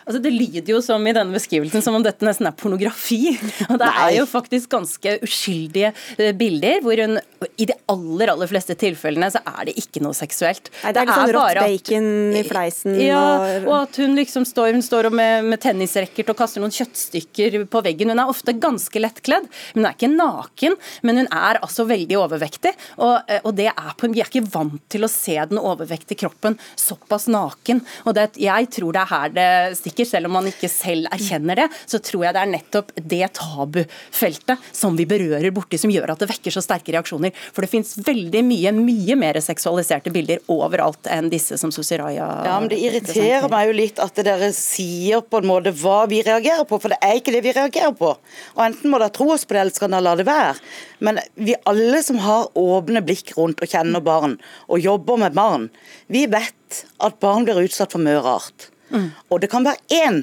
Altså, 0.09 0.23
det 0.25 0.33
lyder 0.33 0.73
jo 0.73 0.81
som 0.85 1.05
i 1.05 1.13
denne 1.13 1.37
beskrivelsen 1.37 1.83
som 1.85 1.97
om 1.99 2.05
dette 2.05 2.25
nesten 2.25 2.49
er 2.49 2.57
pornografi. 2.57 3.35
Og 3.69 3.77
det 3.81 3.89
er 3.91 4.15
jo 4.17 4.25
faktisk 4.29 4.71
ganske 4.73 5.19
uskyldige 5.27 5.93
eh, 6.17 6.33
bilder, 6.37 6.81
hvor 6.85 6.97
hun 7.05 7.19
i 7.61 7.67
de 7.69 7.75
aller 7.93 8.33
aller 8.33 8.49
fleste 8.51 8.75
tilfellene 8.79 9.29
så 9.31 9.43
er 9.47 9.69
det 9.69 9.75
ikke 9.79 10.01
noe 10.03 10.17
seksuelt. 10.17 10.71
Nei, 10.83 10.95
det 10.95 11.03
er 11.03 11.11
litt 11.11 11.21
sånn 11.21 11.33
rått 11.37 11.61
bacon 11.61 12.09
i 12.39 12.43
fleisen. 12.47 12.97
Ja, 13.03 13.25
og, 13.61 13.75
at 13.83 13.99
hun 14.01 14.17
liksom 14.19 14.47
står, 14.49 14.73
hun 14.79 14.85
står 14.85 15.11
med, 15.13 15.51
med 15.53 15.61
tennisracket 15.63 16.33
og 16.33 16.39
kaster 16.41 16.65
noen 16.65 16.75
kjøttstykker 16.75 17.59
på 17.71 17.85
veggen. 17.85 18.15
Hun 18.15 18.25
er 18.25 18.33
ofte 18.33 18.57
ganske 18.57 19.03
lettkledd. 19.03 19.51
Hun 19.77 19.85
er 19.85 19.99
ikke 19.99 20.11
naken, 20.15 20.79
men 21.05 21.23
hun 21.23 21.29
er 21.29 21.61
altså 21.61 21.85
veldig 21.89 22.19
overvektig. 22.23 22.73
Og, 22.97 23.21
eh, 23.29 23.45
og 23.45 23.55
det 23.61 23.69
er 23.75 23.93
på, 23.99 24.09
vi 24.15 24.25
er 24.25 24.33
ikke 24.33 24.47
vant 24.57 24.81
til 24.89 25.05
å 25.05 25.13
se 25.13 25.37
den 25.53 25.61
overvektige 25.61 26.25
kroppen 26.25 26.57
såpass 26.81 27.29
naken. 27.29 27.85
Og 28.09 28.17
det, 28.17 28.31
jeg 28.41 28.73
tror 28.73 28.97
det 28.97 29.05
er 29.05 29.13
her 29.13 29.37
det 29.37 29.49
stikker 29.79 29.98
mennesker, 29.99 30.05
selv 30.05 30.27
om 30.27 30.33
man 30.33 30.47
ikke 30.49 30.69
selv 30.69 31.09
erkjenner 31.13 31.57
det, 31.57 31.69
så 31.87 31.99
tror 31.99 32.25
jeg 32.25 32.35
det 32.35 32.43
er 32.43 32.53
nettopp 32.53 32.93
det 32.97 33.29
tabufeltet 33.35 34.59
som 34.73 34.97
vi 34.97 35.07
berører 35.07 35.51
borti, 35.53 35.79
som 35.79 35.91
gjør 35.91 36.13
at 36.13 36.21
det 36.21 36.29
vekker 36.31 36.51
så 36.51 36.63
sterke 36.63 36.93
reaksjoner. 36.93 37.33
For 37.53 37.63
det 37.63 37.71
fins 37.71 37.97
veldig 37.99 38.43
mye, 38.45 38.73
mye 38.73 39.17
mer 39.17 39.39
seksualiserte 39.41 40.13
bilder 40.13 40.41
overalt 40.49 41.07
enn 41.09 41.31
disse 41.31 41.59
som 41.59 41.71
Susiraya 41.73 42.45
Ja, 42.47 42.59
men 42.61 42.69
Det 42.69 42.79
irriterer 42.79 43.49
meg 43.51 43.69
jo 43.69 43.77
litt 43.77 43.99
at 43.99 44.15
dere 44.25 44.53
sier 44.53 45.23
på 45.23 45.41
en 45.41 45.49
måte 45.49 45.73
hva 45.73 46.07
vi 46.09 46.23
reagerer 46.23 46.67
på, 46.69 46.79
for 46.79 46.93
det 46.93 47.01
er 47.03 47.19
ikke 47.19 47.35
det 47.35 47.45
vi 47.47 47.55
reagerer 47.57 47.95
på. 47.97 48.15
Og 48.57 48.63
Enten 48.65 48.91
må 48.91 49.01
dere 49.01 49.15
tro 49.15 49.31
oss 49.33 49.47
på 49.47 49.55
det, 49.55 49.63
eller 49.63 49.75
skal 49.77 49.93
dere 49.93 50.05
la 50.05 50.15
det 50.19 50.29
være. 50.29 50.57
Men 51.05 51.21
vi 51.35 51.57
alle 51.69 52.03
som 52.05 52.19
har 52.23 52.51
åpne 52.59 53.03
blikk 53.07 53.35
rundt 53.39 53.63
og 53.63 53.71
kjenner 53.71 54.03
barn, 54.05 54.39
og 54.69 54.83
jobber 54.83 55.21
med 55.21 55.37
barn, 55.39 55.69
vi 56.09 56.27
vet 56.31 56.83
at 57.03 57.21
barn 57.23 57.47
blir 57.47 57.63
utsatt 57.65 57.95
for 57.95 58.03
mye 58.03 58.21
rart. 58.25 58.69
Mm. 58.91 59.09
Og 59.29 59.41
det 59.43 59.51
kan 59.53 59.67
være 59.67 59.81
én, 59.93 60.23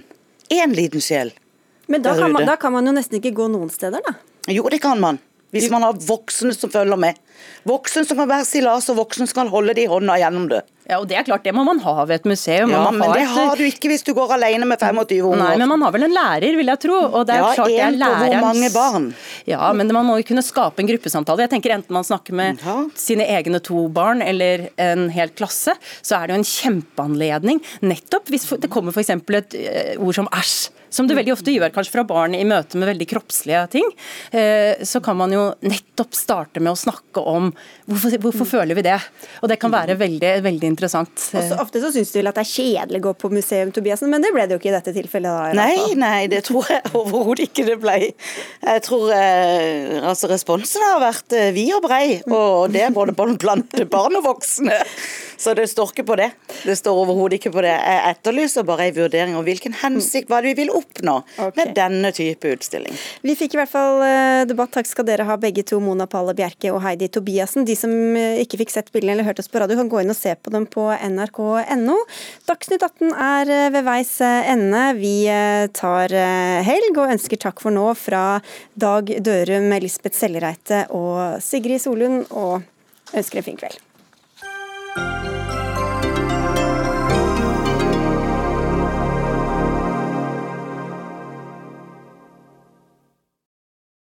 én 0.54 0.74
liten 0.74 1.04
sjel 1.04 1.34
Men 1.88 2.02
da 2.02 2.16
kan, 2.18 2.32
man, 2.34 2.46
da 2.48 2.56
kan 2.58 2.74
man 2.74 2.88
jo 2.88 2.96
nesten 2.96 3.20
ikke 3.20 3.36
gå 3.38 3.46
noen 3.54 3.70
steder, 3.70 4.02
da? 4.02 4.16
Jo, 4.50 4.66
det 4.74 4.80
kan 4.82 5.00
man. 5.02 5.20
Hvis 5.54 5.70
man 5.70 5.86
har 5.86 5.94
voksne 6.02 6.54
som 6.56 6.72
følger 6.74 6.98
med. 7.00 7.20
Voksne 7.64 8.04
som 8.06 8.18
kan 8.18 8.30
være 8.30 8.48
stillas, 8.48 8.90
og 8.90 8.98
voksne 9.00 9.28
som 9.30 9.44
kan 9.44 9.52
holde 9.54 9.76
det 9.78 9.86
i 9.86 9.92
hånda 9.92 10.18
gjennom 10.20 10.48
det. 10.50 10.64
Ja, 10.86 11.00
og 11.00 11.08
Det 11.10 11.18
er 11.18 11.26
klart, 11.26 11.44
det 11.46 11.54
må 11.56 11.64
man 11.66 11.80
ha 11.82 11.94
ved 12.06 12.20
et 12.20 12.28
museum. 12.30 12.70
Ja, 12.70 12.84
men 12.94 13.14
det 13.16 13.26
har 13.32 13.58
du 13.58 13.64
ikke 13.66 13.90
hvis 13.90 14.06
du 14.06 14.14
går 14.18 14.36
alene 14.36 14.68
med 14.70 14.82
25 14.82 15.26
unger. 15.26 15.42
Nei, 15.42 15.56
men 15.62 15.72
man 15.72 15.86
har 15.86 15.96
vel 15.96 16.06
en 16.08 16.14
lærer, 16.14 16.58
vil 16.60 16.70
jeg 16.70 16.82
tro. 16.84 17.00
Og 17.08 17.26
det 17.26 17.36
er 17.36 17.42
ja, 17.42 17.54
klart 17.58 17.74
det 17.74 17.80
er 17.82 18.20
hvor 18.22 18.46
mange 18.46 18.70
barn? 18.74 19.10
Ja, 19.50 19.72
men 19.74 19.90
man 19.96 20.06
må 20.06 20.20
jo 20.22 20.28
kunne 20.30 20.46
skape 20.46 20.84
en 20.84 20.92
gruppesamtale. 20.92 21.48
Jeg 21.48 21.56
tenker 21.56 21.76
Enten 21.76 21.98
man 21.98 22.06
snakker 22.08 22.38
med 22.38 22.62
ja. 22.64 22.78
sine 22.96 23.26
egne 23.34 23.60
to 23.64 23.88
barn 23.92 24.22
eller 24.24 24.70
en 24.80 25.10
hel 25.12 25.34
klasse, 25.36 25.74
så 26.06 26.20
er 26.20 26.30
det 26.30 26.36
jo 26.36 26.44
en 26.44 26.50
kjempeanledning. 26.52 27.60
Nettopp 27.84 28.30
hvis 28.32 28.48
det 28.62 28.72
kommer 28.72 28.96
f.eks. 28.96 29.12
et 29.18 29.60
eh, 29.60 29.94
ord 29.98 30.16
som 30.16 30.30
æsj 30.32 30.75
som 30.96 31.10
det 31.10 31.18
veldig 31.18 31.34
ofte 31.36 31.54
gjør 31.54 31.74
kanskje 31.76 31.94
fra 31.98 32.06
barn 32.08 32.36
i 32.38 32.46
møte 32.48 32.80
med 32.80 32.90
veldig 32.94 33.08
kroppslige 33.12 33.64
ting, 33.76 33.88
eh, 34.32 34.84
så 34.88 35.02
kan 35.04 35.18
man 35.20 35.34
jo 35.36 35.44
nettopp 35.66 36.16
starte 36.16 36.64
med 36.64 36.72
å 36.74 36.80
snakke 36.80 37.22
om 37.22 37.52
hvorfor, 37.90 38.16
hvorfor 38.24 38.50
føler 38.56 38.78
vi 38.78 38.86
det. 38.88 38.98
Og 39.44 39.52
det 39.52 39.60
kan 39.62 39.74
være 39.74 39.98
veldig, 40.00 40.32
veldig 40.46 40.72
interessant. 40.72 41.28
Også 41.36 41.60
ofte 41.62 41.82
så 41.84 41.92
syns 41.94 42.14
du 42.14 42.20
vel 42.22 42.32
at 42.32 42.40
det 42.40 42.46
er 42.46 42.54
kjedelig 42.54 43.02
å 43.02 43.08
gå 43.10 43.16
på 43.26 43.32
museum, 43.34 43.74
Tobiassen, 43.76 44.12
men 44.12 44.24
det 44.24 44.32
ble 44.36 44.48
det 44.48 44.56
jo 44.56 44.62
ikke 44.62 44.72
i 44.72 44.78
dette 44.78 44.96
tilfellet? 44.96 45.30
da? 45.36 45.52
Nei, 45.58 45.96
nei, 46.00 46.26
det 46.32 46.44
tror 46.48 46.72
jeg 46.72 46.94
overhodet 46.94 47.50
ikke 47.50 47.68
det 47.68 47.78
ble. 47.84 47.98
Jeg 48.66 48.86
tror 48.86 49.12
eh, 49.16 50.00
altså 50.02 50.32
responsen 50.32 50.84
har 50.86 51.04
vært 51.04 51.36
eh, 51.36 51.52
vid 51.56 51.76
og 51.76 51.86
brei, 51.86 52.06
og 52.30 52.72
det 52.74 52.88
er 52.88 52.96
både 52.96 53.16
blant 53.16 53.80
barn 53.92 54.20
og 54.22 54.28
voksne. 54.32 54.80
Så 55.38 55.54
det 55.58 55.68
står 55.68 55.92
ikke 55.92 56.06
på 56.08 56.16
det. 56.20 56.30
Det 56.64 56.76
står 56.80 56.98
overhodet 57.04 57.40
ikke 57.40 57.52
på 57.56 57.64
det. 57.66 57.74
Jeg 57.74 58.14
etterlyser 58.14 58.66
bare 58.68 58.88
en 58.88 58.96
vurdering 58.96 59.36
om 59.38 59.44
hvilken 59.46 59.76
hensikt, 59.82 60.30
hva 60.32 60.42
vi 60.46 60.56
vil 60.58 60.72
oppnå 60.74 61.18
okay. 61.22 61.56
med 61.60 61.74
denne 61.78 62.12
type 62.16 62.54
utstilling. 62.56 62.96
Vi 63.26 63.36
fikk 63.38 63.56
i 63.56 63.60
hvert 63.62 63.72
fall 63.72 64.04
eh, 64.06 64.42
debatt. 64.50 64.74
Takk 64.76 64.90
skal 64.90 65.08
dere 65.08 65.28
ha 65.28 65.38
begge 65.40 65.66
to, 65.68 65.80
Mona 65.84 66.08
Palle 66.12 66.36
Bjerke 66.38 66.72
og 66.74 66.82
Heidi 66.86 67.10
Tobiassen. 67.12 67.68
De 67.68 67.76
som 67.80 67.92
eh, 67.92 68.42
ikke 68.44 68.62
fikk 68.64 68.74
sett 68.74 68.92
bildene 68.96 69.18
eller 69.18 69.30
hørt 69.30 69.42
oss 69.44 69.52
på 69.52 69.62
radio, 69.62 69.78
kan 69.80 69.92
gå 69.92 70.04
inn 70.04 70.14
og 70.14 70.20
se 70.20 70.36
på 70.36 70.54
dem 70.54 70.68
på 70.72 70.88
nrk.no. 70.94 71.98
Dagsnytt 72.50 72.86
18 72.86 73.12
er 73.14 73.56
eh, 73.58 73.72
ved 73.76 73.88
veis 73.88 74.14
ende. 74.26 74.86
Vi 75.00 75.16
tar 75.76 76.14
helg 76.66 76.98
og 77.02 77.12
ønsker 77.16 77.40
takk 77.42 77.60
for 77.64 77.74
nå 77.76 77.88
fra 78.00 78.40
Dag 78.80 79.10
Dørum, 79.24 79.72
Lisbeth 79.84 80.18
Sellereite 80.18 80.86
og 80.96 81.42
Sigrid 81.44 81.84
Solund, 81.84 82.26
og 82.32 82.64
ønsker 83.16 83.42
en 83.42 83.50
fin 83.50 83.60
kveld. 83.60 83.84